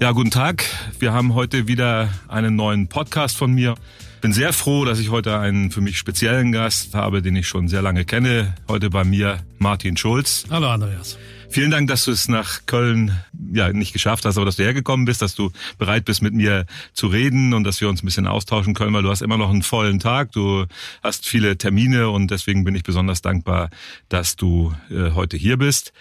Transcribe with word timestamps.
Ja, 0.00 0.12
guten 0.12 0.30
Tag. 0.30 0.64
Wir 1.00 1.12
haben 1.12 1.34
heute 1.34 1.66
wieder 1.66 2.08
einen 2.28 2.54
neuen 2.54 2.86
Podcast 2.88 3.36
von 3.36 3.52
mir. 3.52 3.74
Bin 4.20 4.32
sehr 4.32 4.52
froh, 4.52 4.84
dass 4.84 5.00
ich 5.00 5.10
heute 5.10 5.40
einen 5.40 5.72
für 5.72 5.80
mich 5.80 5.98
speziellen 5.98 6.52
Gast 6.52 6.94
habe, 6.94 7.20
den 7.20 7.34
ich 7.34 7.48
schon 7.48 7.66
sehr 7.66 7.82
lange 7.82 8.04
kenne. 8.04 8.54
Heute 8.68 8.90
bei 8.90 9.02
mir 9.02 9.40
Martin 9.58 9.96
Schulz. 9.96 10.44
Hallo 10.50 10.68
Andreas. 10.70 11.18
Vielen 11.50 11.72
Dank, 11.72 11.88
dass 11.88 12.04
du 12.04 12.12
es 12.12 12.28
nach 12.28 12.66
Köln 12.66 13.18
ja 13.52 13.72
nicht 13.72 13.92
geschafft 13.92 14.24
hast, 14.24 14.36
aber 14.36 14.46
dass 14.46 14.54
du 14.54 14.62
hergekommen 14.62 15.04
bist, 15.04 15.20
dass 15.20 15.34
du 15.34 15.50
bereit 15.78 16.04
bist, 16.04 16.22
mit 16.22 16.32
mir 16.32 16.66
zu 16.92 17.08
reden 17.08 17.52
und 17.52 17.64
dass 17.64 17.80
wir 17.80 17.88
uns 17.88 18.00
ein 18.02 18.06
bisschen 18.06 18.28
austauschen 18.28 18.74
können, 18.74 18.92
weil 18.92 19.02
du 19.02 19.10
hast 19.10 19.22
immer 19.22 19.38
noch 19.38 19.50
einen 19.50 19.62
vollen 19.62 19.98
Tag, 19.98 20.30
du 20.30 20.66
hast 21.02 21.26
viele 21.26 21.58
Termine 21.58 22.10
und 22.10 22.30
deswegen 22.30 22.62
bin 22.62 22.76
ich 22.76 22.84
besonders 22.84 23.20
dankbar, 23.20 23.70
dass 24.08 24.36
du 24.36 24.74
äh, 24.90 25.12
heute 25.12 25.36
hier 25.36 25.56
bist. 25.56 25.92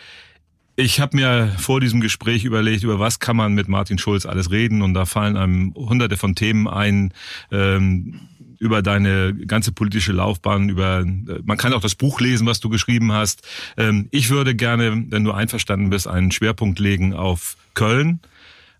Ich 0.79 0.99
habe 0.99 1.17
mir 1.17 1.51
vor 1.57 1.79
diesem 1.79 2.01
Gespräch 2.01 2.45
überlegt, 2.45 2.83
über 2.83 2.99
was 2.99 3.19
kann 3.19 3.35
man 3.35 3.53
mit 3.53 3.67
Martin 3.67 3.97
Schulz 3.97 4.27
alles 4.27 4.51
reden 4.51 4.83
und 4.83 4.93
da 4.93 5.05
fallen 5.05 5.35
einem 5.35 5.73
hunderte 5.73 6.17
von 6.17 6.35
Themen 6.35 6.67
ein. 6.67 7.13
Ähm, 7.51 8.21
über 8.59 8.81
deine 8.81 9.35
ganze 9.35 9.71
politische 9.71 10.13
Laufbahn, 10.13 10.69
über 10.69 11.05
man 11.05 11.57
kann 11.57 11.73
auch 11.73 11.81
das 11.81 11.93
Buch 11.93 12.19
lesen, 12.19 12.47
was 12.47 12.59
du 12.59 12.69
geschrieben 12.69 13.11
hast. 13.11 13.47
Ähm, 13.77 14.07
ich 14.09 14.31
würde 14.31 14.55
gerne, 14.55 15.05
wenn 15.09 15.23
du 15.23 15.31
einverstanden 15.31 15.91
bist, 15.91 16.07
einen 16.07 16.31
Schwerpunkt 16.31 16.79
legen 16.79 17.13
auf 17.13 17.55
Köln 17.75 18.19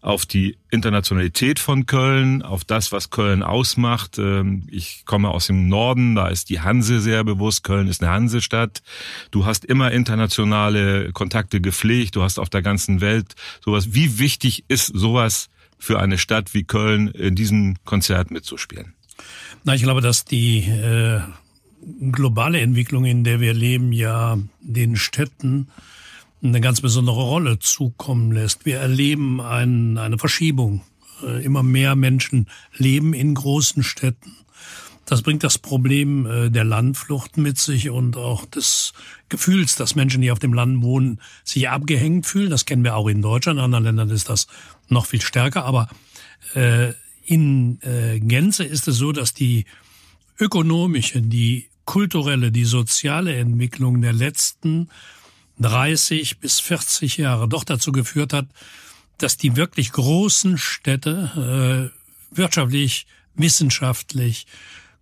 auf 0.02 0.26
die 0.26 0.58
Internationalität 0.70 1.60
von 1.60 1.86
Köln, 1.86 2.42
auf 2.42 2.64
das, 2.64 2.92
was 2.92 3.10
Köln 3.10 3.44
ausmacht. 3.44 4.18
Ähm, 4.20 4.68
ich 4.70 5.04
komme 5.06 5.30
aus 5.30 5.48
dem 5.48 5.68
Norden, 5.68 6.16
da 6.16 6.28
ist 6.28 6.50
die 6.50 6.62
Hanse 6.62 7.00
sehr 7.00 7.24
bewusst. 7.24 7.64
Köln 7.64 7.88
ist 7.88 8.02
eine 8.02 8.12
Hansestadt. 8.12 8.84
Du 9.32 9.46
hast 9.46 9.66
immer 9.66 9.92
internationale 9.92 11.12
Kontakte 11.14 11.62
gepflegt. 11.62 12.16
Du 12.16 12.24
hast 12.24 12.40
auf 12.40 12.50
der 12.50 12.62
ganzen 12.62 13.02
Welt 13.02 13.36
sowas. 13.64 13.94
Wie 13.94 14.20
wichtig 14.20 14.66
ist 14.68 14.88
sowas 14.88 15.50
für 15.80 16.00
eine 16.00 16.18
Stadt 16.18 16.54
wie 16.54 16.64
Köln 16.64 17.08
in 17.08 17.36
diesem 17.36 17.76
Konzert 17.86 18.32
mitzuspielen? 18.32 18.94
Na, 19.64 19.76
ich 19.76 19.84
glaube, 19.84 20.02
dass 20.02 20.26
die 20.26 20.60
äh, 20.60 21.22
globale 22.12 22.60
Entwicklung, 22.60 23.06
in 23.06 23.24
der 23.24 23.40
wir 23.40 23.54
leben, 23.54 23.92
ja 23.92 24.38
den 24.62 24.96
Städten 24.96 25.68
eine 26.42 26.62
ganz 26.62 26.82
besondere 26.82 27.22
Rolle 27.22 27.60
zukommen 27.60 28.32
lässt. 28.32 28.66
Wir 28.66 28.78
erleben 28.78 29.42
ein, 29.42 29.98
eine 29.98 30.18
Verschiebung. 30.18 30.82
Äh, 31.24 31.44
immer 31.44 31.64
mehr 31.64 31.96
Menschen 31.96 32.48
leben 32.76 33.14
in 33.14 33.34
großen 33.34 33.84
Städten. 33.84 34.36
Das 35.06 35.22
bringt 35.22 35.44
das 35.44 35.58
Problem 35.58 36.26
äh, 36.26 36.50
der 36.50 36.64
Landflucht 36.64 37.38
mit 37.38 37.58
sich 37.58 37.90
und 37.90 38.18
auch 38.18 38.46
des 38.46 38.94
Gefühls, 39.30 39.76
dass 39.76 39.96
Menschen, 39.96 40.22
die 40.22 40.32
auf 40.32 40.40
dem 40.40 40.54
Land 40.54 40.84
wohnen, 40.84 41.22
sich 41.44 41.70
abgehängt 41.70 42.26
fühlen. 42.26 42.50
Das 42.50 42.66
kennen 42.66 42.84
wir 42.84 42.96
auch 42.96 43.08
in 43.08 43.22
Deutschland. 43.22 43.58
In 43.58 43.66
anderen 43.66 43.86
Ländern 43.86 44.10
ist 44.10 44.30
das 44.30 44.48
noch 44.90 45.06
viel 45.06 45.22
stärker. 45.22 45.66
Aber 45.66 45.90
äh, 46.54 46.94
in 47.26 47.80
Gänze 48.22 48.64
ist 48.64 48.88
es 48.88 48.96
so, 48.96 49.12
dass 49.12 49.34
die 49.34 49.66
ökonomische, 50.40 51.22
die 51.22 51.68
kulturelle, 51.84 52.54
die 52.54 52.64
soziale 52.64 53.36
Entwicklung 53.36 54.02
der 54.02 54.14
letzten 54.14 54.88
30 55.60 56.40
bis 56.40 56.60
40 56.60 57.18
Jahre 57.18 57.48
doch 57.48 57.64
dazu 57.64 57.92
geführt 57.92 58.34
hat, 58.34 58.48
dass 59.18 59.38
die 59.38 59.56
wirklich 59.56 59.92
großen 59.92 60.58
Städte 60.58 61.92
äh, 61.92 62.36
wirtschaftlich, 62.36 63.08
wissenschaftlich, 63.36 64.46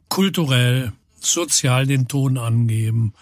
kulturell, 0.09 0.93
sozial 1.19 1.85
den 1.85 2.07
Ton 2.07 2.37
angeben. 2.37 3.13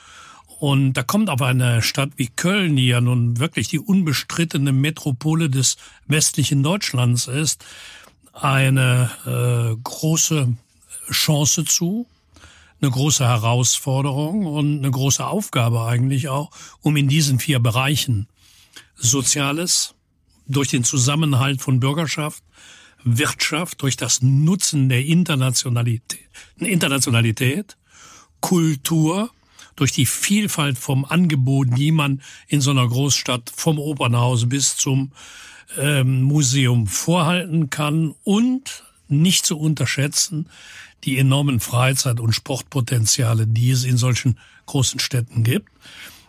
Und 0.60 0.94
da 0.94 1.04
kommt 1.04 1.30
aber 1.30 1.48
eine 1.48 1.82
Stadt 1.82 2.12
wie 2.18 2.28
Köln, 2.28 2.76
die 2.76 2.88
ja 2.88 3.02
nun 3.02 3.40
wirklich 3.40 3.68
die 3.68 3.80
unbestrittene 3.80 4.72
Metropole 4.72 5.50
des 5.50 5.78
westlichen 6.08 6.64
Deutschlands 6.64 7.28
ist, 7.28 7.66
eine 8.32 9.12
äh, 9.26 9.76
große 9.84 10.56
Chance 11.12 11.66
zu, 11.66 12.08
eine 12.84 12.92
große 12.92 13.26
Herausforderung 13.26 14.46
und 14.46 14.80
eine 14.80 14.92
große 14.92 15.26
Aufgabe 15.26 15.86
eigentlich 15.86 16.28
auch, 16.28 16.52
um 16.82 16.98
in 16.98 17.08
diesen 17.08 17.40
vier 17.40 17.60
Bereichen 17.60 18.28
Soziales, 18.96 19.96
durch 20.46 20.68
den 20.68 20.84
Zusammenhalt 20.84 21.62
von 21.62 21.80
Bürgerschaft, 21.80 22.44
Wirtschaft, 23.04 23.82
durch 23.82 23.96
das 23.96 24.22
Nutzen 24.22 24.90
der 24.90 25.06
Internationalität, 25.06 26.30
Internationalität 26.58 27.78
Kultur, 28.42 29.32
durch 29.78 29.94
die 29.94 30.06
Vielfalt 30.06 30.78
vom 30.78 31.06
Angebot, 31.06 31.70
die 31.78 31.92
man 31.92 32.22
in 32.48 32.60
so 32.60 32.72
einer 32.72 32.88
Großstadt 32.88 33.52
vom 33.56 33.80
Opernhaus 33.80 34.48
bis 34.50 34.76
zum 34.76 35.14
ähm, 35.78 36.24
Museum 36.24 36.88
vorhalten 36.88 37.70
kann 37.70 38.14
und 38.24 38.84
nicht 39.08 39.46
zu 39.46 39.58
unterschätzen 39.58 40.48
die 41.04 41.18
enormen 41.18 41.60
Freizeit- 41.60 42.20
und 42.20 42.34
Sportpotenziale, 42.34 43.48
die 43.48 43.72
es 43.72 43.84
in 43.84 43.98
solchen 43.98 44.38
großen 44.66 45.00
Städten 45.00 45.44
gibt. 45.44 45.70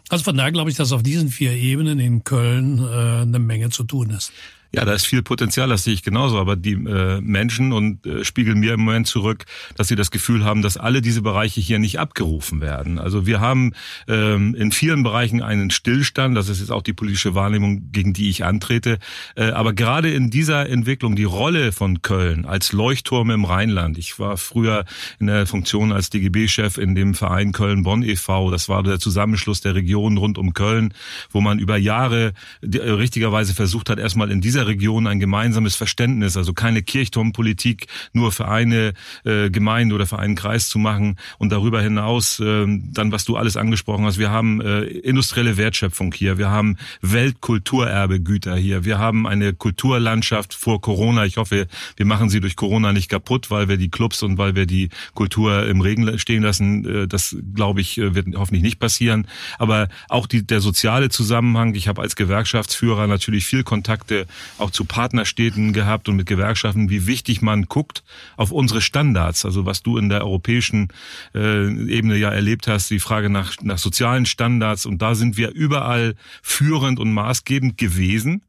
Also 0.08 0.24
von 0.24 0.36
daher 0.36 0.52
glaube 0.52 0.70
ich, 0.70 0.76
dass 0.76 0.92
auf 0.92 1.02
diesen 1.02 1.28
vier 1.30 1.52
Ebenen 1.52 1.98
in 1.98 2.24
Köln 2.24 2.78
äh, 2.78 3.22
eine 3.22 3.38
Menge 3.38 3.70
zu 3.70 3.84
tun 3.84 4.10
ist. 4.10 4.32
Ja, 4.74 4.84
da 4.84 4.92
ist 4.92 5.06
viel 5.06 5.22
Potenzial, 5.22 5.68
das 5.68 5.84
sehe 5.84 5.94
ich 5.94 6.02
genauso. 6.02 6.38
Aber 6.38 6.56
die 6.56 6.72
äh, 6.72 7.20
Menschen 7.20 7.72
und 7.72 8.04
äh, 8.06 8.24
spiegeln 8.24 8.58
mir 8.58 8.74
im 8.74 8.80
Moment 8.80 9.06
zurück, 9.06 9.44
dass 9.76 9.88
sie 9.88 9.94
das 9.94 10.10
Gefühl 10.10 10.44
haben, 10.44 10.62
dass 10.62 10.76
alle 10.76 11.00
diese 11.00 11.22
Bereiche 11.22 11.60
hier 11.60 11.78
nicht 11.78 12.00
abgerufen 12.00 12.60
werden. 12.60 12.98
Also 12.98 13.26
wir 13.26 13.40
haben 13.40 13.72
ähm, 14.08 14.54
in 14.54 14.72
vielen 14.72 15.04
Bereichen 15.04 15.42
einen 15.42 15.70
Stillstand. 15.70 16.36
Das 16.36 16.48
ist 16.48 16.58
jetzt 16.58 16.72
auch 16.72 16.82
die 16.82 16.92
politische 16.92 17.34
Wahrnehmung, 17.36 17.92
gegen 17.92 18.12
die 18.12 18.28
ich 18.28 18.44
antrete. 18.44 18.98
Äh, 19.36 19.50
aber 19.50 19.74
gerade 19.74 20.10
in 20.10 20.30
dieser 20.30 20.68
Entwicklung 20.68 21.14
die 21.14 21.24
Rolle 21.24 21.70
von 21.70 22.02
Köln 22.02 22.44
als 22.44 22.72
Leuchtturm 22.72 23.30
im 23.30 23.44
Rheinland. 23.44 23.96
Ich 23.96 24.18
war 24.18 24.36
früher 24.36 24.84
in 25.20 25.28
der 25.28 25.46
Funktion 25.46 25.92
als 25.92 26.10
DGB-Chef 26.10 26.78
in 26.78 26.96
dem 26.96 27.14
Verein 27.14 27.52
Köln-Bonn 27.52 28.02
e.V. 28.02 28.50
Das 28.50 28.68
war 28.68 28.82
der 28.82 28.98
Zusammenschluss 28.98 29.60
der 29.60 29.76
Regionen 29.76 30.18
rund 30.18 30.36
um 30.36 30.52
Köln, 30.52 30.94
wo 31.30 31.40
man 31.40 31.60
über 31.60 31.76
Jahre 31.76 32.32
äh, 32.62 32.78
richtigerweise 32.78 33.54
versucht 33.54 33.88
hat, 33.88 33.98
erstmal 33.98 34.30
in 34.30 34.40
dieser 34.40 34.63
Region 34.66 35.06
ein 35.06 35.20
gemeinsames 35.20 35.76
Verständnis, 35.76 36.36
also 36.36 36.52
keine 36.52 36.82
Kirchturmpolitik 36.82 37.86
nur 38.12 38.32
für 38.32 38.48
eine 38.48 38.94
äh, 39.24 39.50
Gemeinde 39.50 39.94
oder 39.94 40.06
für 40.06 40.18
einen 40.18 40.34
Kreis 40.34 40.68
zu 40.68 40.78
machen 40.78 41.16
und 41.38 41.50
darüber 41.50 41.80
hinaus 41.80 42.40
äh, 42.40 42.66
dann, 42.66 43.12
was 43.12 43.24
du 43.24 43.36
alles 43.36 43.56
angesprochen 43.56 44.04
hast, 44.04 44.18
wir 44.18 44.30
haben 44.30 44.60
äh, 44.60 44.82
industrielle 44.82 45.56
Wertschöpfung 45.56 46.12
hier, 46.12 46.38
wir 46.38 46.50
haben 46.50 46.76
Weltkulturerbegüter 47.02 48.56
hier, 48.56 48.84
wir 48.84 48.98
haben 48.98 49.26
eine 49.26 49.52
Kulturlandschaft 49.52 50.54
vor 50.54 50.80
Corona. 50.80 51.24
Ich 51.24 51.36
hoffe, 51.36 51.66
wir 51.96 52.06
machen 52.06 52.28
sie 52.28 52.40
durch 52.40 52.56
Corona 52.56 52.92
nicht 52.92 53.08
kaputt, 53.08 53.50
weil 53.50 53.68
wir 53.68 53.76
die 53.76 53.90
Clubs 53.90 54.22
und 54.22 54.38
weil 54.38 54.54
wir 54.54 54.66
die 54.66 54.90
Kultur 55.14 55.66
im 55.66 55.80
Regen 55.80 56.18
stehen 56.18 56.42
lassen. 56.42 56.84
Äh, 56.84 57.08
das, 57.08 57.36
glaube 57.54 57.80
ich, 57.80 57.98
äh, 57.98 58.14
wird 58.14 58.28
hoffentlich 58.34 58.62
nicht 58.62 58.78
passieren. 58.78 59.26
Aber 59.58 59.88
auch 60.08 60.26
die, 60.26 60.46
der 60.46 60.60
soziale 60.60 61.08
Zusammenhang. 61.08 61.74
Ich 61.74 61.88
habe 61.88 62.02
als 62.02 62.16
Gewerkschaftsführer 62.16 63.06
natürlich 63.06 63.46
viel 63.46 63.62
Kontakte 63.62 64.26
auch 64.58 64.70
zu 64.70 64.84
Partnerstädten 64.84 65.72
gehabt 65.72 66.08
und 66.08 66.16
mit 66.16 66.26
Gewerkschaften, 66.26 66.90
wie 66.90 67.06
wichtig 67.06 67.42
man 67.42 67.64
guckt 67.64 68.02
auf 68.36 68.50
unsere 68.50 68.80
Standards. 68.80 69.44
Also 69.44 69.66
was 69.66 69.82
du 69.82 69.98
in 69.98 70.08
der 70.08 70.22
europäischen 70.24 70.88
äh, 71.34 71.66
Ebene 71.66 72.16
ja 72.16 72.30
erlebt 72.30 72.68
hast, 72.68 72.90
die 72.90 73.00
Frage 73.00 73.30
nach, 73.30 73.54
nach 73.62 73.78
sozialen 73.78 74.26
Standards. 74.26 74.86
Und 74.86 75.02
da 75.02 75.14
sind 75.14 75.36
wir 75.36 75.50
überall 75.50 76.14
führend 76.42 77.00
und 77.00 77.12
maßgebend 77.12 77.78
gewesen. 77.78 78.42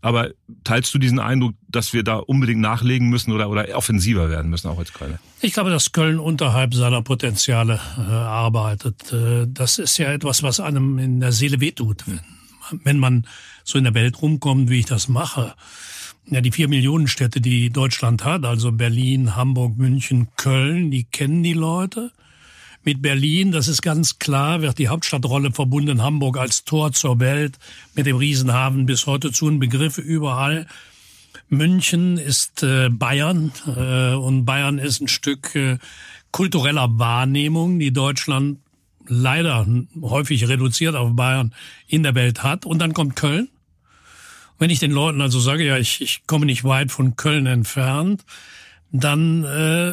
Aber 0.00 0.30
teilst 0.62 0.94
du 0.94 0.98
diesen 0.98 1.18
Eindruck, 1.18 1.54
dass 1.68 1.92
wir 1.92 2.04
da 2.04 2.16
unbedingt 2.16 2.60
nachlegen 2.60 3.08
müssen 3.08 3.32
oder, 3.32 3.50
oder 3.50 3.66
offensiver 3.76 4.30
werden 4.30 4.48
müssen, 4.48 4.68
auch 4.68 4.78
als 4.78 4.92
Köln? 4.92 5.18
Ich 5.40 5.54
glaube, 5.54 5.70
dass 5.70 5.90
Köln 5.90 6.20
unterhalb 6.20 6.72
seiner 6.72 7.02
Potenziale 7.02 7.80
äh, 7.96 8.02
arbeitet. 8.02 9.12
Äh, 9.12 9.46
das 9.48 9.78
ist 9.78 9.98
ja 9.98 10.12
etwas, 10.12 10.44
was 10.44 10.60
einem 10.60 10.98
in 10.98 11.18
der 11.18 11.32
Seele 11.32 11.60
wehtut. 11.60 12.04
Wenn, 12.06 12.20
wenn 12.84 12.98
man 12.98 13.26
so 13.68 13.76
in 13.76 13.84
der 13.84 13.92
Welt 13.92 14.22
rumkommt, 14.22 14.70
wie 14.70 14.78
ich 14.78 14.86
das 14.86 15.08
mache. 15.08 15.54
Ja, 16.30 16.40
die 16.40 16.52
vier 16.52 16.68
Millionen 16.68 17.06
Städte, 17.06 17.42
die 17.42 17.68
Deutschland 17.68 18.24
hat, 18.24 18.46
also 18.46 18.72
Berlin, 18.72 19.36
Hamburg, 19.36 19.76
München, 19.76 20.28
Köln, 20.36 20.90
die 20.90 21.04
kennen 21.04 21.42
die 21.42 21.52
Leute. 21.52 22.10
Mit 22.82 23.02
Berlin, 23.02 23.52
das 23.52 23.68
ist 23.68 23.82
ganz 23.82 24.18
klar, 24.18 24.62
wird 24.62 24.78
die 24.78 24.88
Hauptstadtrolle 24.88 25.52
verbunden, 25.52 26.02
Hamburg 26.02 26.38
als 26.38 26.64
Tor 26.64 26.92
zur 26.92 27.20
Welt, 27.20 27.58
mit 27.94 28.06
dem 28.06 28.16
Riesenhafen 28.16 28.86
bis 28.86 29.06
heute 29.06 29.32
zu 29.32 29.48
ein 29.48 29.58
Begriff 29.58 29.98
überall. 29.98 30.66
München 31.50 32.16
ist 32.16 32.62
äh, 32.62 32.88
Bayern 32.88 33.52
äh, 33.66 34.14
und 34.14 34.46
Bayern 34.46 34.78
ist 34.78 35.02
ein 35.02 35.08
Stück 35.08 35.54
äh, 35.54 35.76
kultureller 36.30 36.98
Wahrnehmung, 36.98 37.78
die 37.78 37.92
Deutschland 37.92 38.60
leider 39.06 39.66
häufig 40.00 40.48
reduziert 40.48 40.94
auf 40.94 41.14
Bayern 41.14 41.54
in 41.86 42.02
der 42.02 42.14
Welt 42.14 42.42
hat. 42.42 42.64
Und 42.64 42.78
dann 42.78 42.94
kommt 42.94 43.16
Köln 43.16 43.48
wenn 44.58 44.70
ich 44.70 44.78
den 44.78 44.90
Leuten 44.90 45.20
also 45.20 45.40
sage, 45.40 45.64
ja, 45.64 45.76
ich, 45.76 46.00
ich 46.00 46.26
komme 46.26 46.46
nicht 46.46 46.64
weit 46.64 46.90
von 46.90 47.16
Köln 47.16 47.46
entfernt, 47.46 48.24
dann 48.90 49.44
äh, 49.44 49.92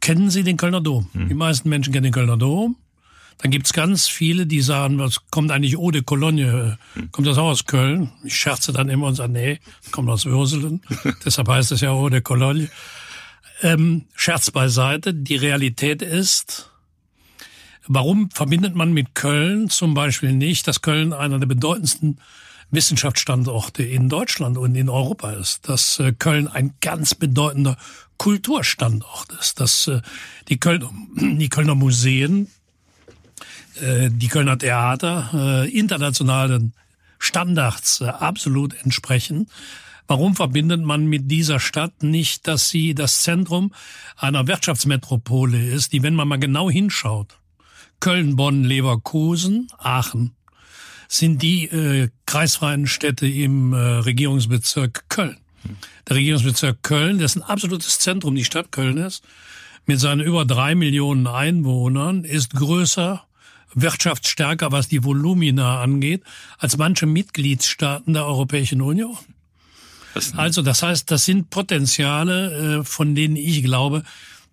kennen 0.00 0.30
sie 0.30 0.42
den 0.42 0.56
Kölner 0.56 0.80
Dom. 0.80 1.08
Mhm. 1.12 1.28
Die 1.28 1.34
meisten 1.34 1.68
Menschen 1.68 1.92
kennen 1.92 2.04
den 2.04 2.12
Kölner 2.12 2.36
Dom. 2.36 2.76
Dann 3.38 3.50
gibt's 3.50 3.74
ganz 3.74 4.08
viele, 4.08 4.46
die 4.46 4.62
sagen, 4.62 4.98
was 4.98 5.20
kommt 5.30 5.50
eigentlich 5.50 5.76
Eau 5.76 5.90
de 5.90 6.02
Cologne? 6.02 6.78
Kommt 7.12 7.26
das 7.26 7.36
auch 7.36 7.48
aus 7.48 7.66
Köln? 7.66 8.10
Ich 8.24 8.34
scherze 8.34 8.72
dann 8.72 8.88
immer 8.88 9.08
und 9.08 9.14
sage, 9.14 9.32
nee, 9.32 9.58
kommt 9.90 10.08
aus 10.08 10.24
Würselen. 10.24 10.80
Deshalb 11.24 11.48
heißt 11.48 11.72
es 11.72 11.82
ja 11.82 11.90
Eau 11.90 12.08
de 12.08 12.22
Cologne. 12.22 12.70
Ähm, 13.62 14.06
Scherz 14.14 14.50
beiseite. 14.50 15.12
Die 15.12 15.36
Realität 15.36 16.00
ist, 16.00 16.70
warum 17.86 18.30
verbindet 18.30 18.74
man 18.74 18.92
mit 18.92 19.14
Köln 19.14 19.68
zum 19.68 19.92
Beispiel 19.92 20.32
nicht, 20.32 20.66
dass 20.66 20.80
Köln 20.80 21.12
einer 21.12 21.38
der 21.38 21.46
bedeutendsten 21.46 22.18
Wissenschaftsstandorte 22.70 23.82
in 23.82 24.08
Deutschland 24.08 24.58
und 24.58 24.74
in 24.74 24.88
Europa 24.88 25.30
ist, 25.32 25.68
dass 25.68 25.98
äh, 25.98 26.12
Köln 26.12 26.48
ein 26.48 26.74
ganz 26.80 27.14
bedeutender 27.14 27.76
Kulturstandort 28.18 29.32
ist, 29.40 29.60
dass 29.60 29.86
äh, 29.86 30.00
die, 30.48 30.58
Kölner, 30.58 30.90
die 31.16 31.48
Kölner 31.48 31.74
Museen, 31.74 32.48
äh, 33.80 34.10
die 34.10 34.28
Kölner 34.28 34.58
Theater 34.58 35.66
internationalen 35.70 36.72
Standards 37.18 38.02
absolut 38.02 38.74
entsprechen. 38.84 39.48
Warum 40.06 40.36
verbindet 40.36 40.82
man 40.82 41.06
mit 41.06 41.30
dieser 41.30 41.58
Stadt 41.58 42.02
nicht, 42.02 42.46
dass 42.46 42.68
sie 42.68 42.94
das 42.94 43.22
Zentrum 43.22 43.72
einer 44.16 44.46
Wirtschaftsmetropole 44.46 45.70
ist, 45.70 45.92
die, 45.92 46.02
wenn 46.02 46.14
man 46.14 46.28
mal 46.28 46.38
genau 46.38 46.70
hinschaut, 46.70 47.38
Köln, 47.98 48.36
Bonn, 48.36 48.62
Leverkusen, 48.64 49.68
Aachen, 49.78 50.36
sind 51.08 51.42
die 51.42 51.64
äh, 51.64 52.08
kreisfreien 52.26 52.86
Städte 52.86 53.26
im 53.26 53.72
äh, 53.72 53.76
Regierungsbezirk 53.76 55.08
Köln. 55.08 55.36
Der 56.08 56.16
Regierungsbezirk 56.16 56.82
Köln, 56.82 57.18
dessen 57.18 57.42
absolutes 57.42 57.98
Zentrum 57.98 58.34
die 58.34 58.44
Stadt 58.44 58.70
Köln 58.72 58.98
ist, 58.98 59.24
mit 59.86 60.00
seinen 60.00 60.20
über 60.20 60.44
drei 60.44 60.74
Millionen 60.74 61.26
Einwohnern, 61.26 62.24
ist 62.24 62.54
größer, 62.54 63.24
wirtschaftsstärker, 63.74 64.72
was 64.72 64.88
die 64.88 65.04
Volumina 65.04 65.80
angeht, 65.82 66.22
als 66.58 66.76
manche 66.76 67.06
Mitgliedstaaten 67.06 68.14
der 68.14 68.26
Europäischen 68.26 68.80
Union. 68.80 69.16
Also 70.36 70.62
das 70.62 70.82
heißt, 70.82 71.10
das 71.10 71.26
sind 71.26 71.50
Potenziale, 71.50 72.78
äh, 72.80 72.84
von 72.84 73.14
denen 73.14 73.36
ich 73.36 73.62
glaube, 73.62 74.02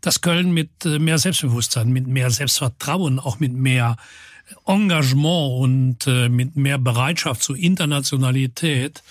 dass 0.01 0.19
Köln 0.19 0.51
mit 0.51 0.85
äh, 0.85 0.99
mehr 0.99 1.17
Selbstbewusstsein, 1.17 1.91
mit 1.91 2.05
mehr 2.05 2.29
Selbstvertrauen, 2.29 3.19
auch 3.19 3.39
mit 3.39 3.53
mehr 3.53 3.95
Engagement 4.65 5.61
und 5.61 6.07
äh, 6.07 6.29
mit 6.29 6.55
mehr 6.55 6.77
Bereitschaft 6.77 7.43
zur 7.43 7.57
Internationalität 7.57 9.03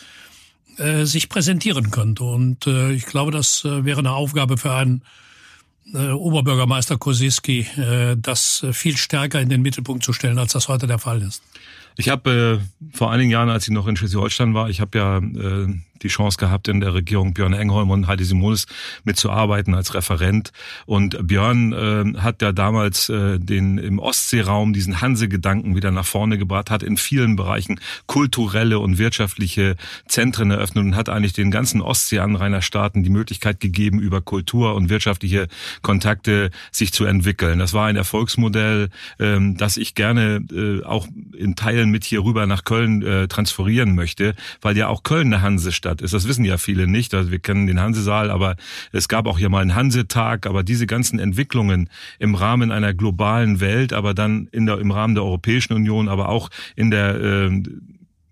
äh, 0.78 1.04
sich 1.04 1.28
präsentieren 1.28 1.90
könnte. 1.90 2.24
Und 2.24 2.66
äh, 2.66 2.92
ich 2.92 3.06
glaube, 3.06 3.30
das 3.30 3.64
äh, 3.64 3.84
wäre 3.84 4.00
eine 4.00 4.12
Aufgabe 4.12 4.56
für 4.56 4.72
einen 4.72 5.02
äh, 5.94 6.08
Oberbürgermeister 6.10 6.96
Kosiski, 6.96 7.66
äh, 7.76 8.16
das 8.16 8.64
viel 8.72 8.96
stärker 8.96 9.40
in 9.40 9.48
den 9.48 9.62
Mittelpunkt 9.62 10.04
zu 10.04 10.12
stellen, 10.12 10.38
als 10.38 10.52
das 10.52 10.68
heute 10.68 10.86
der 10.86 10.98
Fall 10.98 11.22
ist. 11.22 11.42
Ich 11.96 12.08
habe 12.08 12.60
äh, 12.62 12.96
vor 12.96 13.10
einigen 13.10 13.30
Jahren, 13.30 13.50
als 13.50 13.64
ich 13.64 13.74
noch 13.74 13.86
in 13.86 13.96
Schleswig-Holstein 13.96 14.54
war, 14.54 14.70
ich 14.70 14.80
habe 14.80 14.98
ja 14.98 15.18
äh, 15.18 15.74
die 16.02 16.08
Chance 16.08 16.38
gehabt, 16.38 16.68
in 16.68 16.80
der 16.80 16.94
Regierung 16.94 17.34
Björn 17.34 17.52
Engholm 17.52 17.90
und 17.90 18.06
Heidi 18.06 18.24
Simonis 18.24 18.66
mitzuarbeiten 19.04 19.74
als 19.74 19.94
Referent. 19.94 20.52
Und 20.86 21.26
Björn 21.26 21.72
äh, 21.72 22.18
hat 22.20 22.42
ja 22.42 22.52
damals 22.52 23.08
äh, 23.08 23.38
den 23.38 23.78
im 23.78 23.98
Ostseeraum 23.98 24.72
diesen 24.72 25.00
Hanse-Gedanken 25.00 25.76
wieder 25.76 25.90
nach 25.90 26.06
vorne 26.06 26.38
gebracht, 26.38 26.70
hat 26.70 26.82
in 26.82 26.96
vielen 26.96 27.36
Bereichen 27.36 27.80
kulturelle 28.06 28.78
und 28.78 28.98
wirtschaftliche 28.98 29.76
Zentren 30.06 30.50
eröffnet 30.50 30.84
und 30.84 30.96
hat 30.96 31.08
eigentlich 31.08 31.32
den 31.32 31.50
ganzen 31.50 31.80
Ostseeanrainerstaaten 31.80 33.02
die 33.02 33.10
Möglichkeit 33.10 33.60
gegeben, 33.60 34.00
über 34.00 34.20
Kultur 34.20 34.74
und 34.74 34.88
wirtschaftliche 34.88 35.48
Kontakte 35.82 36.50
sich 36.70 36.92
zu 36.92 37.04
entwickeln. 37.04 37.58
Das 37.58 37.74
war 37.74 37.86
ein 37.86 37.96
Erfolgsmodell, 37.96 38.88
äh, 39.18 39.38
das 39.54 39.76
ich 39.76 39.94
gerne 39.94 40.44
äh, 40.52 40.84
auch 40.84 41.06
in 41.36 41.56
Teilen 41.56 41.90
mit 41.90 42.04
hier 42.04 42.24
rüber 42.24 42.46
nach 42.46 42.64
Köln 42.64 43.02
äh, 43.02 43.28
transferieren 43.28 43.94
möchte, 43.94 44.34
weil 44.60 44.76
ja 44.76 44.88
auch 44.88 45.02
Köln 45.02 45.32
eine 45.32 45.42
Hansestadt 45.42 45.91
Stadt 45.92 46.02
ist. 46.02 46.14
Das 46.14 46.26
wissen 46.26 46.44
ja 46.44 46.56
viele 46.58 46.86
nicht. 46.86 47.14
Also 47.14 47.30
wir 47.30 47.38
kennen 47.38 47.66
den 47.66 47.80
Hansesaal, 47.80 48.30
aber 48.30 48.56
es 48.92 49.08
gab 49.08 49.26
auch 49.26 49.38
hier 49.38 49.48
mal 49.48 49.60
einen 49.60 49.74
Hansetag. 49.74 50.46
Aber 50.46 50.62
diese 50.62 50.86
ganzen 50.86 51.18
Entwicklungen 51.18 51.88
im 52.18 52.34
Rahmen 52.34 52.72
einer 52.72 52.94
globalen 52.94 53.60
Welt, 53.60 53.92
aber 53.92 54.14
dann 54.14 54.48
in 54.52 54.66
der, 54.66 54.78
im 54.78 54.90
Rahmen 54.90 55.14
der 55.14 55.24
Europäischen 55.24 55.74
Union, 55.74 56.08
aber 56.08 56.28
auch 56.28 56.48
in 56.76 56.90
der 56.90 57.20
äh, 57.20 57.62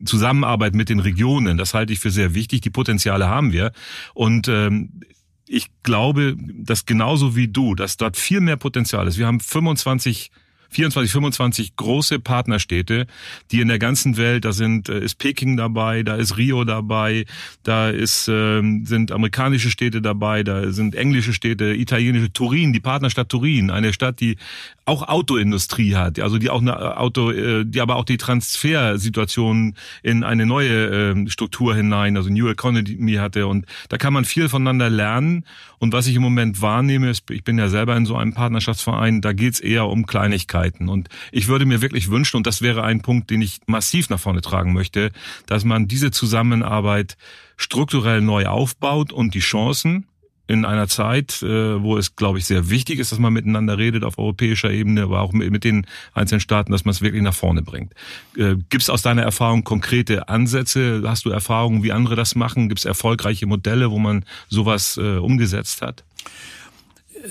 Zusammenarbeit 0.04 0.74
mit 0.74 0.88
den 0.88 1.00
Regionen, 1.00 1.58
das 1.58 1.74
halte 1.74 1.92
ich 1.92 1.98
für 1.98 2.10
sehr 2.10 2.34
wichtig. 2.34 2.62
Die 2.62 2.70
Potenziale 2.70 3.28
haben 3.28 3.52
wir. 3.52 3.72
Und 4.14 4.48
ähm, 4.48 5.02
ich 5.46 5.68
glaube, 5.82 6.36
dass 6.38 6.86
genauso 6.86 7.36
wie 7.36 7.48
du, 7.48 7.74
dass 7.74 7.96
dort 7.96 8.16
viel 8.16 8.40
mehr 8.40 8.56
Potenzial 8.56 9.06
ist. 9.06 9.18
Wir 9.18 9.26
haben 9.26 9.40
25 9.40 10.30
24, 10.70 11.10
25 11.10 11.76
große 11.76 12.20
Partnerstädte, 12.20 13.06
die 13.50 13.60
in 13.60 13.68
der 13.68 13.80
ganzen 13.80 14.16
Welt, 14.16 14.44
da 14.44 14.52
sind 14.52 14.88
äh, 14.88 15.00
ist 15.00 15.16
Peking 15.16 15.56
dabei, 15.56 16.04
da 16.04 16.14
ist 16.14 16.36
Rio 16.36 16.64
dabei, 16.64 17.24
da 17.64 17.90
ist 17.90 18.28
ähm, 18.28 18.86
sind 18.86 19.10
amerikanische 19.10 19.70
Städte 19.70 20.00
dabei, 20.00 20.44
da 20.44 20.70
sind 20.70 20.94
englische 20.94 21.32
Städte, 21.32 21.74
italienische 21.74 22.32
Turin, 22.32 22.72
die 22.72 22.80
Partnerstadt 22.80 23.28
Turin, 23.28 23.70
eine 23.70 23.92
Stadt, 23.92 24.20
die 24.20 24.36
auch 24.84 25.08
Autoindustrie 25.08 25.96
hat, 25.96 26.20
also 26.20 26.38
die 26.38 26.50
auch 26.50 26.60
eine 26.60 26.72
äh, 26.72 26.74
Auto, 26.74 27.32
äh, 27.32 27.64
die 27.66 27.80
aber 27.80 27.96
auch 27.96 28.04
die 28.04 28.16
Transfersituation 28.16 29.74
in 30.04 30.22
eine 30.22 30.46
neue 30.46 31.14
äh, 31.14 31.30
Struktur 31.30 31.74
hinein, 31.74 32.16
also 32.16 32.30
New 32.30 32.48
Economy 32.48 33.14
hatte. 33.14 33.48
Und 33.48 33.66
da 33.88 33.98
kann 33.98 34.12
man 34.12 34.24
viel 34.24 34.48
voneinander 34.48 34.88
lernen. 34.88 35.44
Und 35.78 35.92
was 35.92 36.06
ich 36.06 36.14
im 36.14 36.22
Moment 36.22 36.60
wahrnehme, 36.60 37.10
ist, 37.10 37.30
ich 37.30 37.42
bin 37.42 37.58
ja 37.58 37.68
selber 37.68 37.96
in 37.96 38.04
so 38.06 38.16
einem 38.16 38.34
Partnerschaftsverein, 38.34 39.20
da 39.20 39.32
geht's 39.32 39.60
eher 39.60 39.86
um 39.86 40.06
Kleinigkeiten 40.06 40.59
und 40.88 41.08
ich 41.32 41.48
würde 41.48 41.66
mir 41.66 41.80
wirklich 41.82 42.10
wünschen 42.10 42.36
und 42.36 42.46
das 42.46 42.62
wäre 42.62 42.82
ein 42.82 43.02
Punkt, 43.02 43.30
den 43.30 43.42
ich 43.42 43.60
massiv 43.66 44.10
nach 44.10 44.20
vorne 44.20 44.40
tragen 44.40 44.72
möchte, 44.72 45.10
dass 45.46 45.64
man 45.64 45.88
diese 45.88 46.10
Zusammenarbeit 46.10 47.16
strukturell 47.56 48.20
neu 48.20 48.46
aufbaut 48.46 49.12
und 49.12 49.34
die 49.34 49.40
Chancen 49.40 50.06
in 50.50 50.64
einer 50.64 50.88
Zeit, 50.88 51.42
äh, 51.42 51.80
wo 51.80 51.96
es, 51.96 52.16
glaube 52.16 52.38
ich, 52.38 52.44
sehr 52.44 52.70
wichtig 52.70 52.98
ist, 52.98 53.12
dass 53.12 53.20
man 53.20 53.32
miteinander 53.32 53.78
redet 53.78 54.02
auf 54.02 54.18
europäischer 54.18 54.70
Ebene, 54.70 55.04
aber 55.04 55.20
auch 55.20 55.32
mit, 55.32 55.62
den 55.62 55.86
einzelnen 56.12 56.40
Staaten, 56.40 56.72
dass 56.72 56.84
man 56.84 56.90
es 56.90 57.02
wirklich 57.02 57.22
nach 57.22 57.34
vorne 57.34 57.62
bringt. 57.62 57.94
Äh, 58.36 58.56
Gibt 58.68 58.82
es 58.82 58.90
aus 58.90 59.02
deiner 59.02 59.22
Erfahrung 59.22 59.62
konkrete 59.62 60.28
Ansätze? 60.28 61.04
Hast 61.06 61.24
du 61.24 61.30
Erfahrungen, 61.30 61.84
wie 61.84 61.92
andere 61.92 62.16
das 62.16 62.34
machen? 62.34 62.68
Gibt 62.68 62.80
es 62.80 62.84
erfolgreiche 62.84 63.46
Modelle, 63.46 63.92
wo 63.92 64.00
man 64.00 64.24
sowas 64.48 64.96
äh, 64.96 65.18
umgesetzt 65.18 65.82
hat? 65.82 66.02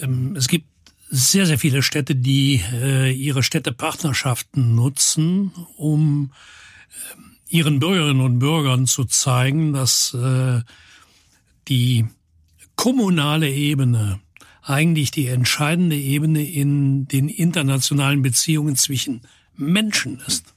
Ähm, 0.01 0.35
es 0.37 0.47
gibt 0.47 0.65
sehr, 1.09 1.45
sehr 1.45 1.57
viele 1.57 1.81
Städte, 1.81 2.15
die 2.15 2.61
ihre 3.15 3.43
Städtepartnerschaften 3.43 4.75
nutzen, 4.75 5.51
um 5.75 6.31
ihren 7.47 7.79
Bürgerinnen 7.79 8.21
und 8.21 8.39
Bürgern 8.39 8.85
zu 8.85 9.05
zeigen, 9.05 9.73
dass 9.73 10.15
die 11.67 12.05
kommunale 12.75 13.49
Ebene 13.49 14.19
eigentlich 14.61 15.09
die 15.11 15.27
entscheidende 15.27 15.95
Ebene 15.95 16.47
in 16.47 17.07
den 17.07 17.27
internationalen 17.27 18.21
Beziehungen 18.21 18.75
zwischen 18.75 19.21
Menschen 19.55 20.21
ist. 20.27 20.53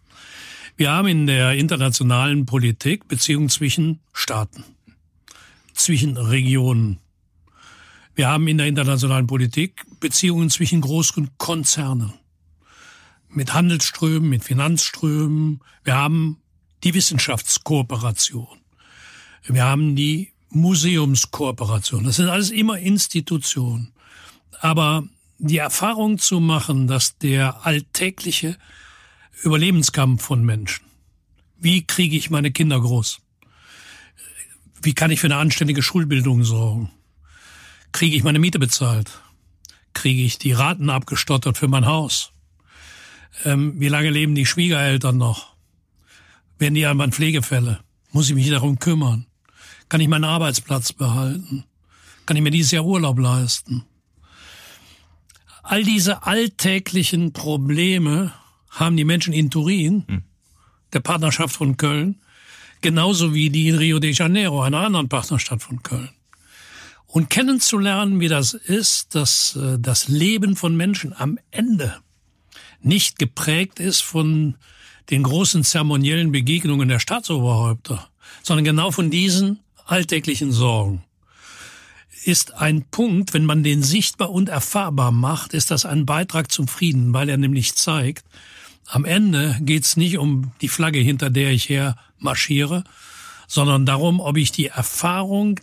Wir 0.76 0.90
haben 0.90 1.08
in 1.08 1.26
der 1.26 1.52
internationalen 1.52 2.46
Politik 2.46 3.08
Beziehungen 3.08 3.48
zwischen 3.48 4.00
Staaten, 4.12 4.64
zwischen 5.74 6.16
Regionen. 6.16 6.98
Wir 8.14 8.28
haben 8.28 8.46
in 8.46 8.58
der 8.58 8.66
internationalen 8.66 9.26
Politik 9.26 9.84
Beziehungen 9.98 10.50
zwischen 10.50 10.82
großen 10.82 11.30
Konzernen, 11.38 12.12
mit 13.28 13.54
Handelsströmen, 13.54 14.28
mit 14.28 14.44
Finanzströmen. 14.44 15.60
Wir 15.82 15.96
haben 15.96 16.38
die 16.84 16.92
Wissenschaftskooperation. 16.92 18.58
Wir 19.44 19.64
haben 19.64 19.96
die 19.96 20.32
Museumskooperation. 20.50 22.04
Das 22.04 22.16
sind 22.16 22.28
alles 22.28 22.50
immer 22.50 22.78
Institutionen. 22.78 23.92
Aber 24.60 25.04
die 25.38 25.56
Erfahrung 25.56 26.18
zu 26.18 26.38
machen, 26.38 26.86
dass 26.86 27.16
der 27.16 27.66
alltägliche 27.66 28.58
Überlebenskampf 29.42 30.22
von 30.22 30.44
Menschen, 30.44 30.84
wie 31.58 31.84
kriege 31.84 32.16
ich 32.16 32.30
meine 32.30 32.52
Kinder 32.52 32.80
groß? 32.80 33.20
Wie 34.82 34.94
kann 34.94 35.10
ich 35.10 35.20
für 35.20 35.28
eine 35.28 35.36
anständige 35.36 35.82
Schulbildung 35.82 36.44
sorgen? 36.44 36.90
Kriege 37.92 38.16
ich 38.16 38.24
meine 38.24 38.38
Miete 38.38 38.58
bezahlt? 38.58 39.10
Kriege 39.92 40.22
ich 40.22 40.38
die 40.38 40.52
Raten 40.52 40.90
abgestottert 40.90 41.58
für 41.58 41.68
mein 41.68 41.86
Haus? 41.86 42.32
Ähm, 43.44 43.74
wie 43.78 43.88
lange 43.88 44.10
leben 44.10 44.34
die 44.34 44.46
Schwiegereltern 44.46 45.16
noch? 45.16 45.54
Werden 46.58 46.74
die 46.74 46.86
einmal 46.86 47.10
Pflegefälle? 47.10 47.80
Muss 48.10 48.28
ich 48.28 48.34
mich 48.34 48.48
darum 48.48 48.78
kümmern? 48.78 49.26
Kann 49.88 50.00
ich 50.00 50.08
meinen 50.08 50.24
Arbeitsplatz 50.24 50.92
behalten? 50.92 51.64
Kann 52.24 52.36
ich 52.36 52.42
mir 52.42 52.50
dieses 52.50 52.72
Jahr 52.72 52.84
Urlaub 52.84 53.18
leisten? 53.18 53.84
All 55.62 55.84
diese 55.84 56.24
alltäglichen 56.24 57.32
Probleme 57.32 58.32
haben 58.70 58.96
die 58.96 59.04
Menschen 59.04 59.32
in 59.32 59.50
Turin, 59.50 60.04
hm. 60.08 60.22
der 60.92 61.00
Partnerschaft 61.00 61.54
von 61.54 61.76
Köln, 61.76 62.20
genauso 62.80 63.34
wie 63.34 63.50
die 63.50 63.68
in 63.68 63.76
Rio 63.76 63.98
de 63.98 64.12
Janeiro, 64.12 64.62
einer 64.62 64.80
anderen 64.80 65.08
Partnerstadt 65.08 65.62
von 65.62 65.82
Köln. 65.82 66.10
Und 67.12 67.28
kennenzulernen, 67.28 68.20
wie 68.20 68.28
das 68.28 68.54
ist, 68.54 69.14
dass 69.14 69.54
äh, 69.54 69.78
das 69.78 70.08
Leben 70.08 70.56
von 70.56 70.74
Menschen 70.74 71.12
am 71.12 71.38
Ende 71.50 71.94
nicht 72.80 73.18
geprägt 73.18 73.80
ist 73.80 74.00
von 74.00 74.56
den 75.10 75.22
großen 75.22 75.62
zeremoniellen 75.62 76.32
Begegnungen 76.32 76.88
der 76.88 77.00
Staatsoberhäupter, 77.00 78.08
sondern 78.42 78.64
genau 78.64 78.92
von 78.92 79.10
diesen 79.10 79.60
alltäglichen 79.84 80.52
Sorgen. 80.52 81.04
Ist 82.24 82.54
ein 82.54 82.86
Punkt, 82.90 83.34
wenn 83.34 83.44
man 83.44 83.62
den 83.62 83.82
sichtbar 83.82 84.30
und 84.30 84.48
erfahrbar 84.48 85.12
macht, 85.12 85.52
ist 85.52 85.70
das 85.70 85.84
ein 85.84 86.06
Beitrag 86.06 86.50
zum 86.50 86.66
Frieden, 86.66 87.12
weil 87.12 87.28
er 87.28 87.36
nämlich 87.36 87.74
zeigt, 87.74 88.24
am 88.86 89.04
Ende 89.04 89.58
geht's 89.60 89.98
nicht 89.98 90.16
um 90.16 90.52
die 90.62 90.68
Flagge, 90.68 91.00
hinter 91.00 91.28
der 91.28 91.50
ich 91.50 91.68
her 91.68 91.96
marschiere, 92.16 92.84
sondern 93.48 93.84
darum, 93.84 94.18
ob 94.18 94.38
ich 94.38 94.50
die 94.50 94.68
Erfahrung 94.68 95.60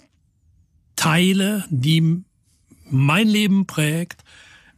teile, 0.99 1.63
die 1.69 2.23
mein 2.89 3.27
Leben 3.27 3.65
prägt, 3.65 4.25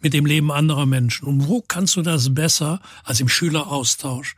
mit 0.01 0.13
dem 0.13 0.25
Leben 0.27 0.51
anderer 0.51 0.85
Menschen. 0.85 1.27
Und 1.27 1.47
wo 1.47 1.61
kannst 1.61 1.95
du 1.95 2.03
das 2.03 2.33
besser 2.33 2.79
als 3.03 3.19
im 3.19 3.27
Schüleraustausch? 3.27 4.35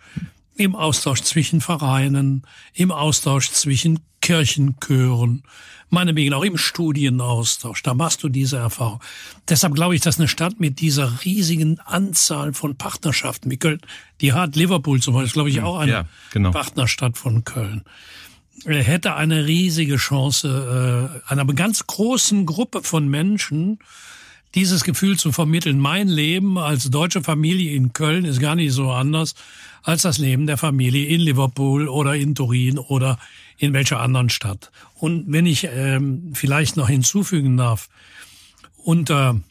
Im 0.55 0.75
Austausch 0.75 1.21
zwischen 1.23 1.59
Vereinen, 1.61 2.43
im 2.73 2.91
Austausch 2.91 3.51
zwischen 3.51 3.99
Kirchenchören, 4.21 5.43
meinetwegen 5.89 6.33
auch 6.33 6.43
im 6.43 6.57
Studienaustausch. 6.57 7.83
Da 7.83 7.93
machst 7.93 8.23
du 8.23 8.29
diese 8.29 8.57
Erfahrung. 8.57 9.01
Deshalb 9.49 9.73
glaube 9.73 9.95
ich, 9.95 10.01
dass 10.01 10.19
eine 10.19 10.29
Stadt 10.29 10.59
mit 10.59 10.79
dieser 10.79 11.25
riesigen 11.25 11.79
Anzahl 11.79 12.53
von 12.53 12.77
Partnerschaften 12.77 13.51
wie 13.51 13.57
Köln, 13.57 13.81
die 14.21 14.31
hat 14.31 14.55
Liverpool 14.55 15.01
zum 15.01 15.15
Beispiel, 15.15 15.33
glaube 15.33 15.49
ich, 15.49 15.61
auch 15.61 15.79
eine 15.79 15.91
ja, 15.91 16.05
genau. 16.31 16.51
Partnerstadt 16.51 17.17
von 17.17 17.43
Köln 17.43 17.83
hätte 18.65 19.15
eine 19.15 19.45
riesige 19.45 19.97
Chance, 19.97 21.21
äh, 21.27 21.31
einer 21.31 21.45
ganz 21.45 21.85
großen 21.85 22.45
Gruppe 22.45 22.83
von 22.83 23.07
Menschen 23.07 23.79
dieses 24.55 24.83
Gefühl 24.83 25.17
zu 25.17 25.31
vermitteln. 25.31 25.79
Mein 25.79 26.07
Leben 26.07 26.57
als 26.57 26.89
deutsche 26.89 27.23
Familie 27.23 27.75
in 27.75 27.93
Köln 27.93 28.25
ist 28.25 28.39
gar 28.39 28.55
nicht 28.55 28.73
so 28.73 28.91
anders 28.91 29.35
als 29.81 30.03
das 30.03 30.17
Leben 30.17 30.47
der 30.47 30.57
Familie 30.57 31.07
in 31.07 31.19
Liverpool 31.19 31.87
oder 31.89 32.15
in 32.15 32.35
Turin 32.35 32.79
oder 32.79 33.17
in 33.57 33.73
welcher 33.73 33.99
anderen 33.99 34.29
Stadt. 34.29 34.71
Und 34.95 35.25
wenn 35.27 35.45
ich 35.45 35.67
ähm, 35.69 36.31
vielleicht 36.33 36.77
noch 36.77 36.87
hinzufügen 36.87 37.57
darf, 37.57 37.89
unter 38.77 39.41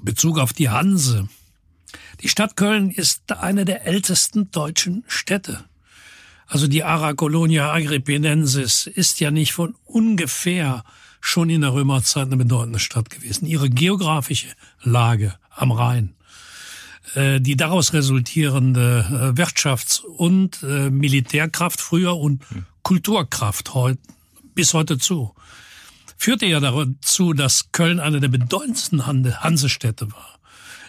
Bezug 0.00 0.38
auf 0.38 0.52
die 0.52 0.68
Hanse, 0.68 1.28
die 2.20 2.28
Stadt 2.28 2.56
Köln 2.56 2.90
ist 2.90 3.32
eine 3.32 3.64
der 3.64 3.86
ältesten 3.86 4.50
deutschen 4.50 5.04
Städte. 5.06 5.64
Also 6.48 6.66
die 6.66 6.82
Ara 6.82 7.12
Colonia 7.12 7.70
Agrippinensis 7.72 8.86
ist 8.86 9.20
ja 9.20 9.30
nicht 9.30 9.52
von 9.52 9.74
ungefähr 9.84 10.82
schon 11.20 11.50
in 11.50 11.60
der 11.60 11.74
Römerzeit 11.74 12.26
eine 12.26 12.38
bedeutende 12.38 12.78
Stadt 12.78 13.10
gewesen. 13.10 13.46
Ihre 13.46 13.68
geografische 13.68 14.48
Lage 14.82 15.34
am 15.50 15.72
Rhein, 15.72 16.14
äh, 17.14 17.38
die 17.38 17.54
daraus 17.56 17.92
resultierende 17.92 19.34
äh, 19.36 19.38
Wirtschafts- 19.38 20.00
und 20.00 20.62
äh, 20.62 20.88
Militärkraft 20.88 21.82
früher 21.82 22.16
und 22.16 22.42
Kulturkraft 22.82 23.74
heute, 23.74 24.00
bis 24.54 24.72
heute 24.72 24.96
zu, 24.96 25.34
führte 26.16 26.46
ja 26.46 26.60
dazu, 26.60 27.34
dass 27.34 27.72
Köln 27.72 28.00
eine 28.00 28.20
der 28.20 28.28
bedeutendsten 28.28 29.06
Hansestädte 29.06 30.10
war. 30.12 30.37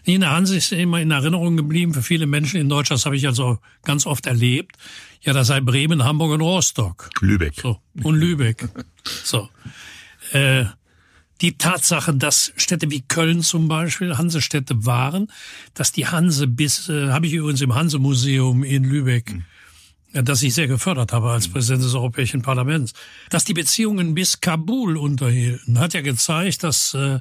In 0.10 0.22
der 0.22 0.32
Hanse 0.32 0.58
ist 0.58 0.72
immer 0.72 1.00
in 1.00 1.12
Erinnerung 1.12 1.56
geblieben 1.56 1.94
für 1.94 2.02
viele 2.02 2.26
Menschen 2.26 2.60
in 2.60 2.68
Deutschland, 2.68 3.00
das 3.00 3.06
habe 3.06 3.16
ich 3.16 3.28
also 3.28 3.60
ganz 3.84 4.06
oft 4.06 4.26
erlebt. 4.26 4.76
Ja, 5.22 5.34
das 5.34 5.48
sei 5.48 5.62
Bremen, 5.62 6.04
Hamburg 6.04 6.32
und 6.32 6.42
Rostock. 6.42 7.10
Lübeck. 7.22 7.54
So. 7.62 7.80
Und 8.02 8.16
Lübeck. 8.16 8.70
So 9.24 9.50
äh, 10.32 10.66
die 11.42 11.58
Tatsache, 11.58 12.14
dass 12.14 12.52
Städte 12.58 12.92
wie 12.92 13.02
Köln 13.02 13.42
zum 13.42 13.68
Beispiel 13.68 14.18
Hansestädte 14.18 14.86
waren, 14.86 15.32
dass 15.74 15.92
die 15.92 16.08
Hanse 16.08 16.48
bis, 16.48 16.90
äh, 16.90 17.10
habe 17.10 17.28
ich 17.28 17.34
übrigens 17.34 17.62
im 17.62 17.76
Hansemuseum 17.76 18.64
in 18.64 18.84
Lübeck, 18.84 19.34
mhm. 19.34 19.44
äh, 20.14 20.24
das 20.24 20.44
ich 20.44 20.54
sehr 20.54 20.68
gefördert 20.68 21.14
habe 21.14 21.32
als 21.32 21.48
Präsident 21.48 21.84
des 21.84 21.94
Europäischen 21.94 22.42
Parlaments, 22.42 22.94
dass 23.30 23.46
die 23.46 23.54
Beziehungen 23.54 24.16
bis 24.16 24.42
Kabul 24.42 24.98
unterhielten, 24.98 25.80
hat 25.80 25.94
ja 25.94 26.02
gezeigt, 26.02 26.64
dass 26.64 26.94
äh, 26.94 27.20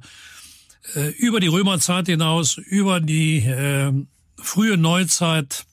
äh, 0.95 1.09
über 1.19 1.41
die 1.41 1.49
Römerzeit 1.49 2.07
hinaus, 2.07 2.57
über 2.57 3.01
die 3.01 3.39
äh, 3.39 3.93
frühe 4.37 4.77
Neuzeit 4.77 5.67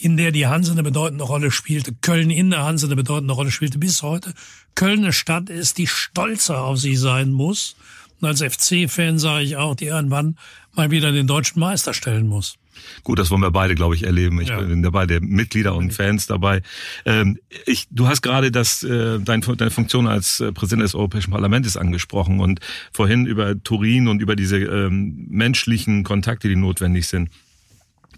in 0.00 0.16
der 0.16 0.32
die 0.32 0.46
Hanse 0.46 0.72
eine 0.72 0.82
bedeutende 0.82 1.24
Rolle 1.24 1.50
spielte, 1.50 1.92
Köln 1.92 2.30
in 2.30 2.50
der 2.50 2.62
Hanse 2.62 2.86
eine 2.86 2.96
bedeutende 2.96 3.34
Rolle 3.34 3.50
spielte 3.50 3.78
bis 3.78 4.02
heute. 4.02 4.32
Köln 4.74 5.00
eine 5.00 5.12
Stadt 5.12 5.50
ist, 5.50 5.78
die 5.78 5.86
stolzer 5.86 6.62
auf 6.62 6.78
sie 6.78 6.96
sein 6.96 7.32
muss. 7.32 7.76
Und 8.20 8.28
als 8.28 8.42
FC-Fan 8.42 9.18
sage 9.18 9.44
ich 9.44 9.56
auch, 9.56 9.74
die 9.74 9.86
irgendwann 9.86 10.38
mal 10.72 10.90
wieder 10.90 11.12
den 11.12 11.26
deutschen 11.26 11.60
Meister 11.60 11.92
stellen 11.94 12.26
muss. 12.26 12.56
Gut, 13.02 13.18
das 13.18 13.30
wollen 13.30 13.42
wir 13.42 13.50
beide, 13.50 13.74
glaube 13.74 13.94
ich, 13.94 14.04
erleben. 14.04 14.40
Ich 14.40 14.48
ja. 14.48 14.60
bin 14.60 14.82
dabei, 14.82 15.06
der 15.06 15.20
Mitglieder 15.20 15.74
und 15.74 15.92
Fans 15.92 16.26
dabei. 16.26 16.62
Ähm, 17.04 17.38
ich, 17.66 17.86
du 17.90 18.08
hast 18.08 18.22
gerade 18.22 18.50
das, 18.50 18.82
äh, 18.82 19.18
dein, 19.18 19.40
deine 19.40 19.70
Funktion 19.70 20.06
als 20.06 20.40
äh, 20.40 20.52
Präsident 20.52 20.82
des 20.82 20.94
Europäischen 20.94 21.30
Parlaments 21.30 21.76
angesprochen 21.76 22.40
und 22.40 22.60
vorhin 22.92 23.26
über 23.26 23.62
Turin 23.62 24.08
und 24.08 24.20
über 24.22 24.36
diese 24.36 24.58
ähm, 24.58 25.26
menschlichen 25.28 26.04
Kontakte, 26.04 26.48
die 26.48 26.56
notwendig 26.56 27.06
sind. 27.06 27.30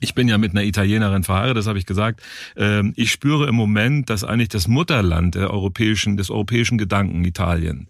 Ich 0.02 0.14
bin 0.14 0.26
ja 0.26 0.36
mit 0.36 0.50
einer 0.50 0.64
Italienerin 0.64 1.22
verheiratet, 1.22 1.58
das 1.58 1.68
habe 1.68 1.78
ich 1.78 1.86
gesagt. 1.86 2.20
Ähm, 2.56 2.92
ich 2.96 3.12
spüre 3.12 3.46
im 3.46 3.54
Moment, 3.54 4.10
dass 4.10 4.24
eigentlich 4.24 4.48
das 4.48 4.66
Mutterland 4.66 5.36
der 5.36 5.50
europäischen, 5.50 6.16
des 6.16 6.28
europäischen 6.28 6.76
Gedanken 6.76 7.24
Italien 7.24 7.86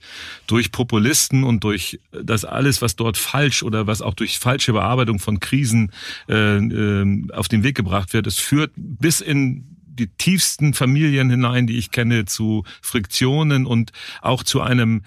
durch 0.46 0.72
Populisten 0.72 1.42
und 1.42 1.64
durch 1.64 2.00
das 2.10 2.44
alles, 2.44 2.82
was 2.82 2.96
dort 2.96 3.16
falsch 3.16 3.62
oder 3.62 3.86
was 3.86 4.02
auch 4.02 4.12
durch 4.12 4.38
falsche 4.38 4.74
Bearbeitung 4.74 5.20
von 5.20 5.40
Krisen 5.40 5.90
äh, 6.28 6.58
äh, 6.58 7.28
auf 7.32 7.48
den 7.48 7.62
Weg 7.62 7.76
gebracht 7.76 8.12
wird, 8.12 8.26
es 8.26 8.38
führt 8.38 8.72
bis 8.76 9.22
in 9.22 9.64
die 9.86 10.08
tiefsten 10.08 10.74
Familien 10.74 11.30
hinein, 11.30 11.66
die 11.66 11.78
ich 11.78 11.90
kenne, 11.90 12.26
zu 12.26 12.64
Friktionen 12.80 13.66
und 13.66 13.92
auch 14.20 14.42
zu 14.42 14.60
einem 14.60 15.02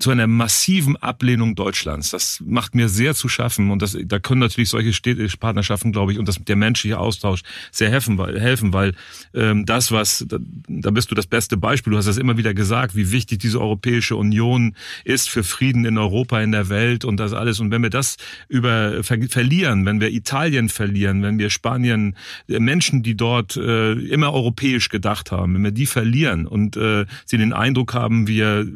zu 0.00 0.10
einer 0.10 0.26
massiven 0.26 0.96
Ablehnung 0.96 1.54
Deutschlands. 1.54 2.10
Das 2.10 2.42
macht 2.44 2.74
mir 2.74 2.88
sehr 2.88 3.14
zu 3.14 3.28
schaffen 3.28 3.70
und 3.70 3.82
das, 3.82 3.96
da 4.02 4.18
können 4.18 4.40
natürlich 4.40 4.70
solche 4.70 4.92
städtische 4.92 5.36
Partnerschaften, 5.36 5.92
glaube 5.92 6.12
ich, 6.12 6.18
und 6.18 6.26
das, 6.26 6.36
der 6.42 6.56
menschliche 6.56 6.98
Austausch 6.98 7.42
sehr 7.70 7.90
helfen, 7.90 8.16
weil, 8.16 8.40
helfen, 8.40 8.72
weil 8.72 8.94
ähm, 9.34 9.66
das, 9.66 9.92
was, 9.92 10.24
da, 10.26 10.38
da 10.68 10.90
bist 10.90 11.10
du 11.10 11.14
das 11.14 11.26
beste 11.26 11.58
Beispiel, 11.58 11.92
du 11.92 11.98
hast 11.98 12.06
das 12.06 12.16
immer 12.16 12.38
wieder 12.38 12.54
gesagt, 12.54 12.96
wie 12.96 13.12
wichtig 13.12 13.40
diese 13.40 13.60
Europäische 13.60 14.16
Union 14.16 14.74
ist 15.04 15.28
für 15.28 15.44
Frieden 15.44 15.84
in 15.84 15.98
Europa, 15.98 16.40
in 16.40 16.52
der 16.52 16.70
Welt 16.70 17.04
und 17.04 17.18
das 17.18 17.34
alles. 17.34 17.60
Und 17.60 17.70
wenn 17.70 17.82
wir 17.82 17.90
das 17.90 18.16
über 18.48 19.04
ver, 19.04 19.18
verlieren, 19.28 19.84
wenn 19.84 20.00
wir 20.00 20.10
Italien 20.10 20.70
verlieren, 20.70 21.22
wenn 21.22 21.38
wir 21.38 21.50
Spanien, 21.50 22.16
äh, 22.48 22.58
Menschen, 22.58 23.02
die 23.02 23.16
dort 23.16 23.58
äh, 23.58 23.92
immer 23.92 24.32
europäisch 24.32 24.88
gedacht 24.88 25.30
haben, 25.30 25.54
wenn 25.54 25.64
wir 25.64 25.72
die 25.72 25.86
verlieren 25.86 26.46
und 26.46 26.78
äh, 26.78 27.04
sie 27.26 27.36
den 27.36 27.52
Eindruck 27.52 27.92
haben, 27.92 28.26
wir 28.26 28.66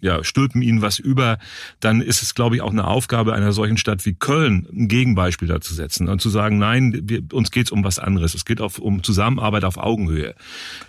ja, 0.00 0.22
stülpen 0.22 0.62
ihnen 0.68 0.82
was 0.82 0.98
über, 0.98 1.38
dann 1.80 2.00
ist 2.00 2.22
es, 2.22 2.34
glaube 2.34 2.56
ich, 2.56 2.62
auch 2.62 2.70
eine 2.70 2.86
Aufgabe 2.86 3.34
einer 3.34 3.52
solchen 3.52 3.76
Stadt 3.76 4.04
wie 4.06 4.14
Köln, 4.14 4.66
ein 4.72 4.88
Gegenbeispiel 4.88 5.48
dazu 5.48 5.74
setzen 5.74 6.08
und 6.08 6.20
zu 6.20 6.30
sagen, 6.30 6.58
nein, 6.58 7.00
wir, 7.04 7.22
uns 7.32 7.50
geht's 7.50 7.70
um 7.70 7.84
was 7.84 7.98
anderes. 7.98 8.34
Es 8.34 8.44
geht 8.44 8.60
auf, 8.60 8.78
um 8.78 9.02
Zusammenarbeit 9.02 9.64
auf 9.64 9.78
Augenhöhe. 9.78 10.34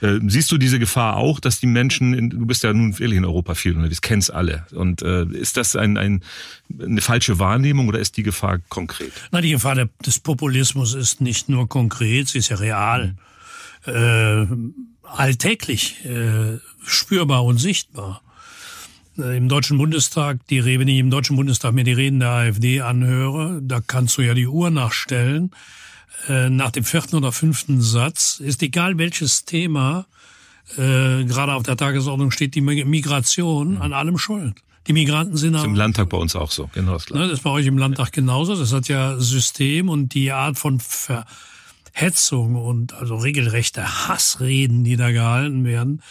Äh, 0.02 0.20
siehst 0.28 0.52
du 0.52 0.58
diese 0.58 0.80
Gefahr 0.80 1.18
auch, 1.18 1.40
dass 1.40 1.60
die 1.60 1.68
Menschen, 1.68 2.14
in, 2.14 2.30
du 2.30 2.46
bist 2.46 2.64
ja 2.64 2.74
nun 2.74 2.98
wirklich 3.00 3.18
in 3.18 3.26
Europa 3.26 3.56
viel 3.56 3.76
unterwegs, 3.76 4.02
kennst 4.02 4.34
alle. 4.34 4.66
Und 4.72 5.02
äh, 5.02 5.26
ist 5.26 5.58
das 5.58 5.76
ein, 5.76 5.98
ein, 5.98 6.24
eine 6.80 7.02
falsche 7.02 7.40
Wahrnehmung 7.40 7.88
oder 7.88 8.00
ist 8.00 8.18
die 8.18 8.24
Gefahr 8.24 8.60
konkret? 8.70 9.12
Na, 9.32 9.42
die 9.42 9.52
Gefahr 9.52 9.88
des 10.06 10.20
Populismus 10.20 10.94
ist 10.94 11.22
nicht 11.22 11.50
nur 11.50 11.68
konkret, 11.68 12.28
sie 12.28 12.40
ist 12.40 12.50
ja 12.50 12.58
real. 12.58 13.16
Mhm. 13.86 13.94
Äh, 13.94 14.46
alltäglich 15.04 16.06
äh, 16.06 16.60
spürbar 16.86 17.46
und 17.46 17.58
sichtbar. 17.58 18.22
Äh, 19.20 19.38
im 19.38 19.50
Deutschen 19.50 19.78
Bundestag, 19.78 20.46
die 20.48 20.64
wenn 20.64 20.88
ich 20.88 21.00
im 21.00 21.10
Deutschen 21.10 21.36
Bundestag 21.36 21.74
mir 21.74 21.84
die 21.84 21.94
Reden 21.94 22.20
der 22.20 22.30
AfD 22.30 22.82
anhöre, 22.82 23.60
da 23.62 23.82
kannst 23.86 24.18
du 24.18 24.22
ja 24.22 24.34
die 24.34 24.48
Uhr 24.48 24.70
nachstellen. 24.70 25.52
Äh, 26.28 26.50
nach 26.50 26.72
dem 26.72 26.84
vierten 26.84 27.16
oder 27.16 27.32
fünften 27.32 27.82
Satz 27.82 28.40
ist 28.40 28.62
egal 28.64 28.98
welches 28.98 29.46
Thema 29.46 30.06
äh, 30.78 31.24
gerade 31.24 31.54
auf 31.54 31.64
der 31.64 31.78
Tagesordnung 31.78 32.32
steht, 32.32 32.56
die 32.56 32.62
Migration 32.62 33.78
an 33.78 33.94
allem 33.94 34.18
schuld. 34.18 34.56
Die 34.88 34.94
Migranten 34.94 35.38
sind 35.38 35.54
das 35.54 35.62
ist 35.62 35.68
im 35.68 35.76
Landtag 35.76 36.10
bei 36.10 36.18
uns 36.18 36.36
auch 36.36 36.52
so, 36.52 36.70
genau 36.74 36.94
das, 36.94 37.10
ne, 37.10 37.20
das 37.20 37.34
ist 37.34 37.44
bei 37.44 37.52
euch 37.52 37.68
im 37.68 37.78
Landtag 37.78 38.12
genauso. 38.12 38.56
Das 38.56 38.74
hat 38.74 38.88
ja 38.88 39.20
System 39.20 39.88
und 39.90 40.14
die 40.14 40.32
Art 40.32 40.58
von 40.58 40.80
Verhetzung 41.94 42.56
und 42.56 42.94
also 42.94 43.16
regelrechte 43.16 44.08
Hassreden, 44.08 44.84
die 44.84 44.96
da 44.96 45.12
gehalten 45.12 45.66
werden, 45.66 46.02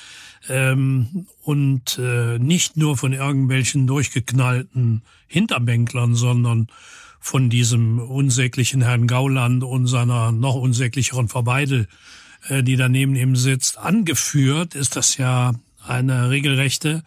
ähm, 0.48 1.26
und 1.42 1.98
äh, 1.98 2.38
nicht 2.38 2.76
nur 2.76 2.96
von 2.96 3.12
irgendwelchen 3.12 3.86
durchgeknallten 3.86 5.02
Hinterbänklern, 5.26 6.14
sondern 6.14 6.68
von 7.20 7.50
diesem 7.50 7.98
unsäglichen 7.98 8.82
Herrn 8.82 9.06
Gauland 9.06 9.64
und 9.64 9.86
seiner 9.86 10.32
noch 10.32 10.54
unsäglicheren 10.54 11.28
Verweidel, 11.28 11.88
äh, 12.48 12.62
die 12.62 12.76
daneben 12.76 13.16
ihm 13.16 13.36
sitzt, 13.36 13.78
angeführt, 13.78 14.74
ist 14.74 14.96
das 14.96 15.16
ja 15.16 15.54
eine 15.86 16.30
regelrechte 16.30 17.02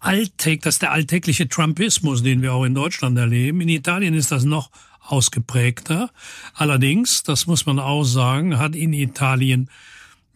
Alltag, 0.00 0.62
das 0.62 0.76
ist 0.76 0.82
der 0.82 0.92
alltägliche 0.92 1.48
Trumpismus, 1.48 2.22
den 2.22 2.42
wir 2.42 2.54
auch 2.54 2.64
in 2.64 2.74
Deutschland 2.74 3.18
erleben. 3.18 3.60
In 3.60 3.68
Italien 3.68 4.14
ist 4.14 4.32
das 4.32 4.44
noch 4.44 4.70
ausgeprägter. 5.02 6.10
Allerdings, 6.54 7.22
das 7.22 7.46
muss 7.46 7.66
man 7.66 7.78
auch 7.78 8.04
sagen, 8.04 8.58
hat 8.58 8.74
in 8.74 8.92
Italien 8.92 9.68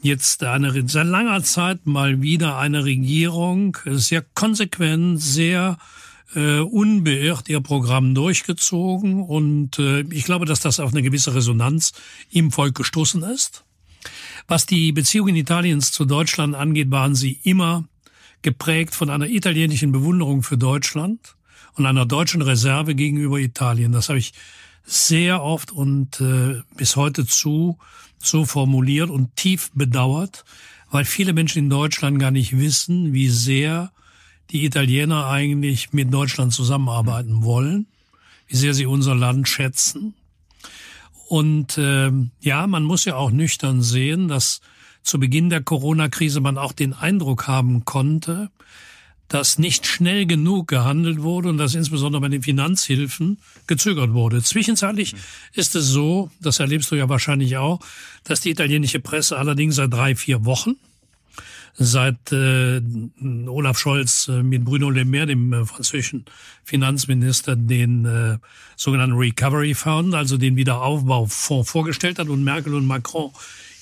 jetzt 0.02 0.44
eine, 0.44 0.88
seit 0.88 1.06
langer 1.06 1.42
Zeit 1.42 1.86
mal 1.86 2.22
wieder 2.22 2.58
eine 2.58 2.84
Regierung 2.84 3.76
sehr 3.84 4.22
konsequent, 4.34 5.20
sehr 5.20 5.78
äh, 6.34 6.58
unbeirrt 6.58 7.48
ihr 7.48 7.60
Programm 7.60 8.14
durchgezogen 8.14 9.22
und 9.22 9.78
äh, 9.78 10.00
ich 10.10 10.24
glaube, 10.24 10.46
dass 10.46 10.60
das 10.60 10.80
auf 10.80 10.92
eine 10.92 11.02
gewisse 11.02 11.34
Resonanz 11.34 11.92
im 12.30 12.50
Volk 12.50 12.74
gestoßen 12.74 13.22
ist. 13.22 13.64
Was 14.46 14.66
die 14.66 14.92
Beziehungen 14.92 15.34
Italiens 15.34 15.92
zu 15.92 16.04
Deutschland 16.04 16.54
angeht, 16.54 16.90
waren 16.90 17.14
sie 17.14 17.40
immer 17.42 17.84
geprägt 18.42 18.94
von 18.94 19.10
einer 19.10 19.26
italienischen 19.26 19.92
Bewunderung 19.92 20.42
für 20.42 20.58
Deutschland 20.58 21.35
und 21.76 21.86
einer 21.86 22.06
deutschen 22.06 22.42
Reserve 22.42 22.94
gegenüber 22.94 23.38
Italien. 23.38 23.92
Das 23.92 24.08
habe 24.08 24.18
ich 24.18 24.32
sehr 24.84 25.42
oft 25.42 25.72
und 25.72 26.20
äh, 26.20 26.62
bis 26.76 26.96
heute 26.96 27.26
zu 27.26 27.78
so 28.18 28.44
formuliert 28.44 29.10
und 29.10 29.36
tief 29.36 29.70
bedauert, 29.74 30.44
weil 30.90 31.04
viele 31.04 31.32
Menschen 31.32 31.58
in 31.58 31.70
Deutschland 31.70 32.18
gar 32.18 32.30
nicht 32.30 32.56
wissen, 32.56 33.12
wie 33.12 33.28
sehr 33.28 33.92
die 34.50 34.64
Italiener 34.64 35.26
eigentlich 35.26 35.92
mit 35.92 36.12
Deutschland 36.12 36.52
zusammenarbeiten 36.52 37.42
wollen, 37.42 37.86
wie 38.46 38.56
sehr 38.56 38.74
sie 38.74 38.86
unser 38.86 39.14
Land 39.14 39.48
schätzen. 39.48 40.14
Und 41.28 41.76
äh, 41.78 42.12
ja, 42.40 42.66
man 42.66 42.84
muss 42.84 43.04
ja 43.04 43.16
auch 43.16 43.32
nüchtern 43.32 43.82
sehen, 43.82 44.28
dass 44.28 44.60
zu 45.02 45.18
Beginn 45.18 45.50
der 45.50 45.62
Corona-Krise 45.62 46.40
man 46.40 46.58
auch 46.58 46.72
den 46.72 46.92
Eindruck 46.92 47.48
haben 47.48 47.84
konnte, 47.84 48.50
dass 49.28 49.58
nicht 49.58 49.86
schnell 49.86 50.26
genug 50.26 50.68
gehandelt 50.68 51.22
wurde 51.22 51.48
und 51.48 51.58
dass 51.58 51.74
insbesondere 51.74 52.20
bei 52.20 52.28
den 52.28 52.42
Finanzhilfen 52.42 53.38
gezögert 53.66 54.12
wurde. 54.12 54.42
Zwischenzeitlich 54.42 55.14
ist 55.52 55.74
es 55.74 55.86
so, 55.86 56.30
das 56.40 56.60
erlebst 56.60 56.90
du 56.90 56.94
ja 56.94 57.08
wahrscheinlich 57.08 57.56
auch, 57.56 57.80
dass 58.24 58.40
die 58.40 58.50
italienische 58.50 59.00
Presse 59.00 59.36
allerdings 59.36 59.76
seit 59.76 59.92
drei, 59.92 60.14
vier 60.14 60.44
Wochen 60.44 60.76
seit 61.78 62.32
äh, 62.32 62.80
Olaf 63.46 63.78
Scholz 63.78 64.28
äh, 64.28 64.42
mit 64.42 64.64
Bruno 64.64 64.90
Le 64.90 65.04
Maire, 65.04 65.26
dem 65.26 65.52
äh, 65.52 65.66
französischen 65.66 66.24
Finanzminister, 66.64 67.54
den 67.54 68.04
äh, 68.06 68.38
sogenannten 68.76 69.16
Recovery 69.16 69.74
Fund, 69.74 70.14
also 70.14 70.38
den 70.38 70.56
Wiederaufbaufonds 70.56 71.70
vorgestellt 71.70 72.18
hat 72.18 72.28
und 72.28 72.44
Merkel 72.44 72.74
und 72.74 72.86
Macron 72.86 73.30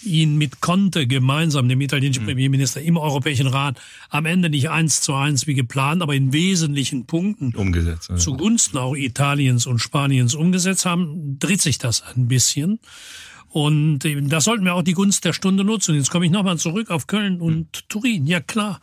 ihn 0.05 0.37
mit 0.37 0.61
Conte 0.61 1.07
gemeinsam, 1.07 1.69
dem 1.69 1.81
italienischen 1.81 2.23
mhm. 2.23 2.29
Premierminister, 2.29 2.81
im 2.81 2.97
Europäischen 2.97 3.47
Rat 3.47 3.81
am 4.11 4.27
Ende 4.27 4.51
nicht 4.51 4.71
eins 4.71 5.01
zu 5.01 5.15
eins 5.15 5.47
wie 5.47 5.55
geplant, 5.55 6.03
aber 6.03 6.15
in 6.15 6.33
wesentlichen 6.33 7.07
Punkten 7.07 7.55
umgesetzt, 7.55 8.11
ja. 8.11 8.17
zugunsten 8.17 8.79
auch 8.79 8.95
Italiens 8.95 9.67
und 9.67 9.79
Spaniens 9.79 10.35
umgesetzt 10.35 10.87
haben, 10.87 11.39
dreht 11.39 11.61
sich 11.61 11.79
das 11.79 12.03
ein 12.15 12.29
bisschen. 12.29 12.81
Und 13.49 14.01
das 14.01 14.45
sollten 14.45 14.65
wir 14.65 14.75
auch 14.75 14.83
die 14.83 14.95
Gunst 14.95 15.25
der 15.25 15.33
Stunde 15.33 15.63
nutzen. 15.63 15.95
Jetzt 15.95 16.11
komme 16.11 16.27
ich 16.27 16.33
nochmal 16.33 16.59
zurück 16.59 16.91
auf 16.91 17.07
Köln 17.07 17.41
und 17.41 17.59
mhm. 17.59 17.89
Turin. 17.89 18.27
Ja 18.27 18.41
klar, 18.41 18.81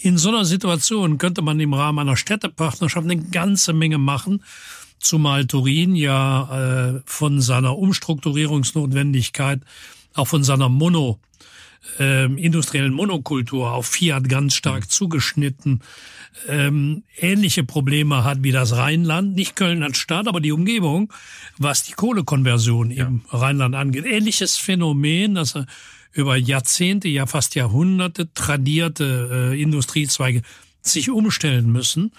in 0.00 0.16
so 0.16 0.28
einer 0.28 0.44
Situation 0.44 1.18
könnte 1.18 1.42
man 1.42 1.58
im 1.58 1.74
Rahmen 1.74 1.98
einer 1.98 2.16
Städtepartnerschaft 2.16 3.04
eine 3.04 3.20
ganze 3.20 3.72
Menge 3.72 3.98
machen 3.98 4.42
zumal 5.02 5.46
Turin 5.46 5.94
ja 5.94 6.94
äh, 6.94 7.00
von 7.04 7.40
seiner 7.40 7.76
Umstrukturierungsnotwendigkeit 7.76 9.60
auch 10.14 10.28
von 10.28 10.44
seiner 10.44 10.68
Mono, 10.68 11.20
äh, 11.98 12.24
industriellen 12.24 12.92
Monokultur 12.92 13.72
auf 13.72 13.86
Fiat 13.86 14.28
ganz 14.28 14.54
stark 14.54 14.84
mhm. 14.84 14.88
zugeschnitten, 14.88 15.80
ähm, 16.48 17.02
ähnliche 17.18 17.64
Probleme 17.64 18.24
hat 18.24 18.42
wie 18.42 18.52
das 18.52 18.76
Rheinland, 18.76 19.34
nicht 19.34 19.56
Köln 19.56 19.82
als 19.82 19.98
Stadt, 19.98 20.28
aber 20.28 20.40
die 20.40 20.52
Umgebung, 20.52 21.12
was 21.58 21.82
die 21.82 21.92
Kohlekonversion 21.92 22.90
ja. 22.90 23.06
im 23.06 23.22
Rheinland 23.30 23.74
angeht. 23.74 24.06
Ähnliches 24.06 24.56
Phänomen, 24.56 25.34
dass 25.34 25.56
er 25.56 25.66
über 26.12 26.36
Jahrzehnte, 26.36 27.08
ja 27.08 27.26
fast 27.26 27.54
Jahrhunderte 27.54 28.32
tradierte 28.34 29.50
äh, 29.52 29.60
Industriezweige 29.60 30.42
sich 30.82 31.10
umstellen 31.10 31.70
müssen. 31.70 32.12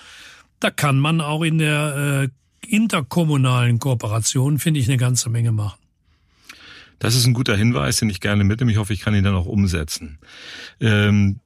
Da 0.59 0.71
kann 0.71 0.97
man 0.97 1.21
auch 1.21 1.43
in 1.43 1.57
der 1.57 2.23
äh, 2.23 2.67
interkommunalen 2.67 3.79
Kooperation, 3.79 4.59
finde 4.59 4.79
ich, 4.79 4.87
eine 4.87 4.97
ganze 4.97 5.29
Menge 5.29 5.51
machen. 5.51 5.82
Das 7.03 7.15
ist 7.15 7.25
ein 7.25 7.33
guter 7.33 7.57
Hinweis, 7.57 7.97
den 7.97 8.09
ich 8.09 8.21
gerne 8.21 8.45
mitnehme. 8.45 8.71
Ich 8.71 8.77
hoffe, 8.77 8.93
ich 8.93 9.01
kann 9.01 9.13
ihn 9.13 9.25
dann 9.25 9.35
auch 9.35 9.45
umsetzen. 9.45 10.19
Ähm, 10.79 11.41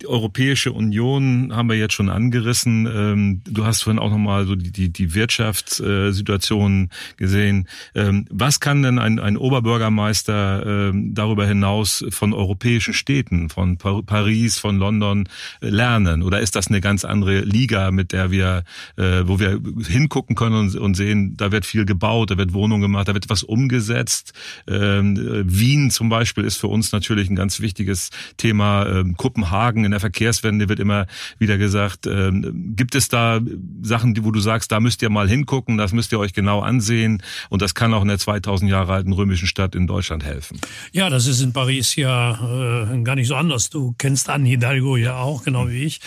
die 0.00 0.06
Europäische 0.06 0.72
Union 0.72 1.52
haben 1.54 1.68
wir 1.68 1.76
jetzt 1.76 1.94
schon 1.94 2.08
angerissen. 2.08 2.86
Ähm, 2.86 3.42
du 3.44 3.64
hast 3.64 3.82
vorhin 3.82 3.98
auch 3.98 4.10
nochmal 4.10 4.46
so 4.46 4.54
die, 4.54 4.70
die, 4.70 4.92
die 4.92 5.14
Wirtschaftssituation 5.14 6.90
gesehen. 7.16 7.66
Ähm, 7.94 8.26
was 8.30 8.60
kann 8.60 8.82
denn 8.82 8.98
ein, 8.98 9.18
ein 9.18 9.36
Oberbürgermeister 9.36 10.90
ähm, 10.90 11.14
darüber 11.14 11.46
hinaus 11.46 12.04
von 12.10 12.32
europäischen 12.32 12.94
Städten, 12.94 13.48
von 13.48 13.76
Paris, 13.76 14.58
von 14.58 14.78
London 14.78 15.28
äh, 15.60 15.68
lernen? 15.68 16.22
Oder 16.22 16.40
ist 16.40 16.54
das 16.54 16.68
eine 16.68 16.80
ganz 16.80 17.04
andere 17.04 17.40
Liga, 17.40 17.90
mit 17.90 18.12
der 18.12 18.30
wir, 18.30 18.62
äh, 18.96 19.22
wo 19.24 19.40
wir 19.40 19.60
hingucken 19.86 20.36
können 20.36 20.76
und, 20.76 20.94
sehen, 20.94 21.36
da 21.36 21.52
wird 21.52 21.66
viel 21.66 21.84
gebaut, 21.84 22.30
da 22.30 22.38
wird 22.38 22.52
Wohnungen 22.52 22.82
gemacht, 22.82 23.08
da 23.08 23.14
wird 23.14 23.28
was 23.28 23.42
umgesetzt. 23.42 24.32
Wien 24.66 25.90
zum 25.90 26.08
Beispiel 26.08 26.44
ist 26.44 26.56
für 26.56 26.66
uns 26.66 26.92
natürlich 26.92 27.30
ein 27.30 27.36
ganz 27.36 27.60
wichtiges 27.60 28.10
Thema. 28.36 29.04
Kopenhagen 29.16 29.87
in 29.88 29.92
der 29.92 30.00
Verkehrswende 30.00 30.68
wird 30.68 30.78
immer 30.78 31.06
wieder 31.38 31.58
gesagt, 31.58 32.06
ähm, 32.06 32.74
gibt 32.76 32.94
es 32.94 33.08
da 33.08 33.40
Sachen, 33.82 34.14
die, 34.14 34.24
wo 34.24 34.30
du 34.30 34.40
sagst, 34.40 34.70
da 34.70 34.80
müsst 34.80 35.02
ihr 35.02 35.10
mal 35.10 35.28
hingucken, 35.28 35.78
das 35.78 35.92
müsst 35.92 36.12
ihr 36.12 36.18
euch 36.18 36.34
genau 36.34 36.60
ansehen 36.60 37.22
und 37.48 37.62
das 37.62 37.74
kann 37.74 37.94
auch 37.94 38.02
in 38.02 38.08
der 38.08 38.18
2000 38.18 38.70
Jahre 38.70 38.92
alten 38.92 39.12
römischen 39.12 39.48
Stadt 39.48 39.74
in 39.74 39.86
Deutschland 39.86 40.24
helfen? 40.24 40.60
Ja, 40.92 41.08
das 41.08 41.26
ist 41.26 41.40
in 41.40 41.52
Paris 41.52 41.96
ja 41.96 42.92
äh, 42.92 43.02
gar 43.02 43.14
nicht 43.14 43.28
so 43.28 43.34
anders. 43.34 43.70
Du 43.70 43.94
kennst 43.98 44.28
Anne 44.28 44.48
Hidalgo 44.48 44.96
ja 44.96 45.16
auch, 45.16 45.44
genau 45.44 45.68
wie 45.68 45.84
ich, 45.84 46.00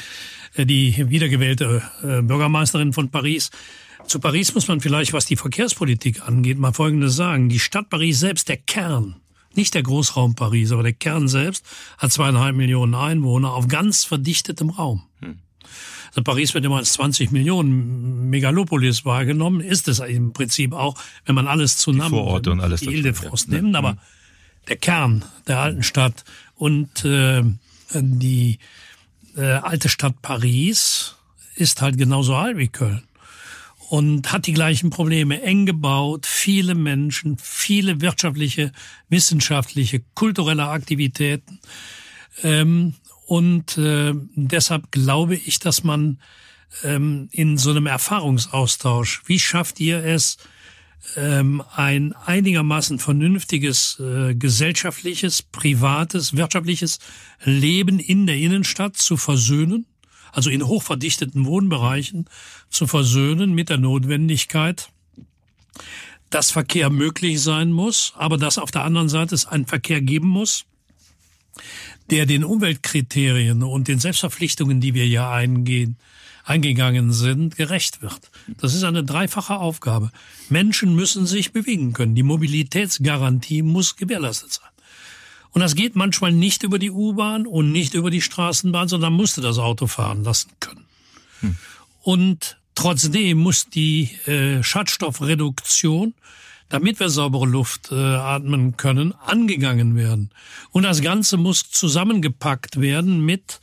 äh, 0.55 0.65
die 0.65 1.09
wiedergewählte 1.09 1.81
äh, 2.03 2.21
Bürgermeisterin 2.21 2.93
von 2.93 3.09
Paris. 3.09 3.49
Zu 4.07 4.19
Paris 4.19 4.53
muss 4.53 4.67
man 4.67 4.81
vielleicht, 4.81 5.13
was 5.13 5.25
die 5.25 5.35
Verkehrspolitik 5.35 6.27
angeht, 6.27 6.57
mal 6.57 6.73
Folgendes 6.73 7.15
sagen. 7.15 7.49
Die 7.49 7.59
Stadt 7.59 7.89
Paris 7.89 8.19
selbst, 8.19 8.49
der 8.49 8.57
Kern, 8.57 9.20
nicht 9.55 9.73
der 9.73 9.83
Großraum 9.83 10.35
Paris, 10.35 10.71
aber 10.71 10.83
der 10.83 10.93
Kern 10.93 11.27
selbst 11.27 11.65
hat 11.97 12.11
zweieinhalb 12.11 12.55
Millionen 12.55 12.95
Einwohner 12.95 13.53
auf 13.53 13.67
ganz 13.67 14.03
verdichtetem 14.03 14.69
Raum. 14.69 15.03
Hm. 15.19 15.39
Also 16.09 16.23
Paris 16.23 16.53
wird 16.53 16.65
immer 16.65 16.77
als 16.77 16.93
20 16.93 17.31
Millionen 17.31 18.29
Megalopolis 18.29 19.05
wahrgenommen, 19.05 19.61
ist 19.61 19.87
es 19.87 19.99
im 19.99 20.33
Prinzip 20.33 20.73
auch, 20.73 20.95
wenn 21.25 21.35
man 21.35 21.47
alles 21.47 21.77
zusammen, 21.77 22.11
die 22.11 22.17
Vororte 22.17 22.51
und 22.51 22.59
alles 22.59 22.81
die 22.81 22.87
Ile-de-France 22.87 23.47
ja. 23.49 23.61
nimmt, 23.61 23.75
aber 23.75 23.91
hm. 23.91 23.97
der 24.67 24.75
Kern 24.77 25.25
der 25.47 25.59
alten 25.59 25.83
Stadt 25.83 26.23
und 26.55 27.05
äh, 27.05 27.43
die 27.93 28.59
äh, 29.35 29.41
alte 29.43 29.89
Stadt 29.89 30.21
Paris 30.21 31.15
ist 31.55 31.81
halt 31.81 31.97
genauso 31.97 32.35
alt 32.35 32.57
wie 32.57 32.67
Köln 32.67 33.03
und 33.91 34.31
hat 34.31 34.47
die 34.47 34.53
gleichen 34.53 34.89
Probleme. 34.89 35.41
Eng 35.41 35.65
gebaut, 35.65 36.25
viele 36.25 36.75
Menschen, 36.75 37.37
viele 37.37 37.99
wirtschaftliche, 37.99 38.71
wissenschaftliche, 39.09 40.01
kulturelle 40.13 40.69
Aktivitäten. 40.69 41.59
Ähm, 42.41 42.93
und 43.27 43.77
äh, 43.77 44.13
deshalb 44.35 44.93
glaube 44.93 45.35
ich, 45.35 45.59
dass 45.59 45.83
man 45.83 46.21
ähm, 46.85 47.27
in 47.33 47.57
so 47.57 47.71
einem 47.71 47.85
Erfahrungsaustausch, 47.85 49.23
wie 49.25 49.39
schafft 49.39 49.81
ihr 49.81 50.05
es, 50.05 50.37
ähm, 51.17 51.61
ein 51.75 52.13
einigermaßen 52.13 52.97
vernünftiges 52.97 53.99
äh, 53.99 54.35
gesellschaftliches, 54.35 55.41
privates, 55.43 56.37
wirtschaftliches 56.37 56.99
Leben 57.43 57.99
in 57.99 58.25
der 58.25 58.37
Innenstadt 58.37 58.95
zu 58.95 59.17
versöhnen? 59.17 59.85
Also 60.31 60.49
in 60.49 60.65
hochverdichteten 60.65 61.45
Wohnbereichen, 61.45 62.25
zu 62.69 62.87
versöhnen 62.87 63.53
mit 63.53 63.69
der 63.69 63.77
Notwendigkeit, 63.77 64.89
dass 66.29 66.51
Verkehr 66.51 66.89
möglich 66.89 67.41
sein 67.41 67.71
muss, 67.71 68.13
aber 68.15 68.37
dass 68.37 68.57
auf 68.57 68.71
der 68.71 68.83
anderen 68.83 69.09
Seite 69.09 69.35
es 69.35 69.45
einen 69.45 69.65
Verkehr 69.65 70.01
geben 70.01 70.27
muss, 70.27 70.65
der 72.09 72.25
den 72.25 72.43
Umweltkriterien 72.43 73.63
und 73.63 73.87
den 73.87 73.99
Selbstverpflichtungen, 73.99 74.81
die 74.81 74.93
wir 74.93 75.07
ja 75.07 75.31
eingehen, 75.31 75.97
eingegangen 76.43 77.13
sind, 77.13 77.55
gerecht 77.55 78.01
wird. 78.01 78.31
Das 78.57 78.73
ist 78.73 78.83
eine 78.83 79.03
dreifache 79.03 79.57
Aufgabe. 79.57 80.11
Menschen 80.49 80.95
müssen 80.95 81.25
sich 81.25 81.53
bewegen 81.53 81.93
können. 81.93 82.15
Die 82.15 82.23
Mobilitätsgarantie 82.23 83.61
muss 83.61 83.95
gewährleistet 83.95 84.53
sein. 84.53 84.70
Und 85.51 85.61
das 85.61 85.75
geht 85.75 85.95
manchmal 85.95 86.31
nicht 86.31 86.63
über 86.63 86.79
die 86.79 86.91
U-Bahn 86.91 87.45
und 87.45 87.71
nicht 87.71 87.93
über 87.93 88.09
die 88.09 88.21
Straßenbahn, 88.21 88.87
sondern 88.87 89.13
musste 89.13 89.41
das 89.41 89.57
Auto 89.57 89.87
fahren 89.87 90.23
lassen 90.23 90.51
können. 90.59 90.85
Hm. 91.41 91.57
Und 92.03 92.57
trotzdem 92.75 93.37
muss 93.37 93.69
die 93.69 94.11
äh, 94.25 94.63
Schadstoffreduktion, 94.63 96.13
damit 96.69 96.99
wir 96.99 97.09
saubere 97.09 97.45
Luft 97.45 97.91
äh, 97.91 97.95
atmen 97.95 98.77
können, 98.77 99.13
angegangen 99.25 99.95
werden. 99.95 100.31
Und 100.71 100.83
das 100.83 101.01
Ganze 101.01 101.35
muss 101.35 101.69
zusammengepackt 101.69 102.79
werden 102.79 103.25
mit 103.25 103.59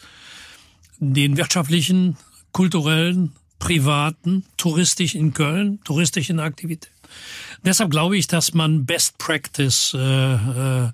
den 0.98 1.36
wirtschaftlichen, 1.36 2.16
kulturellen, 2.52 3.32
privaten, 3.58 4.44
touristisch 4.56 5.14
in 5.14 5.32
Köln, 5.32 5.80
touristischen 5.84 6.38
Aktivitäten. 6.38 6.94
Deshalb 7.64 7.90
glaube 7.90 8.16
ich, 8.16 8.26
dass 8.26 8.54
man 8.54 8.84
Best 8.84 9.18
Practice 9.18 9.94
äh, 9.94 9.98
äh, 9.98 10.90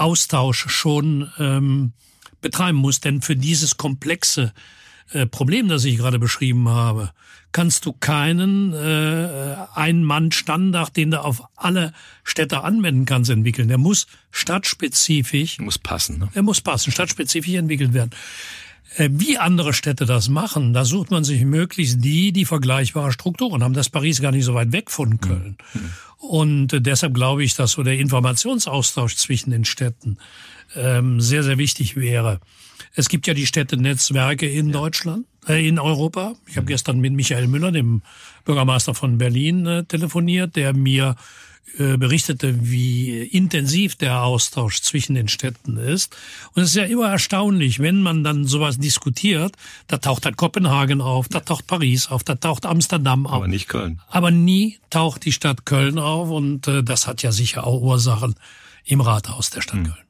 Austausch 0.00 0.68
schon 0.68 1.30
ähm, 1.38 1.92
betreiben 2.40 2.78
muss, 2.78 3.00
denn 3.00 3.22
für 3.22 3.36
dieses 3.36 3.76
komplexe 3.76 4.52
äh, 5.12 5.26
Problem, 5.26 5.68
das 5.68 5.84
ich 5.84 5.96
gerade 5.96 6.18
beschrieben 6.18 6.68
habe, 6.68 7.12
kannst 7.52 7.84
du 7.84 7.92
keinen 7.92 8.72
äh, 8.72 9.56
Ein-Mann-Standard, 9.74 10.96
den 10.96 11.10
du 11.10 11.22
auf 11.22 11.42
alle 11.56 11.92
Städte 12.22 12.62
anwenden 12.62 13.06
kannst, 13.06 13.30
entwickeln. 13.30 13.68
Der 13.68 13.78
muss 13.78 14.06
stadtspezifisch. 14.30 15.58
Muss 15.58 15.78
passen. 15.78 16.18
Ne? 16.18 16.28
Er 16.34 16.42
muss 16.42 16.60
passen, 16.60 16.92
stadtspezifisch 16.92 17.54
entwickelt 17.54 17.92
werden. 17.92 18.10
Äh, 18.96 19.08
wie 19.12 19.38
andere 19.38 19.72
Städte 19.72 20.04
das 20.04 20.28
machen, 20.28 20.72
da 20.72 20.84
sucht 20.84 21.10
man 21.10 21.22
sich 21.22 21.44
möglichst 21.44 22.02
die, 22.02 22.32
die 22.32 22.44
vergleichbare 22.44 23.12
Strukturen 23.12 23.62
haben. 23.62 23.74
Das 23.74 23.88
Paris 23.88 24.20
gar 24.20 24.32
nicht 24.32 24.44
so 24.44 24.54
weit 24.54 24.72
weg 24.72 24.90
von 24.90 25.20
Köln. 25.20 25.56
Mhm. 25.74 25.90
Und 26.18 26.72
äh, 26.72 26.80
deshalb 26.80 27.14
glaube 27.14 27.44
ich, 27.44 27.54
dass 27.54 27.72
so 27.72 27.82
der 27.82 27.98
Informationsaustausch 27.98 29.16
zwischen 29.16 29.50
den 29.50 29.64
Städten 29.64 30.18
ähm, 30.74 31.20
sehr, 31.20 31.42
sehr 31.42 31.58
wichtig 31.58 31.96
wäre. 31.96 32.40
Es 32.94 33.08
gibt 33.08 33.26
ja 33.26 33.34
die 33.34 33.46
Städtenetzwerke 33.46 34.48
in 34.48 34.66
ja. 34.66 34.72
Deutschland, 34.72 35.26
äh, 35.46 35.66
in 35.66 35.78
Europa. 35.78 36.34
Ich 36.46 36.56
habe 36.56 36.64
mhm. 36.64 36.68
gestern 36.68 37.00
mit 37.00 37.12
Michael 37.12 37.46
Müller, 37.46 37.70
dem 37.70 38.02
Bürgermeister 38.44 38.94
von 38.94 39.18
Berlin, 39.18 39.66
äh, 39.66 39.84
telefoniert, 39.84 40.56
der 40.56 40.72
mir 40.74 41.14
berichtete, 41.76 42.70
wie 42.70 43.22
intensiv 43.22 43.96
der 43.96 44.22
Austausch 44.22 44.80
zwischen 44.80 45.14
den 45.14 45.28
Städten 45.28 45.76
ist. 45.76 46.16
Und 46.54 46.62
es 46.62 46.70
ist 46.70 46.76
ja 46.76 46.84
immer 46.84 47.08
erstaunlich, 47.08 47.78
wenn 47.78 48.02
man 48.02 48.24
dann 48.24 48.44
sowas 48.44 48.78
diskutiert, 48.78 49.54
da 49.86 49.98
taucht 49.98 50.24
dann 50.24 50.36
Kopenhagen 50.36 51.00
auf, 51.00 51.28
da 51.28 51.40
taucht 51.40 51.66
Paris 51.66 52.08
auf, 52.08 52.24
da 52.24 52.34
taucht 52.34 52.66
Amsterdam 52.66 53.26
auf. 53.26 53.34
Aber 53.34 53.48
nicht 53.48 53.68
Köln. 53.68 54.00
Aber 54.08 54.30
nie 54.30 54.78
taucht 54.90 55.24
die 55.24 55.32
Stadt 55.32 55.64
Köln 55.64 55.98
auf 55.98 56.30
und 56.30 56.66
äh, 56.68 56.82
das 56.82 57.06
hat 57.06 57.22
ja 57.22 57.32
sicher 57.32 57.66
auch 57.66 57.80
Ursachen 57.80 58.34
im 58.84 59.00
Rathaus 59.00 59.50
der 59.50 59.60
Stadt 59.62 59.76
hm. 59.76 59.84
Köln. 59.84 60.09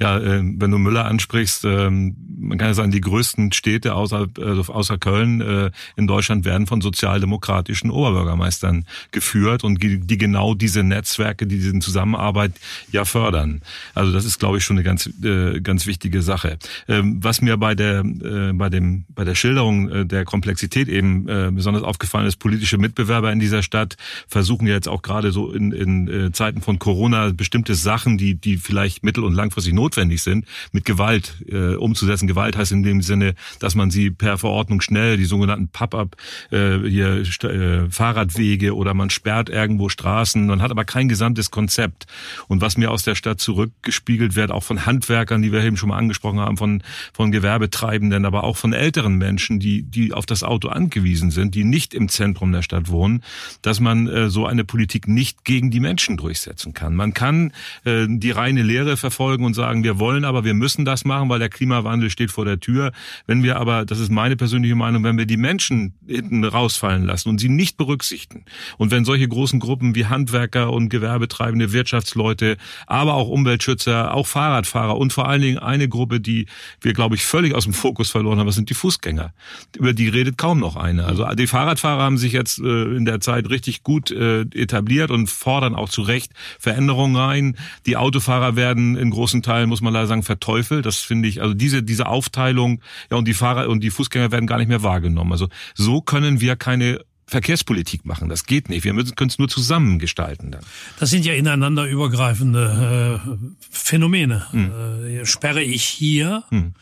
Ja, 0.00 0.16
äh, 0.16 0.40
wenn 0.42 0.70
du 0.70 0.78
Müller 0.78 1.04
ansprichst, 1.04 1.66
äh, 1.66 1.90
man 1.90 2.56
kann 2.56 2.68
ja 2.68 2.74
sagen, 2.74 2.90
die 2.90 3.02
größten 3.02 3.52
Städte 3.52 3.94
außer, 3.94 4.28
äh, 4.38 4.42
außer 4.42 4.96
Köln 4.96 5.42
äh, 5.42 5.70
in 5.94 6.06
Deutschland 6.06 6.46
werden 6.46 6.66
von 6.66 6.80
sozialdemokratischen 6.80 7.90
Oberbürgermeistern 7.90 8.86
geführt 9.10 9.62
und 9.62 9.82
die, 9.82 10.00
die 10.00 10.16
genau 10.16 10.54
diese 10.54 10.82
Netzwerke, 10.82 11.46
die 11.46 11.58
diese 11.58 11.78
Zusammenarbeit 11.80 12.52
ja 12.92 13.04
fördern. 13.04 13.60
Also 13.94 14.10
das 14.12 14.24
ist, 14.24 14.38
glaube 14.38 14.56
ich, 14.56 14.64
schon 14.64 14.76
eine 14.76 14.84
ganz, 14.84 15.06
äh, 15.22 15.60
ganz 15.60 15.84
wichtige 15.84 16.22
Sache. 16.22 16.58
Ähm, 16.88 17.22
was 17.22 17.42
mir 17.42 17.58
bei 17.58 17.74
der, 17.74 18.00
äh, 18.00 18.52
bei 18.54 18.70
dem, 18.70 19.04
bei 19.10 19.24
der 19.24 19.34
Schilderung 19.34 19.90
äh, 19.90 20.06
der 20.06 20.24
Komplexität 20.24 20.88
eben 20.88 21.28
äh, 21.28 21.50
besonders 21.52 21.82
aufgefallen 21.82 22.26
ist, 22.26 22.36
politische 22.36 22.78
Mitbewerber 22.78 23.30
in 23.30 23.38
dieser 23.38 23.62
Stadt 23.62 23.98
versuchen 24.28 24.66
ja 24.66 24.72
jetzt 24.72 24.88
auch 24.88 25.02
gerade 25.02 25.30
so 25.30 25.52
in, 25.52 25.72
in 25.72 26.08
äh, 26.08 26.32
Zeiten 26.32 26.62
von 26.62 26.78
Corona 26.78 27.32
bestimmte 27.32 27.74
Sachen, 27.74 28.16
die, 28.16 28.34
die 28.34 28.56
vielleicht 28.56 29.04
mittel- 29.04 29.24
und 29.24 29.34
langfristig 29.34 29.74
notwendig 29.74 29.89
notwendig 29.90 30.22
sind, 30.22 30.46
mit 30.72 30.84
Gewalt 30.84 31.34
äh, 31.48 31.74
umzusetzen. 31.74 32.28
Gewalt 32.28 32.56
heißt 32.56 32.72
in 32.72 32.82
dem 32.82 33.02
Sinne, 33.02 33.34
dass 33.58 33.74
man 33.74 33.90
sie 33.90 34.10
per 34.10 34.38
Verordnung 34.38 34.80
schnell, 34.80 35.16
die 35.16 35.24
sogenannten 35.24 35.68
Pop-up, 35.68 36.16
äh, 36.50 36.78
hier 36.78 37.22
äh, 37.42 37.90
Fahrradwege 37.90 38.76
oder 38.76 38.94
man 38.94 39.10
sperrt 39.10 39.48
irgendwo 39.48 39.88
Straßen, 39.88 40.46
man 40.46 40.62
hat 40.62 40.70
aber 40.70 40.84
kein 40.84 41.08
gesamtes 41.08 41.50
Konzept. 41.50 42.06
Und 42.46 42.60
was 42.60 42.76
mir 42.76 42.90
aus 42.90 43.02
der 43.02 43.16
Stadt 43.16 43.40
zurückgespiegelt 43.40 44.36
wird, 44.36 44.52
auch 44.52 44.62
von 44.62 44.86
Handwerkern, 44.86 45.42
die 45.42 45.52
wir 45.52 45.64
eben 45.64 45.76
schon 45.76 45.88
mal 45.88 45.98
angesprochen 45.98 46.38
haben, 46.38 46.56
von, 46.56 46.82
von 47.12 47.32
Gewerbetreibenden, 47.32 48.24
aber 48.24 48.44
auch 48.44 48.56
von 48.56 48.72
älteren 48.72 49.16
Menschen, 49.16 49.58
die, 49.58 49.82
die 49.82 50.12
auf 50.12 50.26
das 50.26 50.42
Auto 50.44 50.68
angewiesen 50.68 51.30
sind, 51.30 51.54
die 51.54 51.64
nicht 51.64 51.94
im 51.94 52.08
Zentrum 52.08 52.52
der 52.52 52.62
Stadt 52.62 52.88
wohnen, 52.88 53.22
dass 53.62 53.80
man 53.80 54.06
äh, 54.06 54.30
so 54.30 54.46
eine 54.46 54.64
Politik 54.64 55.08
nicht 55.08 55.44
gegen 55.44 55.70
die 55.70 55.80
Menschen 55.80 56.16
durchsetzen 56.16 56.74
kann. 56.74 56.94
Man 56.94 57.12
kann 57.12 57.52
äh, 57.84 58.06
die 58.08 58.30
reine 58.30 58.62
Lehre 58.62 58.96
verfolgen 58.96 59.44
und 59.44 59.54
sagen, 59.54 59.79
sagen, 59.80 59.84
wir 59.84 59.98
wollen 59.98 60.24
aber, 60.24 60.44
wir 60.44 60.54
müssen 60.54 60.84
das 60.84 61.04
machen, 61.04 61.28
weil 61.28 61.38
der 61.38 61.48
Klimawandel 61.48 62.10
steht 62.10 62.30
vor 62.30 62.44
der 62.44 62.60
Tür. 62.60 62.92
Wenn 63.26 63.42
wir 63.42 63.56
aber, 63.56 63.84
das 63.84 63.98
ist 63.98 64.10
meine 64.10 64.36
persönliche 64.36 64.74
Meinung, 64.74 65.04
wenn 65.04 65.18
wir 65.18 65.26
die 65.26 65.36
Menschen 65.36 65.94
hinten 66.06 66.44
rausfallen 66.44 67.04
lassen 67.04 67.28
und 67.28 67.40
sie 67.40 67.48
nicht 67.48 67.76
berücksichtigen 67.76 68.44
und 68.78 68.90
wenn 68.90 69.04
solche 69.04 69.28
großen 69.28 69.60
Gruppen 69.60 69.94
wie 69.94 70.06
Handwerker 70.06 70.72
und 70.72 70.88
Gewerbetreibende, 70.88 71.72
Wirtschaftsleute, 71.72 72.56
aber 72.86 73.14
auch 73.14 73.28
Umweltschützer, 73.28 74.14
auch 74.14 74.26
Fahrradfahrer 74.26 74.96
und 74.96 75.12
vor 75.12 75.28
allen 75.28 75.42
Dingen 75.42 75.58
eine 75.58 75.88
Gruppe, 75.88 76.20
die 76.20 76.46
wir, 76.80 76.92
glaube 76.92 77.14
ich, 77.14 77.24
völlig 77.24 77.54
aus 77.54 77.64
dem 77.64 77.72
Fokus 77.72 78.10
verloren 78.10 78.38
haben, 78.38 78.46
das 78.46 78.56
sind 78.56 78.70
die 78.70 78.74
Fußgänger. 78.74 79.32
Über 79.76 79.92
die 79.92 80.08
redet 80.08 80.38
kaum 80.38 80.60
noch 80.60 80.76
eine. 80.76 81.04
Also 81.04 81.24
die 81.34 81.46
Fahrradfahrer 81.46 82.02
haben 82.02 82.18
sich 82.18 82.32
jetzt 82.32 82.58
äh, 82.58 82.96
in 82.96 83.04
der 83.04 83.20
Zeit 83.20 83.50
richtig 83.50 83.82
gut 83.82 84.10
äh, 84.10 84.42
etabliert 84.54 85.10
und 85.10 85.28
fordern 85.28 85.74
auch 85.74 85.88
zu 85.88 86.02
Recht 86.02 86.32
Veränderungen 86.58 87.16
rein. 87.16 87.56
Die 87.86 87.96
Autofahrer 87.96 88.56
werden 88.56 88.96
in 88.96 89.10
großen 89.10 89.42
Teilen 89.42 89.59
muss 89.66 89.80
man 89.80 89.92
leider 89.92 90.06
sagen, 90.06 90.22
verteufelt. 90.22 90.86
Das 90.86 90.98
finde 90.98 91.28
ich, 91.28 91.42
also 91.42 91.54
diese, 91.54 91.82
diese 91.82 92.06
Aufteilung, 92.06 92.82
ja, 93.10 93.16
und 93.16 93.26
die 93.26 93.34
Fahrer 93.34 93.68
und 93.68 93.80
die 93.80 93.90
Fußgänger 93.90 94.32
werden 94.32 94.46
gar 94.46 94.58
nicht 94.58 94.68
mehr 94.68 94.82
wahrgenommen. 94.82 95.32
Also 95.32 95.48
so 95.74 96.00
können 96.00 96.40
wir 96.40 96.56
keine 96.56 97.00
Verkehrspolitik 97.30 98.04
machen. 98.04 98.28
Das 98.28 98.44
geht 98.44 98.68
nicht. 98.68 98.84
Wir 98.84 98.92
müssen 98.92 99.14
können 99.14 99.30
es 99.30 99.38
nur 99.38 99.48
zusammen 99.48 100.00
gestalten 100.00 100.50
dann. 100.50 100.62
Das 100.98 101.10
sind 101.10 101.24
ja 101.24 101.32
ineinander 101.32 101.86
übergreifende 101.86 103.20
äh, 103.24 103.30
Phänomene. 103.70 104.52
Hm. 104.52 104.70
Äh, 105.06 105.24
sperre 105.24 105.62
ich 105.62 105.84
hier, 105.84 106.42
hm. 106.48 106.74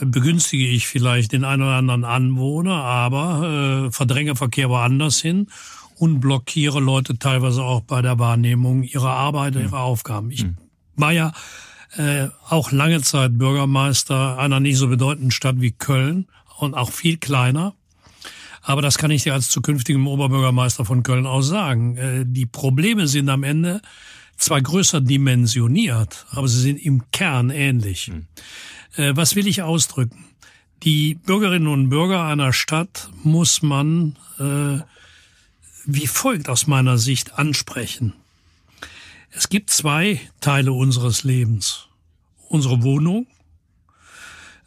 begünstige 0.00 0.64
ich 0.68 0.86
vielleicht 0.86 1.32
den 1.32 1.44
einen 1.44 1.62
oder 1.62 1.72
anderen 1.72 2.04
Anwohner, 2.04 2.84
aber 2.84 3.86
äh, 3.88 3.90
verdränge 3.90 4.36
Verkehr 4.36 4.68
woanders 4.68 5.20
hin 5.20 5.48
und 5.96 6.20
blockiere 6.20 6.78
Leute 6.78 7.18
teilweise 7.18 7.64
auch 7.64 7.80
bei 7.80 8.00
der 8.00 8.20
Wahrnehmung 8.20 8.84
ihrer 8.84 9.10
Arbeit, 9.10 9.56
hm. 9.56 9.62
ihrer 9.62 9.80
Aufgaben. 9.80 10.30
Ich 10.30 10.42
hm. 10.42 10.56
war 10.94 11.10
ja 11.10 11.32
äh, 11.96 12.28
auch 12.48 12.72
lange 12.72 13.02
Zeit 13.02 13.38
Bürgermeister 13.38 14.38
einer 14.38 14.60
nicht 14.60 14.76
so 14.76 14.88
bedeutenden 14.88 15.30
Stadt 15.30 15.60
wie 15.60 15.72
Köln 15.72 16.26
und 16.58 16.74
auch 16.74 16.90
viel 16.90 17.16
kleiner. 17.16 17.74
Aber 18.62 18.80
das 18.82 18.96
kann 18.96 19.10
ich 19.10 19.24
dir 19.24 19.34
als 19.34 19.50
zukünftigem 19.50 20.06
Oberbürgermeister 20.06 20.84
von 20.84 21.02
Köln 21.02 21.26
auch 21.26 21.42
sagen. 21.42 21.96
Äh, 21.96 22.24
die 22.26 22.46
Probleme 22.46 23.06
sind 23.06 23.28
am 23.28 23.42
Ende 23.42 23.82
zwar 24.36 24.60
größer 24.60 25.00
dimensioniert, 25.00 26.26
aber 26.30 26.48
sie 26.48 26.60
sind 26.60 26.78
im 26.78 27.10
Kern 27.12 27.50
ähnlich. 27.50 28.06
Hm. 28.06 28.26
Äh, 28.96 29.16
was 29.16 29.36
will 29.36 29.46
ich 29.46 29.62
ausdrücken? 29.62 30.24
Die 30.82 31.14
Bürgerinnen 31.14 31.68
und 31.68 31.88
Bürger 31.88 32.24
einer 32.24 32.52
Stadt 32.52 33.08
muss 33.22 33.62
man 33.62 34.16
äh, 34.38 34.82
wie 35.86 36.06
folgt 36.06 36.48
aus 36.48 36.66
meiner 36.66 36.98
Sicht 36.98 37.38
ansprechen. 37.38 38.14
Es 39.36 39.48
gibt 39.48 39.70
zwei 39.70 40.20
Teile 40.40 40.72
unseres 40.72 41.24
Lebens. 41.24 41.88
Unsere 42.48 42.82
Wohnung, 42.84 43.26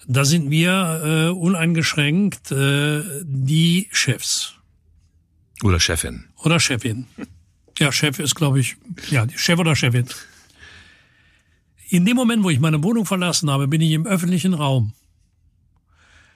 da 0.08 0.26
sind 0.26 0.52
wir 0.52 1.02
äh, 1.04 1.30
uneingeschränkt 1.30 2.52
äh, 2.52 3.02
die 3.24 3.88
Chefs. 3.92 4.56
Oder 5.64 5.80
Chefin. 5.80 6.26
Oder 6.44 6.60
Chefin. 6.60 7.08
Ja, 7.80 7.92
Chef 7.92 8.20
ist, 8.20 8.36
glaube 8.36 8.60
ich, 8.60 8.76
ja, 9.10 9.26
Chef 9.36 9.58
oder 9.58 9.76
Chefin. 9.76 10.08
In 11.90 12.06
dem 12.06 12.16
Moment, 12.16 12.44
wo 12.44 12.50
ich 12.50 12.60
meine 12.60 12.84
Wohnung 12.84 13.06
verlassen 13.06 13.50
habe, 13.50 13.68
bin 13.68 13.82
ich 13.82 13.92
im 13.92 14.06
öffentlichen 14.06 14.54
Raum. 14.54 14.94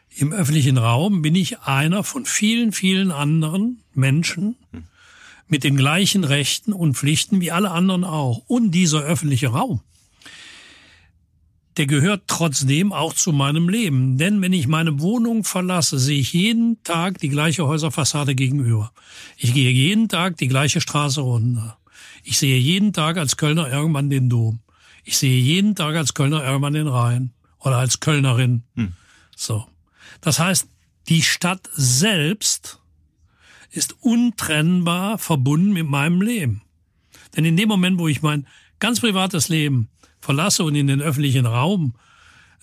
Im 0.09 0.31
öffentlichen 0.31 0.77
Raum 0.77 1.21
bin 1.21 1.35
ich 1.35 1.59
einer 1.59 2.03
von 2.03 2.25
vielen, 2.25 2.71
vielen 2.71 3.11
anderen 3.11 3.81
Menschen, 3.93 4.55
hm 4.71 4.83
mit 5.51 5.65
den 5.65 5.75
gleichen 5.75 6.23
Rechten 6.23 6.71
und 6.71 6.95
Pflichten 6.95 7.41
wie 7.41 7.51
alle 7.51 7.71
anderen 7.71 8.05
auch. 8.05 8.41
Und 8.47 8.71
dieser 8.71 9.01
öffentliche 9.01 9.49
Raum, 9.49 9.81
der 11.75 11.87
gehört 11.87 12.23
trotzdem 12.27 12.93
auch 12.93 13.13
zu 13.13 13.33
meinem 13.33 13.67
Leben. 13.67 14.17
Denn 14.17 14.41
wenn 14.41 14.53
ich 14.53 14.67
meine 14.67 15.01
Wohnung 15.01 15.43
verlasse, 15.43 15.99
sehe 15.99 16.21
ich 16.21 16.31
jeden 16.31 16.81
Tag 16.83 17.19
die 17.19 17.27
gleiche 17.27 17.67
Häuserfassade 17.67 18.33
gegenüber. 18.33 18.93
Ich 19.37 19.53
gehe 19.53 19.71
jeden 19.71 20.07
Tag 20.07 20.37
die 20.37 20.47
gleiche 20.47 20.79
Straße 20.79 21.19
runter. 21.19 21.77
Ich 22.23 22.37
sehe 22.37 22.57
jeden 22.57 22.93
Tag 22.93 23.17
als 23.17 23.35
Kölner 23.35 23.69
irgendwann 23.69 24.09
den 24.09 24.29
Dom. 24.29 24.61
Ich 25.03 25.17
sehe 25.17 25.37
jeden 25.37 25.75
Tag 25.75 25.97
als 25.97 26.13
Kölner 26.13 26.45
irgendwann 26.45 26.73
den 26.73 26.87
Rhein. 26.87 27.33
Oder 27.59 27.77
als 27.77 27.99
Kölnerin. 27.99 28.63
Hm. 28.75 28.93
So. 29.35 29.67
Das 30.21 30.39
heißt, 30.39 30.67
die 31.09 31.21
Stadt 31.21 31.69
selbst 31.73 32.80
ist 33.71 33.95
untrennbar 34.01 35.17
verbunden 35.17 35.73
mit 35.73 35.87
meinem 35.87 36.21
Leben. 36.21 36.61
Denn 37.35 37.45
in 37.45 37.57
dem 37.57 37.69
Moment, 37.69 37.97
wo 37.99 38.07
ich 38.07 38.21
mein 38.21 38.45
ganz 38.79 38.99
privates 38.99 39.49
Leben 39.49 39.87
verlasse 40.19 40.63
und 40.63 40.75
in 40.75 40.87
den 40.87 41.01
öffentlichen 41.01 41.45
Raum 41.45 41.93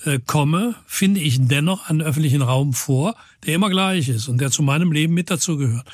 äh, 0.05 0.21
komme, 0.25 0.75
finde 0.87 1.21
ich 1.21 1.39
dennoch 1.41 1.89
einen 1.89 2.03
öffentlichen 2.03 2.43
Raum 2.43 2.75
vor, 2.75 3.17
der 3.47 3.55
immer 3.55 3.71
gleich 3.71 4.09
ist 4.09 4.29
und 4.29 4.39
der 4.41 4.51
zu 4.51 4.63
meinem 4.63 4.93
Leben 4.93 5.15
mit 5.15 5.31
dazugehört. 5.31 5.87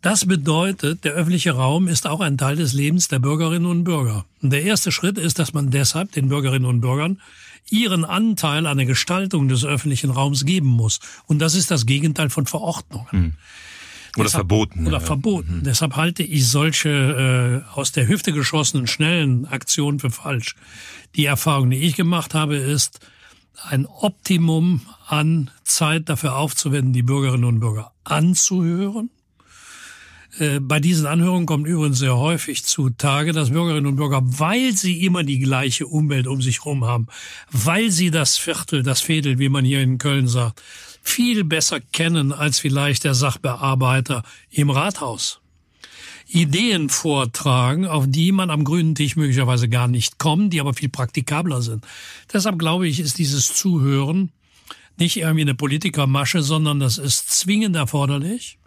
Das 0.00 0.26
bedeutet, 0.26 1.04
der 1.04 1.14
öffentliche 1.14 1.52
Raum 1.52 1.88
ist 1.88 2.06
auch 2.06 2.20
ein 2.20 2.38
Teil 2.38 2.54
des 2.54 2.72
Lebens 2.72 3.08
der 3.08 3.18
Bürgerinnen 3.18 3.66
und 3.66 3.82
Bürger. 3.82 4.24
Und 4.40 4.50
der 4.50 4.62
erste 4.62 4.92
Schritt 4.92 5.18
ist, 5.18 5.40
dass 5.40 5.52
man 5.52 5.70
deshalb 5.70 6.12
den 6.12 6.28
Bürgerinnen 6.28 6.66
und 6.66 6.80
Bürgern 6.80 7.20
ihren 7.68 8.04
Anteil 8.04 8.66
an 8.66 8.78
der 8.78 8.86
Gestaltung 8.86 9.48
des 9.48 9.64
öffentlichen 9.64 10.10
Raums 10.10 10.44
geben 10.44 10.68
muss. 10.68 11.00
Und 11.26 11.40
das 11.40 11.54
ist 11.54 11.70
das 11.72 11.84
Gegenteil 11.84 12.30
von 12.30 12.46
Verordnungen. 12.46 13.08
Hm. 13.10 13.32
Oder 14.18 14.24
Deshalb, 14.24 14.48
verboten. 14.48 14.86
Oder 14.86 14.98
ja. 14.98 15.04
verboten. 15.04 15.58
Mhm. 15.58 15.64
Deshalb 15.64 15.96
halte 15.96 16.22
ich 16.22 16.48
solche 16.48 17.64
äh, 17.64 17.78
aus 17.78 17.92
der 17.92 18.08
Hüfte 18.08 18.32
geschossenen, 18.32 18.86
schnellen 18.86 19.46
Aktionen 19.46 19.98
für 19.98 20.10
falsch. 20.10 20.56
Die 21.16 21.24
Erfahrung, 21.24 21.70
die 21.70 21.78
ich 21.78 21.96
gemacht 21.96 22.34
habe, 22.34 22.56
ist, 22.56 23.00
ein 23.68 23.86
Optimum 23.86 24.82
an 25.06 25.50
Zeit 25.64 26.08
dafür 26.08 26.36
aufzuwenden, 26.36 26.92
die 26.92 27.02
Bürgerinnen 27.02 27.44
und 27.44 27.60
Bürger 27.60 27.92
anzuhören. 28.04 29.10
Äh, 30.38 30.60
bei 30.60 30.80
diesen 30.80 31.06
Anhörungen 31.06 31.46
kommt 31.46 31.66
übrigens 31.66 31.98
sehr 31.98 32.16
häufig 32.16 32.64
zutage, 32.64 33.32
dass 33.32 33.50
Bürgerinnen 33.50 33.86
und 33.86 33.96
Bürger, 33.96 34.20
weil 34.22 34.74
sie 34.74 35.04
immer 35.04 35.24
die 35.24 35.38
gleiche 35.38 35.86
Umwelt 35.86 36.26
um 36.26 36.42
sich 36.42 36.64
herum 36.64 36.84
haben, 36.84 37.08
weil 37.50 37.90
sie 37.90 38.10
das 38.10 38.36
Viertel, 38.36 38.82
das 38.82 39.00
Fädel, 39.00 39.38
wie 39.38 39.48
man 39.48 39.64
hier 39.64 39.80
in 39.80 39.98
Köln 39.98 40.28
sagt, 40.28 40.62
viel 41.02 41.44
besser 41.44 41.80
kennen 41.80 42.32
als 42.32 42.58
vielleicht 42.58 43.04
der 43.04 43.14
Sachbearbeiter 43.14 44.22
im 44.50 44.70
Rathaus. 44.70 45.40
Ideen 46.26 46.90
vortragen, 46.90 47.86
auf 47.86 48.04
die 48.06 48.32
man 48.32 48.50
am 48.50 48.64
grünen 48.64 48.94
Tisch 48.94 49.16
möglicherweise 49.16 49.68
gar 49.68 49.88
nicht 49.88 50.18
kommt, 50.18 50.52
die 50.52 50.60
aber 50.60 50.74
viel 50.74 50.90
praktikabler 50.90 51.62
sind. 51.62 51.86
Deshalb 52.32 52.58
glaube 52.58 52.86
ich, 52.86 53.00
ist 53.00 53.18
dieses 53.18 53.54
Zuhören 53.54 54.30
nicht 54.98 55.16
irgendwie 55.16 55.42
eine 55.42 55.54
Politikermasche, 55.54 56.42
sondern 56.42 56.80
das 56.80 56.98
ist 56.98 57.30
zwingend 57.30 57.76
erforderlich 57.76 58.57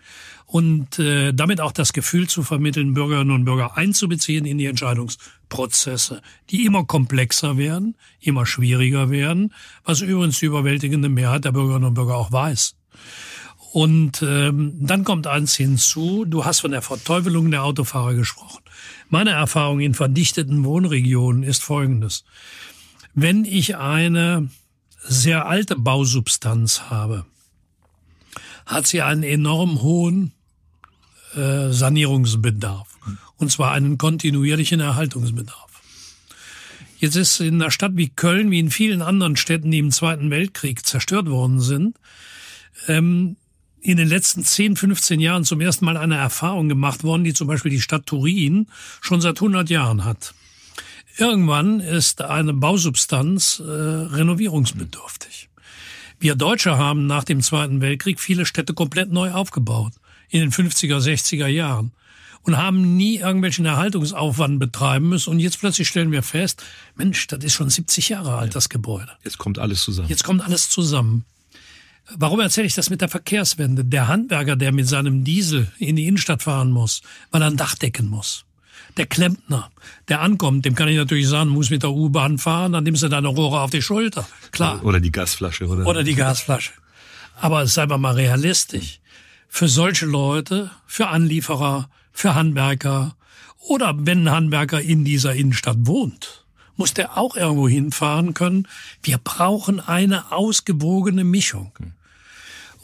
und 0.52 1.00
äh, 1.00 1.32
damit 1.34 1.62
auch 1.62 1.72
das 1.72 1.94
Gefühl 1.94 2.28
zu 2.28 2.44
vermitteln, 2.44 2.94
Bürgerinnen 2.94 3.32
und 3.32 3.46
Bürger 3.46 3.78
einzubeziehen 3.78 4.44
in 4.44 4.58
die 4.58 4.66
Entscheidungsprozesse, 4.66 6.22
die 6.50 6.66
immer 6.66 6.84
komplexer 6.84 7.56
werden, 7.56 7.96
immer 8.20 8.46
schwieriger 8.46 9.10
werden, 9.10 9.54
was 9.86 10.02
übrigens 10.02 10.40
die 10.40 10.48
überwältigende 10.48 11.08
Mehrheit 11.08 11.46
der 11.46 11.54
Bürgerinnen 11.54 11.86
und 11.86 11.94
Bürger 11.94 12.18
auch 12.18 12.34
weiß. 12.34 12.76
Und 13.72 14.22
ähm, 14.24 14.76
dann 14.78 15.06
kommt 15.06 15.26
eins 15.26 15.56
hinzu, 15.56 16.26
du 16.26 16.44
hast 16.44 16.60
von 16.60 16.72
der 16.72 16.82
Verteufelung 16.82 17.50
der 17.50 17.64
Autofahrer 17.64 18.14
gesprochen. 18.16 18.62
Meine 19.08 19.30
Erfahrung 19.30 19.80
in 19.80 19.94
verdichteten 19.94 20.66
Wohnregionen 20.66 21.44
ist 21.44 21.64
folgendes. 21.64 22.26
Wenn 23.14 23.46
ich 23.46 23.78
eine 23.78 24.50
sehr 25.02 25.46
alte 25.46 25.78
Bausubstanz 25.78 26.90
habe, 26.90 27.26
hat 28.66 28.86
sie 28.86 29.02
einen 29.02 29.24
enorm 29.24 29.82
hohen 29.82 30.34
äh, 31.36 31.72
Sanierungsbedarf. 31.72 32.88
Und 33.38 33.52
zwar 33.52 33.72
einen 33.72 33.98
kontinuierlichen 33.98 34.80
Erhaltungsbedarf. 34.80 35.72
Jetzt 36.98 37.16
ist 37.16 37.40
in 37.40 37.56
einer 37.56 37.72
Stadt 37.72 37.94
wie 37.96 38.10
Köln, 38.10 38.52
wie 38.52 38.60
in 38.60 38.70
vielen 38.70 39.02
anderen 39.02 39.36
Städten, 39.36 39.72
die 39.72 39.80
im 39.80 39.92
Zweiten 39.92 40.30
Weltkrieg 40.30 40.86
zerstört 40.86 41.28
worden 41.28 41.60
sind, 41.60 41.98
ähm, 42.88 43.38
in 43.82 43.98
den 43.98 44.08
letzten 44.08 44.44
10, 44.44 44.76
15 44.76 45.20
Jahren 45.20 45.44
zum 45.44 45.62
ersten 45.62 45.86
Mal 45.86 45.98
eine 45.98 46.18
Erfahrung 46.18 46.70
gemacht 46.70 47.04
worden, 47.04 47.24
die 47.24 47.34
zum 47.34 47.48
Beispiel 47.48 47.72
die 47.72 47.82
Stadt 47.82 48.06
Turin 48.06 48.68
schon 49.02 49.22
seit 49.22 49.38
100 49.38 49.72
Jahren 49.72 50.06
hat. 50.06 50.36
Irgendwann 51.18 51.80
ist 51.80 52.22
eine 52.22 52.54
Bausubstanz 52.54 53.60
äh, 53.60 53.64
renovierungsbedürftig. 53.64 55.50
Wir 56.20 56.36
Deutsche 56.36 56.78
haben 56.78 57.08
nach 57.08 57.24
dem 57.24 57.42
Zweiten 57.42 57.82
Weltkrieg 57.82 58.20
viele 58.20 58.46
Städte 58.46 58.76
komplett 58.76 59.12
neu 59.12 59.32
aufgebaut 59.32 59.94
in 60.32 60.40
den 60.40 60.52
50er, 60.52 60.98
60er 60.98 61.48
Jahren 61.48 61.92
und 62.44 62.58
haben 62.58 62.96
nie 62.98 63.18
irgendwelchen 63.18 63.66
Erhaltungsaufwand 63.66 64.60
betreiben 64.60 65.10
müssen. 65.10 65.30
Und 65.30 65.40
jetzt 65.40 65.60
plötzlich 65.60 65.88
stellen 65.88 66.12
wir 66.12 66.24
fest, 66.24 66.64
Mensch, 66.96 67.28
das 67.28 67.44
ist 67.44 67.54
schon 67.54 67.70
70 67.70 68.10
Jahre 68.10 68.36
alt, 68.36 68.56
das 68.56 68.70
Gebäude. 68.70 69.12
Jetzt 69.24 69.38
kommt 69.38 69.60
alles 69.60 69.84
zusammen. 69.84 70.10
Jetzt 70.10 70.24
kommt 70.24 70.42
alles 70.44 70.70
zusammen. 70.70 71.26
Warum 72.16 72.40
erzähle 72.40 72.68
ich 72.68 72.74
das 72.74 72.90
mit 72.90 73.02
der 73.02 73.10
Verkehrswende? 73.10 73.86
Der 73.86 74.08
Handwerker, 74.08 74.56
der 74.56 74.72
mit 74.72 74.88
seinem 74.88 75.24
Diesel 75.24 75.72
in 75.78 75.96
die 75.96 76.08
Innenstadt 76.08 76.44
fahren 76.44 76.72
muss, 76.72 77.02
weil 77.30 77.42
er 77.42 77.48
ein 77.48 77.58
Dach 77.58 77.76
decken 77.76 78.10
muss. 78.10 78.46
Der 78.98 79.06
Klempner, 79.06 79.72
der 80.10 80.20
ankommt, 80.22 80.66
dem 80.66 80.76
kann 80.76 80.90
ich 80.90 80.98
natürlich 80.98 81.30
sagen, 81.30 81.52
muss 81.52 81.70
mit 81.70 81.84
der 81.84 81.92
U-Bahn 81.92 82.38
fahren, 82.38 82.74
dann 82.74 82.84
nimmst 82.84 83.04
du 83.04 83.08
deine 83.08 83.30
Rohre 83.30 83.62
auf 83.62 83.70
die 83.70 83.82
Schulter. 83.82 84.28
Klar. 84.52 84.84
Oder 84.84 85.00
die 85.00 85.12
Gasflasche, 85.12 85.68
oder? 85.68 85.86
Oder 85.86 86.04
die 86.04 86.16
Gasflasche. 86.16 86.72
Aber 87.40 87.66
sei 87.68 87.86
mal 87.86 88.14
realistisch 88.14 89.01
für 89.54 89.68
solche 89.68 90.06
Leute, 90.06 90.72
für 90.88 91.10
Anlieferer, 91.10 91.90
für 92.14 92.36
Handwerker 92.36 93.18
oder 93.68 93.94
wenn 93.98 94.26
ein 94.26 94.32
Handwerker 94.32 94.80
in 94.80 95.04
dieser 95.04 95.36
Innenstadt 95.36 95.76
wohnt, 95.82 96.46
muss 96.78 96.94
der 96.94 97.18
auch 97.18 97.36
irgendwo 97.36 97.68
hinfahren 97.68 98.34
können. 98.34 98.66
Wir 99.04 99.18
brauchen 99.18 99.82
eine 99.82 100.32
ausgewogene 100.32 101.26
Mischung. 101.26 101.74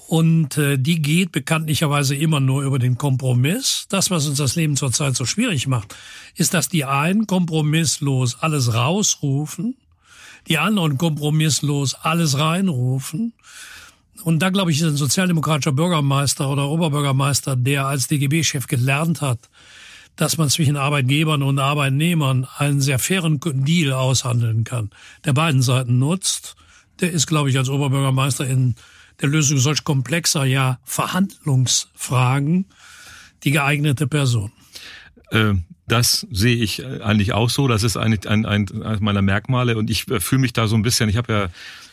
Und 0.10 0.58
äh, 0.58 0.78
die 0.78 1.02
geht 1.02 1.32
bekanntlicherweise 1.32 2.16
immer 2.16 2.42
nur 2.42 2.64
über 2.64 2.80
den 2.80 2.98
Kompromiss. 2.98 3.86
Das, 3.88 4.12
was 4.12 4.28
uns 4.28 4.38
das 4.38 4.56
Leben 4.58 4.76
zurzeit 4.76 5.16
so 5.16 5.26
schwierig 5.26 5.68
macht, 5.68 5.96
ist, 6.36 6.54
dass 6.54 6.68
die 6.68 6.84
einen 6.84 7.28
kompromisslos 7.28 8.36
alles 8.42 8.74
rausrufen, 8.74 9.78
die 10.50 10.58
anderen 10.58 10.98
kompromisslos 10.98 11.94
alles 11.96 12.38
reinrufen 12.38 13.34
und 14.24 14.40
da, 14.40 14.50
glaube 14.50 14.72
ich, 14.72 14.80
ist 14.80 14.86
ein 14.86 14.96
sozialdemokratischer 14.96 15.72
Bürgermeister 15.72 16.50
oder 16.50 16.70
Oberbürgermeister, 16.70 17.56
der 17.56 17.88
als 17.88 18.08
DGB-Chef 18.08 18.68
gelernt 18.68 19.22
hat, 19.22 19.40
dass 20.16 20.38
man 20.38 20.50
zwischen 20.50 20.78
Arbeitgebern 20.78 21.44
und 21.44 21.60
Arbeitnehmern 21.60 22.48
einen 22.58 22.82
sehr 22.82 23.00
fairen 23.00 23.40
Deal 23.40 23.94
aushandeln 23.94 24.64
kann, 24.64 24.90
der 25.26 25.34
beiden 25.34 25.62
Seiten 25.62 26.00
nutzt. 26.00 26.56
Der 27.00 27.12
ist, 27.12 27.28
glaube 27.28 27.50
ich, 27.50 27.58
als 27.58 27.70
Oberbürgermeister 27.70 28.48
in 28.48 28.76
der 29.22 29.30
Lösung 29.30 29.60
solch 29.60 29.84
komplexer, 29.84 30.46
ja, 30.46 30.80
Verhandlungsfragen 30.84 32.66
die 33.44 33.52
geeignete 33.52 34.08
Person. 34.08 34.52
Äh, 35.32 35.54
das 35.88 36.28
sehe 36.32 36.58
ich 36.58 36.86
eigentlich 36.86 37.34
auch 37.34 37.50
so. 37.50 37.68
Das 37.68 37.84
ist 37.84 37.98
eigentlich 37.98 38.28
ein, 38.28 38.46
ein, 38.46 38.82
ein 38.84 38.98
meiner 39.02 39.22
Merkmale. 39.22 39.78
Und 39.78 39.90
ich 39.90 40.10
äh, 40.10 40.20
fühle 40.20 40.42
mich 40.42 40.54
da 40.54 40.68
so 40.68 40.76
ein 40.76 40.82
bisschen, 40.82 41.10
ich 41.10 41.18
habe 41.18 41.34
ja 41.34 41.50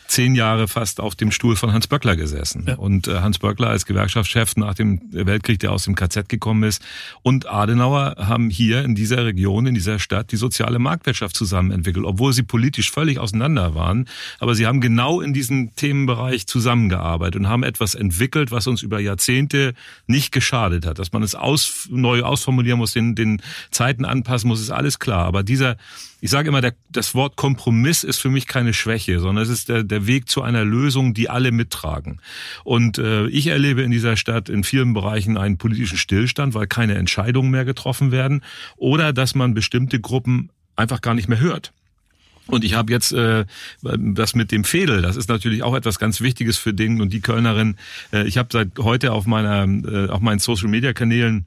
zehn 0.07 0.35
Jahre 0.35 0.69
fast 0.69 1.01
auf 1.01 1.15
dem 1.15 1.31
Stuhl 1.31 1.57
von 1.57 1.73
Hans 1.73 1.87
Böckler 1.87 2.17
gesessen. 2.17 2.65
Ja. 2.69 2.75
Und 2.77 3.09
äh, 3.09 3.21
Hans 3.21 3.39
Böckler 3.39 3.69
als 3.69 3.87
Gewerkschaftschef 3.87 4.57
nach 4.57 4.75
dem 4.75 5.01
Weltkrieg, 5.11 5.59
der 5.61 5.73
aus 5.73 5.85
dem 5.85 5.95
KZ 5.95 6.29
gekommen 6.29 6.63
ist, 6.65 6.83
und 7.23 7.49
Adenauer 7.49 8.17
haben 8.19 8.51
hier 8.51 8.85
in 8.85 8.95
dieser 8.95 9.25
Region, 9.25 9.67
in 9.67 9.75
dieser 9.75 9.99
Stadt 9.99 10.33
die 10.33 10.37
soziale 10.37 10.79
Marktwirtschaft 10.79 11.35
zusammen 11.37 11.71
entwickelt, 11.71 12.05
obwohl 12.05 12.33
sie 12.33 12.43
politisch 12.43 12.91
völlig 12.91 13.19
auseinander 13.19 13.75
waren. 13.75 14.07
Aber 14.39 14.55
sie 14.55 14.67
haben 14.67 14.81
genau 14.81 15.21
in 15.21 15.33
diesem 15.33 15.75
Themenbereich 15.75 16.47
zusammengearbeitet 16.47 17.41
und 17.41 17.49
haben 17.49 17.63
etwas 17.63 17.95
entwickelt, 17.95 18.51
was 18.51 18.67
uns 18.67 18.83
über 18.83 19.01
Jahrzehnte 19.01 19.75
nicht 20.07 20.33
geschadet 20.33 20.87
hat. 20.87 20.99
Dass 20.99 21.13
man 21.13 21.23
es 21.23 21.35
aus, 21.35 21.89
neu 21.91 22.23
ausformulieren 22.23 22.79
muss, 22.79 22.93
den, 22.93 23.15
den 23.15 23.43
Zeiten 23.71 24.05
anpassen 24.05 24.49
muss, 24.49 24.61
ist 24.61 24.71
alles 24.71 24.99
klar. 24.99 25.27
Aber 25.27 25.43
dieser 25.43 25.77
ich 26.25 26.31
sage 26.31 26.49
immer, 26.49 26.63
der, 26.63 26.73
das 26.89 27.15
Wort 27.15 27.37
Kompromiss 27.37 28.03
ist 28.03 28.19
für 28.19 28.31
mich 28.31 28.47
keine 28.47 28.73
Schwäche, 28.73 29.21
sondern 29.21 29.45
es 29.45 29.51
ist 29.51 29.69
der, 29.69 29.83
der 29.85 30.07
Weg 30.07 30.27
zu 30.27 30.41
einer 30.41 30.65
Lösung, 30.65 31.13
die 31.13 31.29
alle 31.29 31.53
mittragen. 31.53 32.19
Und 32.65 32.97
äh, 32.97 33.27
ich 33.27 33.49
erlebe 33.49 33.83
in 33.83 33.91
dieser 33.91 34.17
Stadt 34.17 34.49
in 34.49 34.65
vielen 34.65 34.95
Bereichen 34.95 35.37
einen 35.37 35.59
politischen 35.59 35.99
Stillstand, 35.99 36.55
weil 36.55 36.67
keine 36.67 36.95
Entscheidungen 36.95 37.51
mehr 37.51 37.67
getroffen 37.67 38.11
werden 38.11 38.43
oder 38.79 39.13
dass 39.13 39.35
man 39.35 39.53
bestimmte 39.53 40.01
Gruppen 40.01 40.49
einfach 40.77 41.03
gar 41.03 41.13
nicht 41.13 41.29
mehr 41.29 41.41
hört. 41.41 41.75
Und 42.47 42.65
ich 42.65 42.73
habe 42.73 42.91
jetzt 42.91 43.13
äh, 43.13 43.45
das 43.83 44.35
mit 44.35 44.51
dem 44.51 44.65
Fädel, 44.65 45.03
das 45.03 45.17
ist 45.17 45.29
natürlich 45.29 45.63
auch 45.63 45.75
etwas 45.75 45.99
ganz 45.99 46.23
Wichtiges 46.23 46.57
für 46.57 46.73
den 46.73 47.03
und 47.03 47.13
die 47.13 47.21
Kölnerin. 47.21 47.77
Äh, 48.15 48.27
ich 48.27 48.39
habe 48.39 48.49
seit 48.51 48.79
heute 48.79 49.13
auf 49.13 49.27
meiner 49.27 49.65
äh, 49.67 50.09
auf 50.09 50.23
meinen 50.23 50.39
Social 50.39 50.69
Media 50.69 50.95
Kanälen 50.95 51.45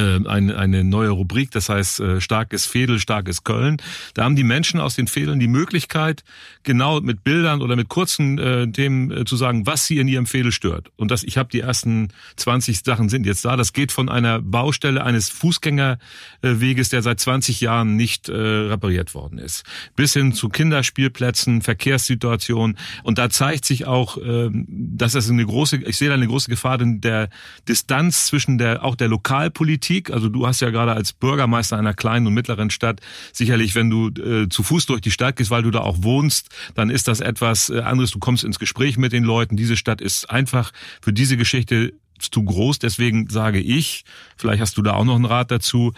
eine, 0.00 0.56
eine 0.56 0.84
neue 0.84 1.10
Rubrik, 1.10 1.50
das 1.50 1.68
heißt 1.68 2.00
äh, 2.00 2.20
starkes 2.20 2.66
Fädel, 2.66 2.98
starkes 2.98 3.44
Köln. 3.44 3.76
Da 4.14 4.24
haben 4.24 4.36
die 4.36 4.44
Menschen 4.44 4.80
aus 4.80 4.94
den 4.94 5.06
Fädeln 5.06 5.38
die 5.38 5.48
Möglichkeit, 5.48 6.24
genau 6.62 7.00
mit 7.00 7.24
Bildern 7.24 7.60
oder 7.60 7.76
mit 7.76 7.88
kurzen 7.88 8.38
äh, 8.38 8.70
Themen 8.70 9.10
äh, 9.10 9.24
zu 9.24 9.36
sagen, 9.36 9.66
was 9.66 9.86
sie 9.86 9.98
in 9.98 10.08
ihrem 10.08 10.26
Fädel 10.26 10.52
stört. 10.52 10.90
Und 10.96 11.10
das, 11.10 11.22
ich 11.22 11.36
habe 11.36 11.50
die 11.50 11.60
ersten 11.60 12.08
20 12.36 12.82
Sachen 12.82 13.08
sind 13.08 13.26
jetzt 13.26 13.44
da. 13.44 13.56
Das 13.56 13.72
geht 13.72 13.92
von 13.92 14.08
einer 14.08 14.40
Baustelle 14.40 15.04
eines 15.04 15.28
Fußgängerweges, 15.28 16.88
der 16.88 17.02
seit 17.02 17.20
20 17.20 17.60
Jahren 17.60 17.96
nicht 17.96 18.28
äh, 18.28 18.32
repariert 18.32 19.14
worden 19.14 19.38
ist, 19.38 19.64
bis 19.94 20.14
hin 20.14 20.32
zu 20.32 20.48
Kinderspielplätzen, 20.48 21.62
Verkehrssituationen. 21.62 22.78
Und 23.02 23.18
da 23.18 23.28
zeigt 23.28 23.64
sich 23.66 23.86
auch, 23.86 24.16
äh, 24.16 24.48
dass 24.52 25.12
das 25.12 25.28
eine 25.28 25.44
große, 25.44 25.76
ich 25.84 25.98
sehe 25.98 26.08
da 26.08 26.14
eine 26.14 26.26
große 26.26 26.48
Gefahr 26.48 26.80
in 26.80 27.00
der 27.00 27.28
Distanz 27.68 28.26
zwischen 28.26 28.56
der 28.56 28.84
auch 28.84 28.96
der 28.96 29.08
Lokalpolitik 29.08 29.81
Politik. 29.82 30.10
Also 30.10 30.28
du 30.28 30.46
hast 30.46 30.60
ja 30.60 30.70
gerade 30.70 30.92
als 30.92 31.12
Bürgermeister 31.12 31.76
einer 31.76 31.94
kleinen 31.94 32.28
und 32.28 32.34
mittleren 32.34 32.70
Stadt 32.70 33.00
sicherlich, 33.32 33.74
wenn 33.74 33.90
du 33.90 34.08
äh, 34.08 34.48
zu 34.48 34.62
Fuß 34.62 34.86
durch 34.86 35.00
die 35.00 35.10
Stadt 35.10 35.36
gehst, 35.36 35.50
weil 35.50 35.62
du 35.62 35.70
da 35.70 35.80
auch 35.80 36.02
wohnst, 36.02 36.50
dann 36.74 36.88
ist 36.88 37.08
das 37.08 37.20
etwas 37.20 37.68
äh, 37.68 37.80
anderes. 37.80 38.12
Du 38.12 38.20
kommst 38.20 38.44
ins 38.44 38.60
Gespräch 38.60 38.96
mit 38.96 39.12
den 39.12 39.24
Leuten. 39.24 39.56
Diese 39.56 39.76
Stadt 39.76 40.00
ist 40.00 40.30
einfach 40.30 40.72
für 41.00 41.12
diese 41.12 41.36
Geschichte 41.36 41.94
zu 42.18 42.44
groß. 42.44 42.78
Deswegen 42.78 43.28
sage 43.28 43.58
ich, 43.58 44.04
vielleicht 44.36 44.60
hast 44.60 44.76
du 44.78 44.82
da 44.82 44.92
auch 44.92 45.04
noch 45.04 45.16
einen 45.16 45.24
Rat 45.24 45.50
dazu, 45.50 45.92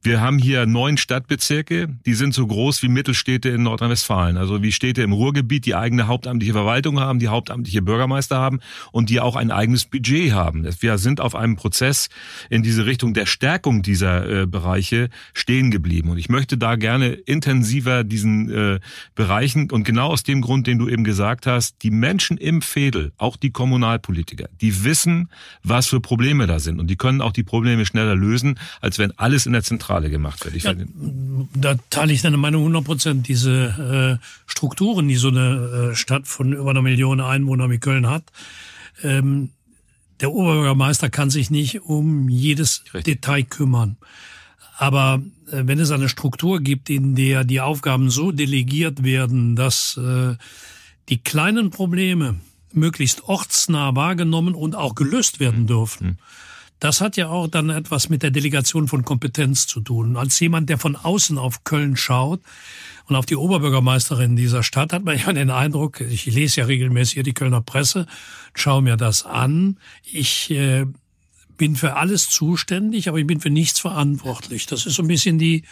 Wir 0.00 0.20
haben 0.20 0.38
hier 0.38 0.64
neun 0.64 0.96
Stadtbezirke, 0.96 1.88
die 2.06 2.14
sind 2.14 2.32
so 2.32 2.46
groß 2.46 2.84
wie 2.84 2.88
Mittelstädte 2.88 3.48
in 3.48 3.64
Nordrhein-Westfalen, 3.64 4.36
also 4.36 4.62
wie 4.62 4.70
Städte 4.70 5.02
im 5.02 5.12
Ruhrgebiet, 5.12 5.66
die 5.66 5.74
eigene 5.74 6.06
hauptamtliche 6.06 6.52
Verwaltung 6.52 7.00
haben, 7.00 7.18
die 7.18 7.26
hauptamtliche 7.26 7.82
Bürgermeister 7.82 8.38
haben 8.38 8.60
und 8.92 9.10
die 9.10 9.18
auch 9.18 9.34
ein 9.34 9.50
eigenes 9.50 9.86
Budget 9.86 10.32
haben. 10.32 10.68
Wir 10.78 10.98
sind 10.98 11.20
auf 11.20 11.34
einem 11.34 11.56
Prozess 11.56 12.10
in 12.48 12.62
diese 12.62 12.86
Richtung 12.86 13.12
der 13.12 13.26
Stärkung 13.26 13.82
dieser 13.82 14.42
äh, 14.42 14.46
Bereiche 14.46 15.08
stehen 15.34 15.72
geblieben. 15.72 16.10
Und 16.10 16.18
ich 16.18 16.28
möchte 16.28 16.56
da 16.56 16.76
gerne 16.76 17.08
intensiver 17.08 18.04
diesen 18.04 18.50
äh, 18.50 18.78
Bereichen 19.16 19.68
und 19.68 19.82
genau 19.82 20.10
aus 20.10 20.22
dem 20.22 20.42
Grund, 20.42 20.68
den 20.68 20.78
du 20.78 20.88
eben 20.88 21.02
gesagt 21.02 21.48
hast, 21.48 21.82
die 21.82 21.90
Menschen 21.90 22.38
im 22.38 22.62
Fädel, 22.62 23.10
auch 23.16 23.36
die 23.36 23.50
Kommunalpolitiker, 23.50 24.48
die 24.60 24.84
wissen, 24.84 25.28
was 25.64 25.88
für 25.88 26.00
Probleme 26.00 26.46
da 26.46 26.60
sind. 26.60 26.78
Und 26.78 26.86
die 26.86 26.96
können 26.96 27.20
auch 27.20 27.32
die 27.32 27.42
Probleme 27.42 27.84
schneller 27.84 28.14
lösen, 28.14 28.60
als 28.80 29.00
wenn 29.00 29.10
alles 29.18 29.44
in 29.44 29.54
der 29.54 29.64
Zentrale 29.64 29.87
Zentrale 29.88 30.10
gemacht 30.10 30.44
wird. 30.44 30.62
Ja, 30.62 30.74
da 31.54 31.76
teile 31.88 32.12
ich 32.12 32.20
deine 32.20 32.36
Meinung 32.36 32.60
100 32.62 32.84
Prozent. 32.84 33.28
Diese 33.28 34.18
äh, 34.20 34.24
Strukturen, 34.46 35.08
die 35.08 35.16
so 35.16 35.28
eine 35.28 35.92
äh, 35.92 35.94
Stadt 35.96 36.28
von 36.28 36.52
über 36.52 36.70
einer 36.70 36.82
Million 36.82 37.20
Einwohnern 37.20 37.70
wie 37.70 37.78
Köln 37.78 38.06
hat, 38.06 38.24
ähm, 39.02 39.50
der 40.20 40.32
Oberbürgermeister 40.32 41.08
kann 41.08 41.30
sich 41.30 41.50
nicht 41.50 41.82
um 41.82 42.28
jedes 42.28 42.84
Richtig. 42.92 43.04
Detail 43.04 43.44
kümmern. 43.44 43.96
Aber 44.76 45.22
äh, 45.50 45.62
wenn 45.64 45.78
es 45.78 45.90
eine 45.90 46.10
Struktur 46.10 46.60
gibt, 46.60 46.90
in 46.90 47.14
der 47.14 47.44
die 47.44 47.62
Aufgaben 47.62 48.10
so 48.10 48.30
delegiert 48.30 49.02
werden, 49.04 49.56
dass 49.56 49.96
äh, 49.96 50.34
die 51.08 51.18
kleinen 51.18 51.70
Probleme 51.70 52.36
möglichst 52.72 53.24
ortsnah 53.24 53.96
wahrgenommen 53.96 54.54
und 54.54 54.74
auch 54.74 54.94
gelöst 54.94 55.40
werden 55.40 55.66
dürfen, 55.66 56.06
mhm. 56.06 56.16
Das 56.80 57.00
hat 57.00 57.16
ja 57.16 57.28
auch 57.28 57.48
dann 57.48 57.70
etwas 57.70 58.08
mit 58.08 58.22
der 58.22 58.30
Delegation 58.30 58.86
von 58.88 59.04
Kompetenz 59.04 59.66
zu 59.66 59.80
tun. 59.80 60.16
Als 60.16 60.38
jemand, 60.38 60.68
der 60.68 60.78
von 60.78 60.96
außen 60.96 61.38
auf 61.38 61.64
Köln 61.64 61.96
schaut 61.96 62.40
und 63.06 63.16
auf 63.16 63.26
die 63.26 63.36
Oberbürgermeisterin 63.36 64.36
dieser 64.36 64.62
Stadt, 64.62 64.92
hat 64.92 65.04
man 65.04 65.18
ja 65.18 65.32
den 65.32 65.50
Eindruck, 65.50 66.00
ich 66.00 66.26
lese 66.26 66.60
ja 66.60 66.66
regelmäßig 66.66 67.22
die 67.24 67.34
Kölner 67.34 67.62
Presse, 67.62 68.06
schaue 68.54 68.82
mir 68.82 68.96
das 68.96 69.24
an. 69.24 69.78
Ich 70.04 70.50
äh, 70.50 70.86
bin 71.56 71.74
für 71.74 71.96
alles 71.96 72.30
zuständig, 72.30 73.08
aber 73.08 73.18
ich 73.18 73.26
bin 73.26 73.40
für 73.40 73.50
nichts 73.50 73.80
verantwortlich. 73.80 74.66
Das 74.66 74.86
ist 74.86 74.94
so 74.94 75.02
ein 75.02 75.08
bisschen 75.08 75.38
die 75.38 75.64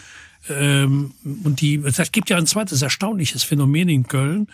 ähm, 0.48 1.14
und 1.44 1.60
die. 1.60 1.76
Es 1.76 2.12
gibt 2.12 2.30
ja 2.30 2.36
ein 2.36 2.46
zweites 2.46 2.82
erstaunliches 2.82 3.44
Phänomen 3.44 3.88
in 3.88 4.06
Köln. 4.08 4.48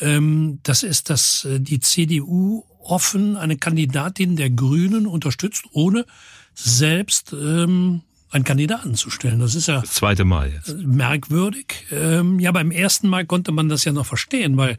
Ähm, 0.00 0.60
das 0.62 0.82
ist, 0.82 1.10
dass 1.10 1.44
äh, 1.44 1.60
die 1.60 1.80
CDU 1.80 2.64
offen 2.80 3.36
eine 3.36 3.56
Kandidatin 3.56 4.36
der 4.36 4.50
Grünen 4.50 5.06
unterstützt, 5.06 5.64
ohne 5.72 6.06
selbst 6.54 7.32
ähm, 7.32 8.02
einen 8.30 8.44
Kandidaten 8.44 8.94
zu 8.94 9.10
stellen. 9.10 9.38
Das 9.38 9.54
ist 9.54 9.68
ja 9.68 9.80
das 9.80 9.94
zweite 9.94 10.24
Mal 10.24 10.52
jetzt. 10.52 10.76
merkwürdig. 10.78 11.86
Ähm, 11.92 12.40
ja, 12.40 12.52
beim 12.52 12.70
ersten 12.70 13.08
Mal 13.08 13.26
konnte 13.26 13.52
man 13.52 13.68
das 13.68 13.84
ja 13.84 13.92
noch 13.92 14.06
verstehen, 14.06 14.56
weil 14.56 14.76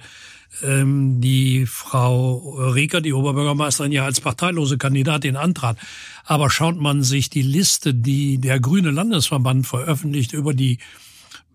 ähm, 0.61 1.21
die 1.21 1.65
Frau 1.65 2.55
Rieker, 2.73 3.01
die 3.01 3.13
Oberbürgermeisterin, 3.13 3.91
ja 3.91 4.05
als 4.05 4.21
parteilose 4.21 4.77
Kandidatin 4.77 5.35
antrat. 5.35 5.77
Aber 6.25 6.49
schaut 6.49 6.77
man 6.77 7.03
sich 7.03 7.29
die 7.29 7.41
Liste, 7.41 7.93
die 7.93 8.39
der 8.39 8.59
Grüne 8.59 8.91
Landesverband 8.91 9.65
veröffentlicht 9.65 10.33
über 10.33 10.53
die 10.53 10.79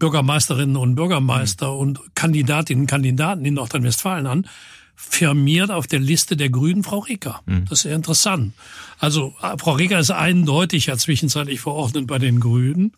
Bürgermeisterinnen 0.00 0.76
und 0.76 0.96
Bürgermeister 0.96 1.72
mhm. 1.72 1.78
und 1.78 2.00
Kandidatinnen 2.16 2.82
und 2.82 2.86
Kandidaten 2.88 3.44
in 3.44 3.54
Nordrhein-Westfalen 3.54 4.26
an, 4.26 4.48
firmiert 4.96 5.70
auf 5.70 5.86
der 5.86 6.00
Liste 6.00 6.36
der 6.36 6.50
Grünen 6.50 6.82
Frau 6.82 6.98
Reker. 6.98 7.40
Mhm. 7.46 7.66
Das 7.66 7.78
ist 7.78 7.82
sehr 7.82 7.94
interessant. 7.94 8.52
Also 8.98 9.34
äh, 9.40 9.56
Frau 9.56 9.72
Reker 9.72 10.00
ist 10.00 10.10
eindeutig 10.10 10.86
ja 10.86 10.96
zwischenzeitlich 10.96 11.60
verordnet 11.60 12.08
bei 12.08 12.18
den 12.18 12.40
Grünen. 12.40 12.92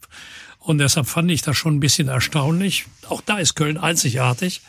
Und 0.59 0.79
deshalb 0.79 1.07
fand 1.07 1.31
ich 1.31 1.43
das 1.43 1.57
schon 1.57 1.77
ein 1.77 1.81
bisschen 1.81 2.09
erstaunlich. 2.09 2.87
Auch 3.09 3.21
da 3.21 3.39
ist 3.39 3.55
Köln 3.55 3.77
einzigartig. 3.77 4.63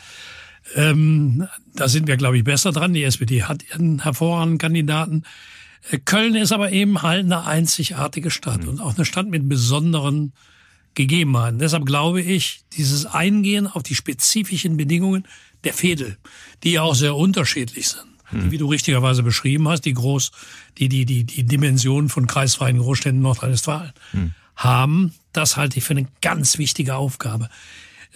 Ähm, 0.74 1.46
da 1.74 1.88
sind 1.88 2.08
wir, 2.08 2.16
glaube 2.16 2.36
ich, 2.36 2.44
besser 2.44 2.72
dran. 2.72 2.94
Die 2.94 3.04
SPD 3.04 3.44
hat 3.44 3.62
ihren 3.70 4.02
hervorragenden 4.02 4.58
Kandidaten. 4.58 5.22
Äh, 5.90 5.98
Köln 5.98 6.34
ist 6.34 6.52
aber 6.52 6.72
eben 6.72 7.02
halt 7.02 7.24
eine 7.24 7.44
einzigartige 7.44 8.30
Stadt 8.30 8.62
mhm. 8.62 8.68
und 8.70 8.80
auch 8.80 8.96
eine 8.96 9.04
Stadt 9.04 9.28
mit 9.28 9.48
besonderen 9.48 10.32
Gegebenheiten. 10.94 11.58
Deshalb 11.58 11.86
glaube 11.86 12.20
ich, 12.20 12.64
dieses 12.76 13.06
Eingehen 13.06 13.66
auf 13.66 13.82
die 13.82 13.94
spezifischen 13.94 14.76
Bedingungen 14.76 15.26
der 15.64 15.74
Fädel, 15.74 16.16
die 16.62 16.72
ja 16.72 16.82
auch 16.82 16.94
sehr 16.94 17.16
unterschiedlich 17.16 17.88
sind. 17.88 18.04
Hm. 18.26 18.50
Wie 18.50 18.58
du 18.58 18.66
richtigerweise 18.66 19.22
beschrieben 19.22 19.68
hast, 19.68 19.82
die 19.82 19.94
groß, 19.94 20.30
die, 20.78 20.88
die, 20.88 21.04
die, 21.04 21.24
die 21.24 21.44
Dimensionen 21.44 22.08
von 22.08 22.26
kreisfreien 22.26 22.78
Großstädten 22.78 23.20
Nordrhein-Westfalen 23.20 23.92
hm. 24.12 24.34
haben. 24.56 25.14
Das 25.32 25.56
halte 25.56 25.78
ich 25.78 25.84
für 25.84 25.92
eine 25.92 26.06
ganz 26.22 26.58
wichtige 26.58 26.94
Aufgabe. 26.94 27.48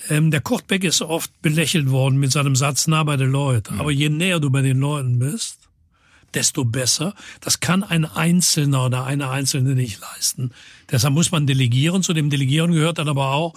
Ähm, 0.08 0.30
der 0.30 0.40
Kurt 0.40 0.66
Beck 0.68 0.84
ist 0.84 1.02
oft 1.02 1.30
belächelt 1.42 1.90
worden 1.90 2.18
mit 2.18 2.30
seinem 2.30 2.54
Satz 2.54 2.86
nah 2.86 3.02
bei 3.02 3.16
den 3.16 3.30
Leuten. 3.30 3.74
Hm. 3.74 3.80
Aber 3.80 3.90
je 3.90 4.08
näher 4.08 4.40
du 4.40 4.50
bei 4.50 4.62
den 4.62 4.78
Leuten 4.78 5.18
bist, 5.18 5.57
desto 6.34 6.64
besser. 6.64 7.14
Das 7.40 7.60
kann 7.60 7.82
ein 7.82 8.04
Einzelner 8.04 8.86
oder 8.86 9.04
eine 9.04 9.30
Einzelne 9.30 9.74
nicht 9.74 10.00
leisten. 10.00 10.52
Deshalb 10.90 11.14
muss 11.14 11.30
man 11.30 11.46
delegieren. 11.46 12.02
Zu 12.02 12.12
dem 12.12 12.30
Delegieren 12.30 12.72
gehört 12.72 12.98
dann 12.98 13.08
aber 13.08 13.32
auch 13.32 13.54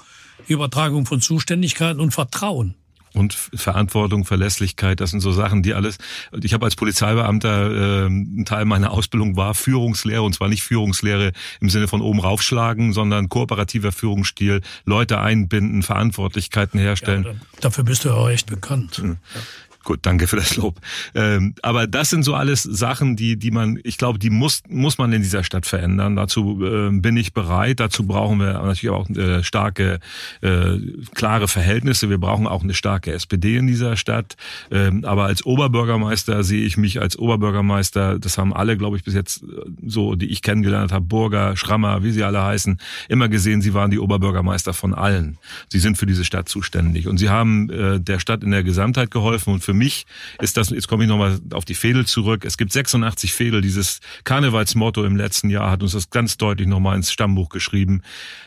die 0.48 0.54
Übertragung 0.54 1.06
von 1.06 1.22
Zuständigkeiten 1.22 2.00
und 2.00 2.12
Vertrauen 2.12 2.76
und 3.14 3.34
Verantwortung, 3.34 4.26
Verlässlichkeit, 4.26 5.00
das 5.00 5.12
sind 5.12 5.20
so 5.20 5.32
Sachen, 5.32 5.64
die 5.64 5.74
alles. 5.74 5.98
Ich 6.42 6.54
habe 6.54 6.66
als 6.66 6.76
Polizeibeamter 6.76 8.06
äh, 8.06 8.08
ein 8.08 8.46
Teil 8.46 8.66
meiner 8.66 8.92
Ausbildung 8.92 9.36
war 9.36 9.54
Führungslehre 9.54 10.22
und 10.22 10.34
zwar 10.34 10.48
nicht 10.48 10.64
Führungslehre 10.64 11.34
im 11.60 11.70
Sinne 11.70 11.88
von 11.88 12.02
oben 12.02 12.20
raufschlagen, 12.20 12.94
sondern 12.94 13.30
kooperativer 13.30 13.92
Führungsstil, 13.92 14.62
Leute 14.86 15.20
einbinden, 15.20 15.84
Verantwortlichkeiten 15.84 16.80
herstellen. 16.80 17.24
Ja, 17.24 17.34
dafür 17.60 17.84
bist 17.84 18.06
du 18.06 18.10
ja 18.10 18.16
auch 18.16 18.30
echt 18.30 18.48
bekannt. 18.48 19.00
Mhm. 19.00 19.18
Ja. 19.36 19.42
Gut, 19.84 20.00
danke 20.04 20.28
für 20.28 20.36
das 20.36 20.56
Lob. 20.58 20.80
Ähm, 21.16 21.56
aber 21.64 21.88
das 21.88 22.12
sind 22.12 22.24
so 22.24 22.36
alles 22.36 22.62
Sachen, 22.62 23.16
die, 23.16 23.38
die 23.38 23.50
man, 23.50 23.80
ich 23.84 23.98
glaube, 23.98 24.20
die 24.20 24.30
muss, 24.30 24.62
muss 24.70 25.00
man 25.00 25.12
in 25.12 25.24
dieser 25.24 25.44
Stadt 25.44 25.66
verändern. 25.66 26.16
Dazu 26.16 26.64
äh, 26.64 26.90
bin 26.92 27.18
ich 27.18 27.34
bereit. 27.34 27.80
Dazu 27.80 28.06
brauchen 28.06 28.40
wir 28.40 28.54
natürlich 28.54 28.92
auch 28.92 29.10
äh, 29.10 29.44
starke, 29.44 30.00
äh, 30.42 30.78
klare 31.16 31.48
Verhältnisse. 31.48 32.10
Wir 32.10 32.20
brauchen 32.20 32.46
auch 32.46 32.62
eine 32.62 32.76
starke 32.76 33.12
SPD 33.12 33.58
in 33.58 33.66
dieser 33.66 33.98
Stadt. 33.98 34.36
Ähm, 34.70 35.04
aber 35.04 35.26
als 35.26 35.44
Oberbürgermeister 35.46 36.44
sehe 36.44 36.64
ich 36.64 36.78
mich 36.78 37.02
als 37.02 37.18
Oberbürgermeister. 37.18 38.20
Das 38.20 38.38
haben 38.38 38.54
alle, 38.54 38.78
glaube 38.78 38.98
ich, 38.98 39.04
bis 39.04 39.16
jetzt 39.16 39.42
äh, 39.42 39.48
so, 39.86 40.14
die 40.14 40.28
ich 40.28 40.44
kennengelernt 40.44 40.92
habe, 40.92 41.06
Burger, 41.06 41.58
Schrammer, 41.58 42.04
wie 42.04 42.12
sie 42.12 42.24
alle 42.24 42.44
heißen, 42.44 42.80
immer 43.10 43.30
gesehen. 43.30 43.64
Sie 43.64 43.74
waren 43.74 43.90
die 43.90 44.00
Oberbürgermeister 44.00 44.74
von 44.74 44.94
allen. 44.94 45.40
Sie 45.70 45.80
sind 45.80 45.98
für 45.98 46.06
diese 46.06 46.24
Stadt 46.24 46.50
zuständig 46.50 47.08
und 47.08 47.18
sie 47.18 47.30
haben 47.30 47.70
äh, 47.72 48.00
der 48.00 48.20
Stadt 48.20 48.44
in 48.44 48.52
der 48.52 48.64
Gesamtheit 48.64 49.10
geholfen 49.10 49.54
und 49.54 49.64
für 49.64 49.71
für 49.72 49.78
mich 49.78 50.06
ist 50.42 50.58
das, 50.58 50.70
jetzt 50.70 50.90
komme 50.90 51.06
ich 51.06 51.10
nochmal 51.10 51.40
auf 51.54 51.64
die 51.64 51.76
Fädel 51.76 52.06
zurück. 52.06 52.44
Es 52.44 52.58
gibt 52.58 52.74
86 52.74 53.32
Fädel. 53.32 53.62
Dieses 53.62 54.02
Karnevalsmotto 54.26 55.06
im 55.06 55.16
letzten 55.16 55.50
Jahr 55.50 55.72
hat 55.72 55.82
uns 55.82 55.94
das 55.94 56.10
ganz 56.10 56.36
deutlich 56.36 56.68
nochmal 56.68 56.98
ins 56.98 57.10
Stammbuch 57.10 57.48
geschrieben. 57.48 58.02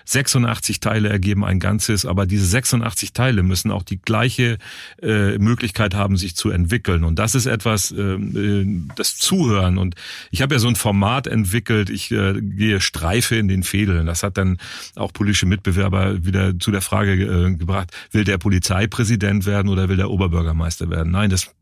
86 0.04 0.80
Teile 0.80 1.08
ergeben 1.08 1.42
ein 1.42 1.60
Ganzes, 1.60 2.04
aber 2.04 2.26
diese 2.26 2.44
86 2.44 3.14
Teile 3.14 3.42
müssen 3.42 3.70
auch 3.70 3.84
die 3.84 3.96
gleiche 3.96 4.58
äh, 5.00 5.38
Möglichkeit 5.38 5.94
haben, 5.94 6.18
sich 6.18 6.36
zu 6.36 6.50
entwickeln. 6.50 7.04
Und 7.04 7.18
das 7.18 7.34
ist 7.34 7.46
etwas, 7.46 7.90
äh, 7.90 8.02
äh 8.02 8.66
das 8.96 9.16
Zuhören. 9.16 9.78
Und 9.78 9.94
ich 10.30 10.42
habe 10.42 10.56
ja 10.56 10.58
so 10.58 10.68
ein 10.68 10.76
Format 10.76 11.26
entwickelt, 11.26 11.88
ich 11.88 12.10
äh, 12.10 12.34
gehe 12.38 12.82
Streife 12.82 13.36
in 13.36 13.48
den 13.48 13.62
Fädeln. 13.62 14.04
Das 14.04 14.22
hat 14.22 14.36
dann 14.36 14.58
auch 14.94 15.14
politische 15.14 15.46
Mitbewerber 15.46 16.22
wieder 16.26 16.58
zu 16.58 16.70
der 16.70 16.82
Frage 16.82 17.12
äh, 17.14 17.54
gebracht, 17.54 17.92
will 18.10 18.24
der 18.24 18.36
Polizeipräsident 18.36 19.46
werden 19.46 19.70
oder 19.70 19.88
will 19.88 19.96
der 19.96 20.10
Oberbürgermeister 20.10 20.90
werden? 20.90 21.13
Nein, 21.14 21.30
das 21.30 21.54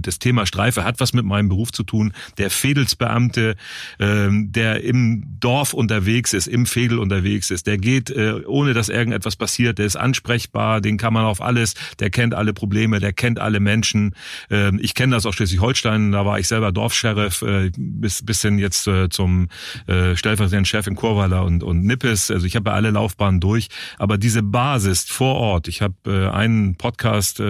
das 0.00 0.18
Thema 0.18 0.46
Streife 0.46 0.84
hat 0.84 1.00
was 1.00 1.12
mit 1.12 1.24
meinem 1.24 1.48
Beruf 1.48 1.72
zu 1.72 1.82
tun. 1.82 2.12
Der 2.38 2.50
Fädelsbeamte, 2.50 3.56
ähm, 3.98 4.52
der 4.52 4.82
im 4.82 5.24
Dorf 5.40 5.72
unterwegs 5.72 6.32
ist, 6.32 6.46
im 6.46 6.66
Fädel 6.66 6.98
unterwegs 6.98 7.50
ist, 7.50 7.66
der 7.66 7.78
geht, 7.78 8.10
äh, 8.10 8.42
ohne 8.46 8.74
dass 8.74 8.88
irgendetwas 8.88 9.36
passiert, 9.36 9.78
der 9.78 9.86
ist 9.86 9.96
ansprechbar, 9.96 10.80
den 10.80 10.96
kann 10.96 11.12
man 11.12 11.24
auf 11.24 11.40
alles, 11.40 11.74
der 11.98 12.10
kennt 12.10 12.34
alle 12.34 12.52
Probleme, 12.52 13.00
der 13.00 13.12
kennt 13.12 13.38
alle 13.38 13.60
Menschen. 13.60 14.14
Ähm, 14.50 14.78
ich 14.82 14.94
kenne 14.94 15.14
das 15.14 15.26
aus 15.26 15.34
Schleswig-Holstein, 15.36 16.12
da 16.12 16.26
war 16.26 16.38
ich 16.38 16.48
selber 16.48 16.72
Dorfscheriff, 16.72 17.42
äh, 17.42 17.70
bis, 17.76 18.24
bis 18.24 18.42
hin 18.42 18.58
jetzt 18.58 18.88
zum 19.10 19.48
stellvertretenden 19.86 20.64
Chef 20.64 20.86
in 20.86 20.96
Chorweiler 20.96 21.44
und, 21.44 21.62
und 21.62 21.84
Nippes. 21.84 22.30
Also 22.30 22.46
ich 22.46 22.56
habe 22.56 22.70
ja 22.70 22.76
alle 22.76 22.90
Laufbahnen 22.90 23.40
durch. 23.40 23.68
Aber 23.98 24.18
diese 24.18 24.42
Basis 24.42 25.04
vor 25.04 25.36
Ort, 25.36 25.68
ich 25.68 25.82
habe 25.82 26.32
einen 26.32 26.76
Podcast 26.76 27.40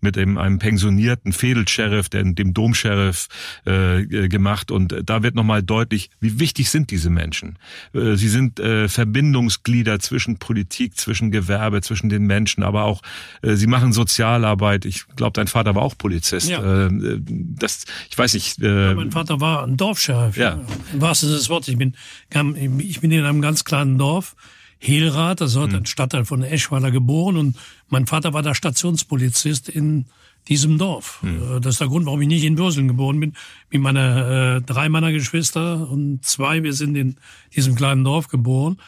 mit 0.00 0.18
einem 0.18 0.58
pensionierten 0.58 1.32
Fädel 1.32 1.53
Vedelsheriff, 1.54 2.08
dem, 2.08 2.34
Domsheriff 2.54 3.28
äh, 3.66 4.02
äh, 4.02 4.28
gemacht 4.28 4.70
und 4.70 4.94
da 5.04 5.22
wird 5.22 5.34
nochmal 5.34 5.62
deutlich, 5.62 6.10
wie 6.20 6.38
wichtig 6.40 6.70
sind 6.70 6.90
diese 6.90 7.10
Menschen. 7.10 7.58
Äh, 7.92 8.16
sie 8.16 8.28
sind 8.28 8.60
äh, 8.60 8.88
Verbindungsglieder 8.88 10.00
zwischen 10.00 10.38
Politik, 10.38 10.96
zwischen 10.96 11.30
Gewerbe, 11.30 11.80
zwischen 11.80 12.08
den 12.08 12.24
Menschen, 12.24 12.62
aber 12.62 12.84
auch 12.84 13.02
äh, 13.42 13.54
sie 13.54 13.66
machen 13.66 13.92
Sozialarbeit. 13.92 14.84
Ich 14.84 15.06
glaube, 15.16 15.32
dein 15.32 15.46
Vater 15.46 15.74
war 15.74 15.82
auch 15.82 15.96
Polizist. 15.96 16.48
Ja. 16.48 16.86
Äh, 16.86 16.90
das, 17.20 17.84
ich 18.10 18.18
weiß 18.18 18.34
nicht. 18.34 18.60
Äh, 18.60 18.88
ja, 18.88 18.94
mein 18.94 19.12
Vater 19.12 19.40
war 19.40 19.64
ein 19.64 19.76
Dorfsheriff. 19.76 20.36
Ja. 20.36 20.60
Im 20.92 21.00
wahrsten 21.00 21.28
Sinne 21.28 21.38
des 21.38 21.48
Wortes. 21.48 21.68
Ich 21.68 21.78
bin, 21.78 21.94
kam, 22.30 22.56
ich 22.78 23.00
bin 23.00 23.10
in 23.10 23.24
einem 23.24 23.40
ganz 23.40 23.64
kleinen 23.64 23.98
Dorf. 23.98 24.36
Hehlrath, 24.78 25.40
das 25.40 25.54
war 25.54 25.66
hm. 25.66 25.76
ein 25.76 25.86
Stadtteil 25.86 26.26
von 26.26 26.42
Eschweiler 26.42 26.90
geboren 26.90 27.38
und 27.38 27.56
mein 27.88 28.06
Vater 28.06 28.34
war 28.34 28.42
der 28.42 28.54
Stationspolizist 28.54 29.70
in 29.70 30.04
diesem 30.48 30.78
Dorf. 30.78 31.22
Hm. 31.22 31.56
Äh, 31.56 31.60
das 31.60 31.74
ist 31.74 31.80
der 31.80 31.88
Grund, 31.88 32.06
warum 32.06 32.20
ich 32.22 32.28
nicht 32.28 32.44
in 32.44 32.58
Würseln 32.58 32.88
geboren 32.88 33.20
bin. 33.20 33.34
Wie 33.70 33.78
meine 33.78 34.58
äh, 34.58 34.66
drei 34.66 34.88
meiner 34.88 35.12
Geschwister 35.12 35.88
und 35.88 36.24
zwei, 36.24 36.62
wir 36.62 36.72
sind 36.72 36.96
in 36.96 37.16
diesem 37.54 37.74
kleinen 37.74 38.04
Dorf 38.04 38.28
geboren, 38.28 38.78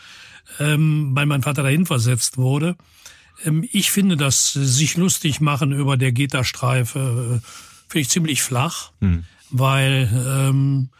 ähm, 0.60 1.10
weil 1.14 1.26
mein 1.26 1.42
Vater 1.42 1.62
dahin 1.62 1.86
versetzt 1.86 2.38
wurde. 2.38 2.76
Ähm, 3.44 3.66
ich 3.70 3.90
finde 3.90 4.16
das 4.16 4.52
sich 4.52 4.96
lustig 4.96 5.40
machen 5.40 5.72
über 5.72 5.96
der 5.96 6.12
Gitterstreife 6.12 7.40
äh, 7.42 7.46
finde 7.88 8.02
ich 8.02 8.08
ziemlich 8.08 8.42
flach, 8.42 8.90
hm. 9.00 9.24
weil 9.50 10.10
ähm, 10.28 10.90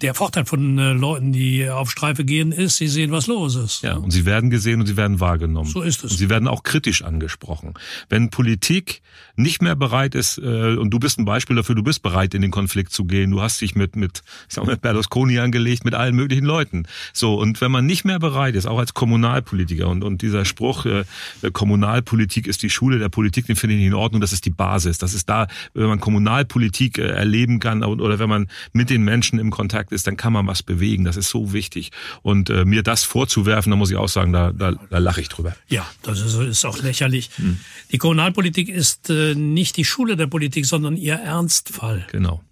der 0.00 0.14
Vorteil 0.14 0.44
von 0.44 0.78
äh, 0.78 0.92
Leuten, 0.92 1.32
die 1.32 1.68
auf 1.68 1.90
Streife 1.90 2.24
gehen, 2.24 2.50
ist, 2.50 2.76
sie 2.76 2.88
sehen, 2.88 3.12
was 3.12 3.28
los 3.28 3.54
ist. 3.54 3.82
Ja, 3.82 3.96
und 3.96 4.10
sie 4.10 4.26
werden 4.26 4.50
gesehen 4.50 4.80
und 4.80 4.86
sie 4.86 4.96
werden 4.96 5.20
wahrgenommen. 5.20 5.70
So 5.70 5.80
ist 5.80 6.02
es. 6.02 6.12
Und 6.12 6.18
sie 6.18 6.28
werden 6.28 6.48
auch 6.48 6.64
kritisch 6.64 7.02
angesprochen. 7.02 7.74
Wenn 8.08 8.30
Politik 8.30 9.00
nicht 9.36 9.62
mehr 9.62 9.76
bereit 9.76 10.14
ist, 10.14 10.38
äh, 10.38 10.76
und 10.76 10.90
du 10.90 10.98
bist 10.98 11.18
ein 11.18 11.24
Beispiel 11.24 11.56
dafür, 11.56 11.74
du 11.74 11.82
bist 11.82 12.02
bereit, 12.02 12.34
in 12.34 12.42
den 12.42 12.50
Konflikt 12.50 12.92
zu 12.92 13.04
gehen, 13.04 13.30
du 13.30 13.42
hast 13.42 13.60
dich 13.60 13.74
mit, 13.74 13.96
mit, 13.96 14.22
ich 14.48 14.54
sag 14.54 14.64
mal, 14.64 14.72
mit 14.72 14.82
Berlusconi 14.82 15.38
angelegt, 15.38 15.84
mit 15.84 15.94
allen 15.94 16.14
möglichen 16.14 16.44
Leuten. 16.44 16.84
So, 17.12 17.34
und 17.34 17.60
wenn 17.60 17.70
man 17.70 17.86
nicht 17.86 18.04
mehr 18.04 18.18
bereit 18.18 18.54
ist, 18.54 18.66
auch 18.66 18.78
als 18.78 18.94
Kommunalpolitiker, 18.94 19.88
und, 19.88 20.04
und 20.04 20.22
dieser 20.22 20.44
Spruch, 20.44 20.86
äh, 20.86 21.04
Kommunalpolitik 21.52 22.46
ist 22.46 22.62
die 22.62 22.70
Schule 22.70 22.98
der 22.98 23.08
Politik, 23.08 23.46
den 23.46 23.56
finde 23.56 23.76
ich 23.76 23.82
in 23.82 23.94
Ordnung, 23.94 24.20
das 24.20 24.32
ist 24.32 24.44
die 24.44 24.50
Basis. 24.50 24.98
Das 24.98 25.14
ist 25.14 25.28
da, 25.28 25.46
wenn 25.74 25.86
man 25.86 26.00
Kommunalpolitik 26.00 26.98
äh, 26.98 27.08
erleben 27.08 27.60
kann 27.60 27.82
oder 27.82 28.18
wenn 28.18 28.28
man 28.28 28.48
mit 28.72 28.90
den 28.90 29.02
Menschen 29.02 29.38
im 29.38 29.50
Kontakt 29.50 29.92
ist, 29.92 30.06
dann 30.06 30.16
kann 30.16 30.32
man 30.32 30.46
was 30.46 30.62
bewegen. 30.62 31.04
Das 31.04 31.16
ist 31.16 31.30
so 31.30 31.52
wichtig. 31.52 31.90
Und 32.22 32.50
äh, 32.50 32.64
mir 32.64 32.82
das 32.82 33.04
vorzuwerfen, 33.04 33.70
da 33.70 33.76
muss 33.76 33.90
ich 33.90 33.96
auch 33.96 34.08
sagen, 34.08 34.32
da, 34.32 34.52
da, 34.52 34.72
da 34.72 34.98
lache 34.98 35.20
ich 35.20 35.28
drüber. 35.28 35.54
Ja, 35.68 35.86
das 36.02 36.20
ist, 36.20 36.34
ist 36.34 36.64
auch 36.64 36.82
lächerlich. 36.82 37.30
Hm. 37.36 37.58
Die 37.90 37.98
Kommunalpolitik 37.98 38.68
ist 38.68 39.10
äh, 39.10 39.21
nicht 39.34 39.76
die 39.76 39.84
Schule 39.84 40.16
der 40.16 40.26
Politik, 40.26 40.66
sondern 40.66 40.96
ihr 40.96 41.14
Ernstfall. 41.14 42.06
Genau. 42.10 42.42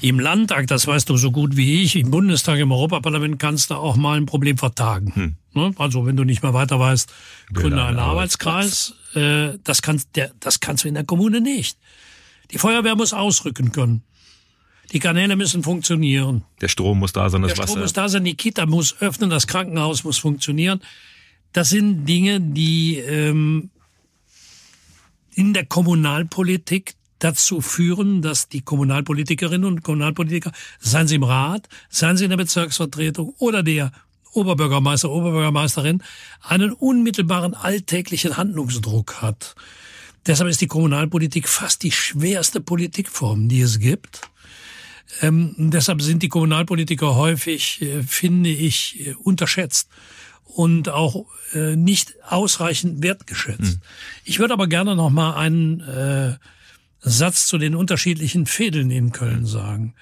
Im 0.00 0.20
Landtag, 0.20 0.66
das 0.66 0.86
weißt 0.86 1.08
du 1.08 1.16
so 1.16 1.30
gut 1.30 1.56
wie 1.56 1.82
ich, 1.82 1.96
im 1.96 2.10
Bundestag, 2.10 2.58
im 2.58 2.72
Europaparlament 2.72 3.38
kannst 3.38 3.70
du 3.70 3.74
auch 3.74 3.96
mal 3.96 4.18
ein 4.18 4.26
Problem 4.26 4.58
vertagen. 4.58 5.14
Hm. 5.14 5.34
Ne? 5.54 5.74
Also 5.78 6.04
wenn 6.04 6.16
du 6.16 6.24
nicht 6.24 6.42
mehr 6.42 6.52
weiter 6.52 6.78
weißt, 6.78 7.12
gründe 7.52 7.82
einen 7.82 7.98
Arbeitskreis. 7.98 8.94
Äh, 9.14 9.58
das, 9.64 9.80
kannst, 9.82 10.14
der, 10.16 10.32
das 10.40 10.60
kannst 10.60 10.84
du 10.84 10.88
in 10.88 10.94
der 10.94 11.04
Kommune 11.04 11.40
nicht. 11.40 11.78
Die 12.50 12.58
Feuerwehr 12.58 12.94
muss 12.94 13.12
ausrücken 13.12 13.72
können. 13.72 14.02
Die 14.92 15.00
Kanäle 15.00 15.34
müssen 15.34 15.62
funktionieren. 15.62 16.44
Der 16.60 16.68
Strom 16.68 16.98
muss 16.98 17.12
da 17.12 17.28
sein, 17.28 17.42
das 17.42 17.54
Der 17.54 17.58
Wasser. 17.58 17.68
Strom 17.68 17.82
muss 17.82 17.92
da 17.92 18.08
sein, 18.08 18.24
die 18.24 18.34
Kita 18.34 18.66
muss 18.66 19.00
öffnen, 19.00 19.30
das 19.30 19.46
Krankenhaus 19.46 20.04
muss 20.04 20.18
funktionieren. 20.18 20.80
Das 21.52 21.70
sind 21.70 22.04
Dinge, 22.04 22.40
die 22.40 22.98
ähm, 22.98 23.70
in 25.36 25.52
der 25.52 25.66
Kommunalpolitik 25.66 26.94
dazu 27.18 27.60
führen, 27.60 28.22
dass 28.22 28.48
die 28.48 28.62
Kommunalpolitikerinnen 28.62 29.64
und 29.66 29.82
Kommunalpolitiker, 29.82 30.50
seien 30.80 31.06
sie 31.06 31.16
im 31.16 31.22
Rat, 31.22 31.68
seien 31.90 32.16
sie 32.16 32.24
in 32.24 32.30
der 32.30 32.36
Bezirksvertretung 32.38 33.34
oder 33.38 33.62
der 33.62 33.92
Oberbürgermeister, 34.32 35.10
Oberbürgermeisterin, 35.10 36.02
einen 36.40 36.72
unmittelbaren 36.72 37.54
alltäglichen 37.54 38.36
Handlungsdruck 38.36 39.22
hat. 39.22 39.54
Deshalb 40.26 40.50
ist 40.50 40.60
die 40.60 40.66
Kommunalpolitik 40.66 41.48
fast 41.48 41.82
die 41.82 41.92
schwerste 41.92 42.60
Politikform, 42.60 43.48
die 43.48 43.60
es 43.60 43.78
gibt. 43.78 44.22
Ähm, 45.20 45.54
deshalb 45.56 46.02
sind 46.02 46.22
die 46.22 46.28
Kommunalpolitiker 46.28 47.14
häufig, 47.14 47.80
äh, 47.80 48.02
finde 48.02 48.50
ich, 48.50 49.06
äh, 49.06 49.14
unterschätzt 49.14 49.88
und 50.46 50.88
auch 50.88 51.26
äh, 51.52 51.76
nicht 51.76 52.14
ausreichend 52.28 53.02
wertgeschätzt. 53.02 53.60
Mhm. 53.60 53.80
Ich 54.24 54.38
würde 54.38 54.54
aber 54.54 54.66
gerne 54.66 54.96
noch 54.96 55.10
mal 55.10 55.34
einen 55.34 55.80
äh, 55.80 56.36
Satz 57.00 57.46
zu 57.46 57.58
den 57.58 57.74
unterschiedlichen 57.74 58.46
Fädeln 58.46 58.90
in 58.90 59.12
Köln 59.12 59.46
sagen. 59.46 59.94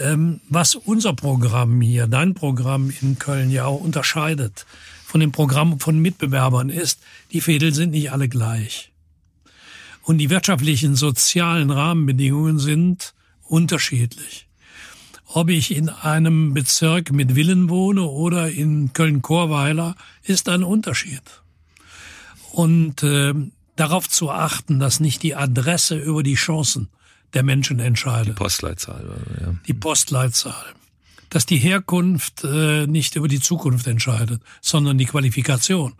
Ähm, 0.00 0.40
was 0.48 0.74
unser 0.74 1.12
Programm 1.12 1.80
hier, 1.80 2.06
dein 2.06 2.34
Programm 2.34 2.92
in 3.02 3.18
Köln 3.18 3.50
ja 3.50 3.66
auch 3.66 3.80
unterscheidet 3.80 4.66
von 5.04 5.20
dem 5.20 5.32
Programm 5.32 5.78
von 5.78 5.98
Mitbewerbern 5.98 6.70
ist, 6.70 7.00
die 7.32 7.42
Fädel 7.42 7.74
sind 7.74 7.90
nicht 7.90 8.10
alle 8.12 8.30
gleich. 8.30 8.92
Und 10.02 10.18
die 10.18 10.30
wirtschaftlichen, 10.30 10.96
sozialen 10.96 11.70
Rahmenbedingungen 11.70 12.58
sind 12.58 13.12
unterschiedlich. 13.42 14.46
Ob 15.34 15.48
ich 15.48 15.74
in 15.74 15.88
einem 15.88 16.52
Bezirk 16.52 17.10
mit 17.10 17.32
Villen 17.32 17.70
wohne 17.70 18.02
oder 18.02 18.50
in 18.50 18.92
Köln-Chorweiler, 18.92 19.96
ist 20.22 20.50
ein 20.50 20.62
Unterschied. 20.62 21.22
Und 22.50 23.02
äh, 23.02 23.32
darauf 23.76 24.10
zu 24.10 24.30
achten, 24.30 24.78
dass 24.78 25.00
nicht 25.00 25.22
die 25.22 25.34
Adresse 25.34 25.96
über 25.96 26.22
die 26.22 26.34
Chancen 26.34 26.90
der 27.32 27.42
Menschen 27.42 27.78
entscheidet. 27.78 28.34
Die 28.34 28.42
Postleitzahl. 28.42 29.04
Ja. 29.40 29.54
Die 29.66 29.72
Postleitzahl. 29.72 30.74
Dass 31.30 31.46
die 31.46 31.56
Herkunft 31.56 32.44
äh, 32.44 32.86
nicht 32.86 33.16
über 33.16 33.28
die 33.28 33.40
Zukunft 33.40 33.86
entscheidet, 33.86 34.42
sondern 34.60 34.98
die 34.98 35.06
Qualifikation. 35.06 35.94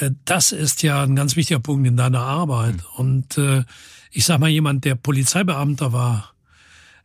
Äh, 0.00 0.10
das 0.26 0.52
ist 0.52 0.82
ja 0.82 1.02
ein 1.02 1.16
ganz 1.16 1.36
wichtiger 1.36 1.60
Punkt 1.60 1.86
in 1.86 1.96
deiner 1.96 2.20
Arbeit. 2.20 2.76
Mhm. 2.76 2.82
Und 2.96 3.38
äh, 3.38 3.64
ich 4.10 4.26
sag 4.26 4.38
mal, 4.38 4.50
jemand, 4.50 4.84
der 4.84 4.96
Polizeibeamter 4.96 5.94
war, 5.94 6.33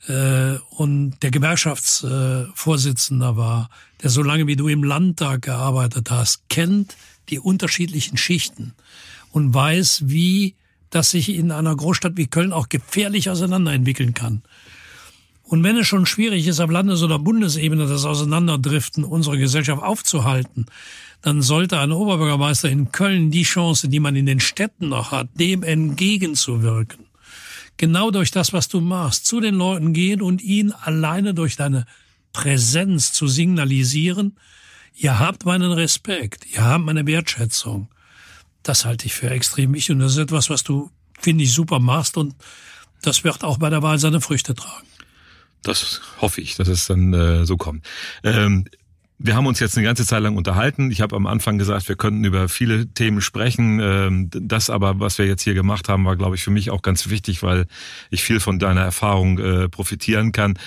äh, 0.08 0.56
und 0.70 1.16
der 1.22 1.32
Gewerkschaftsvorsitzender 1.32 3.38
war, 3.38 3.70
der 4.02 4.10
so 4.10 4.24
lange 4.24 4.48
wie 4.48 4.56
du 4.56 4.68
im 4.68 4.84
Landtag 4.84 5.44
gearbeitet 5.44 6.12
hast, 6.12 6.50
kennt 6.50 6.98
die 7.30 7.40
unterschiedlichen 7.40 8.18
Schichten 8.18 8.74
und 9.32 9.54
weiß, 9.54 10.04
wie 10.06 10.56
das 10.90 11.12
sich 11.12 11.30
in 11.30 11.52
einer 11.52 11.76
Großstadt 11.76 12.18
wie 12.18 12.28
Köln 12.28 12.54
auch 12.54 12.70
gefährlich 12.70 13.30
auseinanderentwickeln 13.30 14.14
kann. 14.14 14.42
Und 15.44 15.64
wenn 15.64 15.78
es 15.78 15.88
schon 15.88 16.06
schwierig 16.06 16.48
ist, 16.48 16.60
auf 16.60 16.70
Landes- 16.70 17.04
oder 17.04 17.20
Bundesebene 17.20 17.88
das 17.88 18.06
Auseinanderdriften 18.06 19.04
unserer 19.04 19.38
Gesellschaft 19.38 19.82
aufzuhalten, 19.82 20.68
dann 21.22 21.42
sollte 21.42 21.80
ein 21.80 21.92
Oberbürgermeister 21.92 22.70
in 22.70 22.92
Köln 22.92 23.32
die 23.32 23.44
Chance, 23.44 23.90
die 23.90 24.00
man 24.00 24.16
in 24.16 24.26
den 24.26 24.40
Städten 24.40 24.90
noch 24.90 25.12
hat, 25.12 25.28
dem 25.34 25.64
entgegenzuwirken 25.64 27.09
genau 27.80 28.12
durch 28.12 28.30
das, 28.30 28.54
was 28.54 28.68
du 28.68 28.82
machst, 28.82 29.26
zu 29.26 29.40
den 29.40 29.56
Leuten 29.56 29.94
gehen 29.94 30.22
und 30.22 30.44
ihnen 30.44 30.72
alleine 30.72 31.34
durch 31.34 31.56
deine 31.56 31.88
Präsenz 32.34 33.12
zu 33.14 33.28
signalisieren, 33.28 34.38
ihr 34.94 35.18
habt 35.18 35.46
meinen 35.46 35.72
Respekt, 35.72 36.46
ihr 36.46 36.64
habt 36.64 36.86
meine 36.86 37.08
Wertschätzung. 37.08 37.90
Das 38.62 38.86
halte 38.86 39.08
ich 39.08 39.14
für 39.14 39.32
extrem 39.32 39.74
wichtig 39.74 39.96
und 39.96 40.00
das 40.00 40.12
ist 40.12 40.18
etwas, 40.20 40.52
was 40.52 40.64
du, 40.64 40.92
finde 41.20 41.46
ich, 41.46 41.54
super 41.54 41.80
machst 41.80 42.18
und 42.18 42.36
das 43.02 43.24
wird 43.24 43.44
auch 43.44 43.58
bei 43.58 43.70
der 43.70 43.82
Wahl 43.82 43.98
seine 43.98 44.22
Früchte 44.22 44.54
tragen. 44.54 44.88
Das 45.64 46.02
hoffe 46.22 46.42
ich, 46.42 46.56
dass 46.56 46.68
es 46.68 46.86
dann 46.86 47.14
äh, 47.14 47.46
so 47.46 47.58
kommt. 47.58 47.86
Ähm, 48.24 48.66
wir 49.22 49.36
haben 49.36 49.48
uns 49.48 49.60
jetzt 49.60 49.76
eine 49.76 49.86
ganze 49.86 50.06
Zeit 50.06 50.24
lang 50.24 50.38
unterhalten. 50.38 50.92
Ich 50.92 51.02
habe 51.02 51.14
am 51.18 51.28
Anfang 51.28 51.58
gesagt, 51.58 51.90
wir 51.90 51.98
könnten 51.98 52.24
über 52.24 52.48
viele 52.48 52.88
Themen 52.88 53.20
sprechen. 53.20 53.82
Ähm, 53.82 54.30
das 54.32 54.70
aber, 54.70 55.02
was 55.02 55.18
wir 55.18 55.26
jetzt 55.26 55.42
hier 55.42 55.54
gemacht 55.54 55.90
haben, 55.90 56.06
war, 56.06 56.16
glaube 56.16 56.38
ich, 56.38 56.44
für 56.44 56.52
mich 56.52 56.72
auch 56.72 56.82
ganz 56.82 57.10
wichtig, 57.10 57.44
weil 57.44 57.66
ich 58.12 58.24
viel 58.24 58.40
von 58.40 58.60
deiner 58.60 58.80
Erfahrung 58.80 59.38
äh, 59.38 59.68
profitieren 59.68 60.32
kann. 60.32 60.58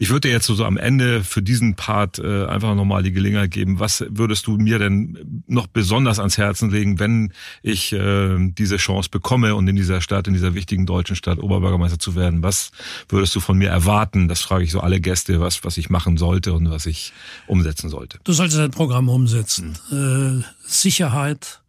Ich 0.00 0.10
würde 0.10 0.28
dir 0.28 0.34
jetzt 0.34 0.46
so 0.46 0.64
am 0.64 0.76
Ende 0.76 1.22
für 1.22 1.40
diesen 1.40 1.76
Part 1.76 2.18
äh, 2.18 2.46
einfach 2.46 2.74
nochmal 2.74 3.04
die 3.04 3.12
Gelegenheit 3.12 3.52
geben. 3.52 3.78
Was 3.78 4.04
würdest 4.08 4.48
du 4.48 4.56
mir 4.56 4.80
denn 4.80 5.44
noch 5.46 5.68
besonders 5.68 6.18
ans 6.18 6.36
Herzen 6.36 6.70
legen, 6.70 6.98
wenn 6.98 7.32
ich 7.62 7.92
äh, 7.92 8.36
diese 8.40 8.78
Chance 8.78 9.08
bekomme 9.08 9.54
und 9.54 9.68
in 9.68 9.76
dieser 9.76 10.00
Stadt, 10.00 10.26
in 10.26 10.34
dieser 10.34 10.54
wichtigen 10.54 10.84
deutschen 10.84 11.14
Stadt 11.14 11.38
Oberbürgermeister 11.38 12.00
zu 12.00 12.16
werden? 12.16 12.42
Was 12.42 12.72
würdest 13.08 13.36
du 13.36 13.40
von 13.40 13.56
mir 13.56 13.68
erwarten? 13.68 14.26
Das 14.26 14.40
frage 14.40 14.64
ich 14.64 14.72
so 14.72 14.80
alle 14.80 15.00
Gäste, 15.00 15.40
was, 15.40 15.62
was 15.62 15.76
ich 15.76 15.90
machen 15.90 16.16
sollte 16.16 16.54
und 16.54 16.68
was 16.70 16.86
ich 16.86 17.12
umsetzen 17.46 17.88
sollte 17.88 17.99
sollte. 18.00 18.18
Du 18.24 18.32
solltest 18.32 18.60
ein 18.60 18.70
Programm 18.70 19.08
umsetzen. 19.08 19.78
Mhm. 19.90 20.44
Sicherheit 20.66 21.60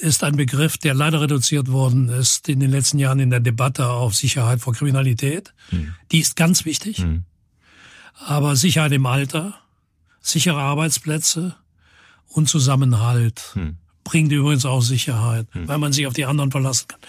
ist 0.00 0.22
ein 0.24 0.36
Begriff, 0.36 0.78
der 0.78 0.94
leider 0.94 1.20
reduziert 1.20 1.70
worden 1.70 2.08
ist 2.08 2.48
in 2.48 2.60
den 2.60 2.70
letzten 2.70 2.98
Jahren 2.98 3.18
in 3.18 3.30
der 3.30 3.40
Debatte 3.40 3.88
auf 3.88 4.14
Sicherheit 4.14 4.60
vor 4.60 4.74
Kriminalität. 4.74 5.54
Mhm. 5.70 5.94
Die 6.12 6.20
ist 6.20 6.36
ganz 6.36 6.64
wichtig. 6.64 6.98
Mhm. 6.98 7.24
Aber 8.24 8.56
Sicherheit 8.56 8.92
im 8.92 9.06
Alter, 9.06 9.54
sichere 10.20 10.60
Arbeitsplätze 10.60 11.54
und 12.28 12.48
Zusammenhalt 12.48 13.54
bringt 14.04 14.32
übrigens 14.32 14.64
auch 14.64 14.80
Sicherheit, 14.80 15.46
weil 15.52 15.78
man 15.78 15.92
sich 15.92 16.06
auf 16.06 16.14
die 16.14 16.24
anderen 16.24 16.50
verlassen 16.50 16.88
kann. 16.88 17.00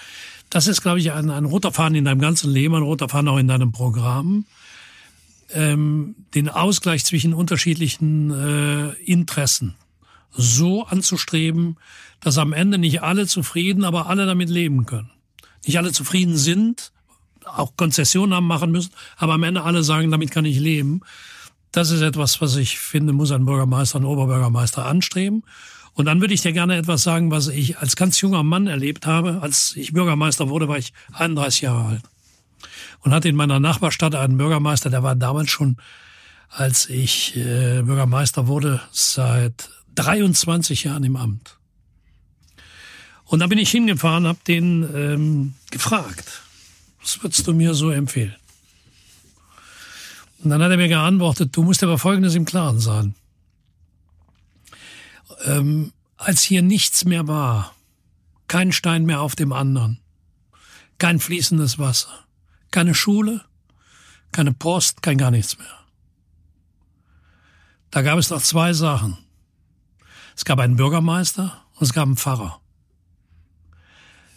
das 0.50 0.68
ist, 0.68 0.82
glaube 0.82 1.00
ich, 1.00 1.14
ein, 1.14 1.30
ein 1.30 1.46
roter 1.46 1.72
Faden 1.72 1.96
in 1.96 2.04
deinem 2.06 2.20
ganzen 2.20 2.52
Leben, 2.52 2.76
ein 2.76 2.84
roter 2.84 3.08
Faden 3.08 3.30
auch 3.30 3.38
in 3.38 3.48
deinem 3.48 3.72
Programm. 3.72 4.46
Ähm, 5.54 6.16
den 6.36 6.50
Ausgleich 6.50 7.06
zwischen 7.06 7.34
unterschiedlichen 7.34 8.32
äh, 8.32 8.90
Interessen 9.04 9.76
so 10.32 10.86
anzustreben, 10.86 11.78
dass 12.20 12.38
am 12.38 12.54
Ende 12.54 12.78
nicht 12.78 13.02
alle 13.02 13.28
zufrieden, 13.28 13.84
aber 13.84 14.08
alle 14.08 14.26
damit 14.26 14.50
leben 14.50 14.86
können. 14.86 15.10
Nicht 15.66 15.78
alle 15.78 15.92
zufrieden 15.92 16.38
sind, 16.38 16.92
auch 17.46 17.76
Konzessionen 17.78 18.36
haben 18.36 18.48
machen 18.48 18.72
müssen, 18.72 18.92
aber 19.18 19.34
am 19.34 19.44
Ende 19.44 19.64
alle 19.64 19.84
sagen, 19.84 20.12
damit 20.12 20.32
kann 20.32 20.46
ich 20.46 20.60
leben. 20.60 21.02
Das 21.72 21.92
ist 21.92 22.02
etwas, 22.02 22.42
was 22.42 22.56
ich 22.56 22.80
finde, 22.80 23.14
muss 23.14 23.32
ein 23.32 23.46
Bürgermeister, 23.46 24.00
ein 24.00 24.06
Oberbürgermeister 24.06 24.86
anstreben. 24.86 25.44
Und 25.94 26.06
dann 26.06 26.22
würde 26.22 26.34
ich 26.34 26.42
dir 26.42 26.54
gerne 26.54 26.78
etwas 26.78 27.04
sagen, 27.04 27.32
was 27.32 27.48
ich 27.48 27.80
als 27.80 27.96
ganz 27.96 28.22
junger 28.22 28.44
Mann 28.44 28.68
erlebt 28.68 29.06
habe. 29.08 29.42
Als 29.42 29.76
ich 29.76 29.94
Bürgermeister 29.94 30.50
wurde, 30.50 30.68
war 30.68 30.78
ich 30.78 30.94
31 31.14 31.62
Jahre 31.62 31.86
alt 31.86 32.04
und 33.08 33.14
hatte 33.14 33.30
in 33.30 33.38
meiner 33.38 33.62
Nachbarstadt 33.62 34.16
einen 34.16 34.38
Bürgermeister, 34.38 34.90
der 34.90 35.02
war 35.02 35.16
damals 35.16 35.50
schon, 35.50 35.78
als 36.50 36.90
ich 36.90 37.38
äh, 37.38 37.82
Bürgermeister 37.82 38.48
wurde, 38.48 38.82
seit 38.92 39.70
23 39.96 40.84
Jahren 40.84 41.06
im 41.06 41.16
Amt. 41.16 41.58
Und 43.24 43.40
da 43.40 43.48
bin 43.48 43.60
ich 43.60 43.72
hingefahren, 43.72 44.28
habe 44.28 44.40
den 44.46 44.84
ähm, 44.94 45.54
gefragt, 45.72 46.42
was 47.02 47.24
würdest 47.24 47.48
du 47.48 47.54
mir 47.54 47.76
so 47.76 47.92
empfehlen? 47.92 48.36
Und 50.44 50.50
dann 50.50 50.62
hat 50.62 50.72
er 50.72 50.76
mir 50.76 50.90
geantwortet, 50.90 51.56
du 51.56 51.64
musst 51.64 51.84
aber 51.84 51.98
Folgendes 51.98 52.36
im 52.36 52.44
Klaren 52.44 52.82
sein. 52.82 53.16
Ähm, 55.46 55.94
als 56.18 56.44
hier 56.44 56.62
nichts 56.62 57.06
mehr 57.06 57.26
war, 57.30 57.74
kein 58.50 58.74
Stein 58.74 59.06
mehr 59.06 59.22
auf 59.22 59.38
dem 59.38 59.54
anderen, 59.54 60.02
kein 60.98 61.22
fließendes 61.22 61.80
Wasser, 61.80 62.27
keine 62.72 62.94
Schule, 62.94 63.42
keine 64.32 64.54
Post, 64.54 65.02
kein 65.02 65.18
gar 65.18 65.32
nichts 65.32 65.58
mehr. 65.58 65.68
Da 67.92 68.02
gab 68.02 68.20
es 68.20 68.30
noch 68.30 68.42
zwei 68.42 68.74
Sachen. 68.74 69.18
Es 70.36 70.46
gab 70.46 70.60
einen 70.60 70.76
Bürgermeister 70.76 71.66
und 71.76 71.84
es 71.84 71.94
gab 71.94 72.06
einen 72.06 72.18
Pfarrer. 72.18 72.62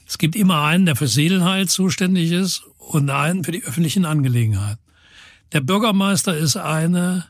Es 0.07 0.18
gibt 0.18 0.35
immer 0.35 0.62
einen, 0.64 0.87
der 0.87 0.97
für 0.97 1.07
Seelenheil 1.07 1.68
zuständig 1.68 2.33
ist 2.33 2.64
und 2.78 3.11
einen 3.11 3.45
für 3.45 3.53
die 3.53 3.62
öffentlichen 3.62 4.05
Angelegenheiten. 4.05 4.83
Der 5.53 5.61
Bürgermeister 5.61 6.37
ist 6.37 6.57
eine 6.57 7.26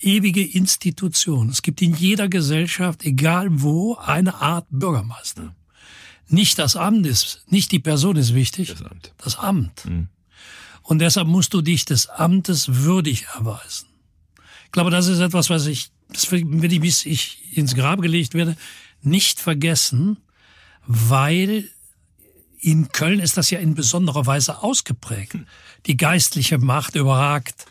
ewige 0.00 0.44
Institution. 0.44 1.48
Es 1.48 1.62
gibt 1.62 1.80
in 1.82 1.94
jeder 1.94 2.28
Gesellschaft, 2.28 3.04
egal 3.04 3.48
wo, 3.62 3.94
eine 3.96 4.34
Art 4.34 4.66
Bürgermeister. 4.70 5.54
Nicht 6.28 6.58
das 6.58 6.76
Amt 6.76 7.06
ist, 7.06 7.44
nicht 7.48 7.72
die 7.72 7.78
Person 7.78 8.16
ist 8.16 8.34
wichtig, 8.34 8.68
das 8.68 8.82
Amt. 8.82 9.12
Das 9.18 9.38
Amt. 9.38 9.84
Mhm. 9.84 10.08
Und 10.82 10.98
deshalb 10.98 11.28
musst 11.28 11.54
du 11.54 11.62
dich 11.62 11.84
des 11.84 12.08
Amtes 12.08 12.82
würdig 12.82 13.26
erweisen. 13.34 13.88
Ich 14.66 14.72
glaube, 14.72 14.90
das 14.90 15.06
ist 15.06 15.20
etwas, 15.20 15.50
was 15.50 15.66
ich, 15.66 15.90
das 16.10 16.30
will 16.30 16.72
ich, 16.72 16.80
bis 16.80 17.06
ich 17.06 17.56
ins 17.56 17.74
Grab 17.74 18.02
gelegt 18.02 18.34
werde, 18.34 18.56
nicht 19.00 19.40
vergessen, 19.40 20.18
weil 20.86 21.70
in 22.60 22.88
Köln 22.88 23.20
ist 23.20 23.36
das 23.36 23.50
ja 23.50 23.58
in 23.58 23.74
besonderer 23.74 24.26
Weise 24.26 24.62
ausgeprägt. 24.62 25.36
Die 25.86 25.96
geistliche 25.96 26.58
Macht 26.58 26.96
überragt 26.96 27.66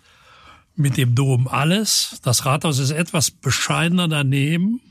mit 0.76 0.98
dem 0.98 1.16
Dom 1.16 1.48
alles. 1.48 2.20
Das 2.24 2.46
Rathaus 2.46 2.80
ist 2.80 2.92
etwas 2.92 3.32
bescheidener 3.32 4.08
daneben. 4.08 4.82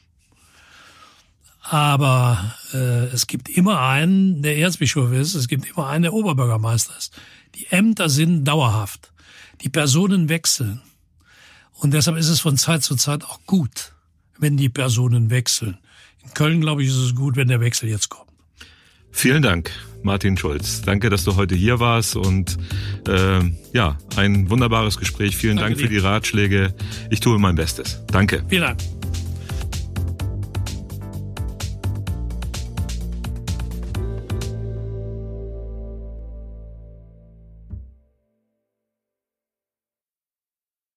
Aber 1.63 2.55
äh, 2.73 3.07
es 3.07 3.27
gibt 3.27 3.49
immer 3.49 3.81
einen, 3.81 4.43
der 4.43 4.59
Erzbischof 4.59 5.13
ist, 5.13 5.35
es 5.35 5.49
gibt 5.49 5.67
immer 5.69 5.87
einen, 5.89 6.03
der 6.03 6.13
Oberbürgermeister 6.13 6.97
ist. 6.99 7.15
Die 7.55 7.67
Ämter 7.71 8.09
sind 8.09 8.45
dauerhaft. 8.45 9.13
Die 9.63 9.69
Personen 9.69 10.29
wechseln. 10.29 10.83
Und 11.75 11.95
deshalb 11.95 12.17
ist 12.17 12.29
es 12.29 12.41
von 12.41 12.57
Zeit 12.57 12.83
zu 12.83 12.97
Zeit 12.97 13.25
auch 13.25 13.41
gut, 13.47 13.95
wenn 14.39 14.57
die 14.57 14.69
Personen 14.69 15.31
wechseln. 15.31 15.79
In 16.25 16.35
Köln, 16.35 16.61
glaube 16.61 16.83
ich, 16.83 16.89
ist 16.89 16.97
es 16.97 17.15
gut, 17.15 17.37
wenn 17.37 17.49
der 17.49 17.61
Wechsel 17.61 17.89
jetzt 17.89 18.09
kommt. 18.09 18.31
Vielen 19.11 19.43
Dank, 19.43 19.71
Martin 20.03 20.37
Schulz. 20.37 20.81
Danke, 20.83 21.11
dass 21.11 21.25
du 21.25 21.37
heute 21.37 21.55
hier 21.55 21.81
warst 21.81 22.17
und 22.17 22.57
äh, 23.07 23.41
ja, 23.73 23.99
ein 24.17 24.49
wunderbares 24.49 24.99
Gespräch. 24.99 25.37
Vielen 25.37 25.57
Danke 25.57 25.75
Dank 25.75 25.81
für 25.81 25.89
dir. 25.89 26.01
die 26.01 26.07
Ratschläge. 26.07 26.75
Ich 27.11 27.21
tue 27.21 27.39
mein 27.39 27.55
Bestes. 27.55 28.01
Danke. 28.07 28.45
Vielen 28.49 28.63
Dank. 28.63 29.02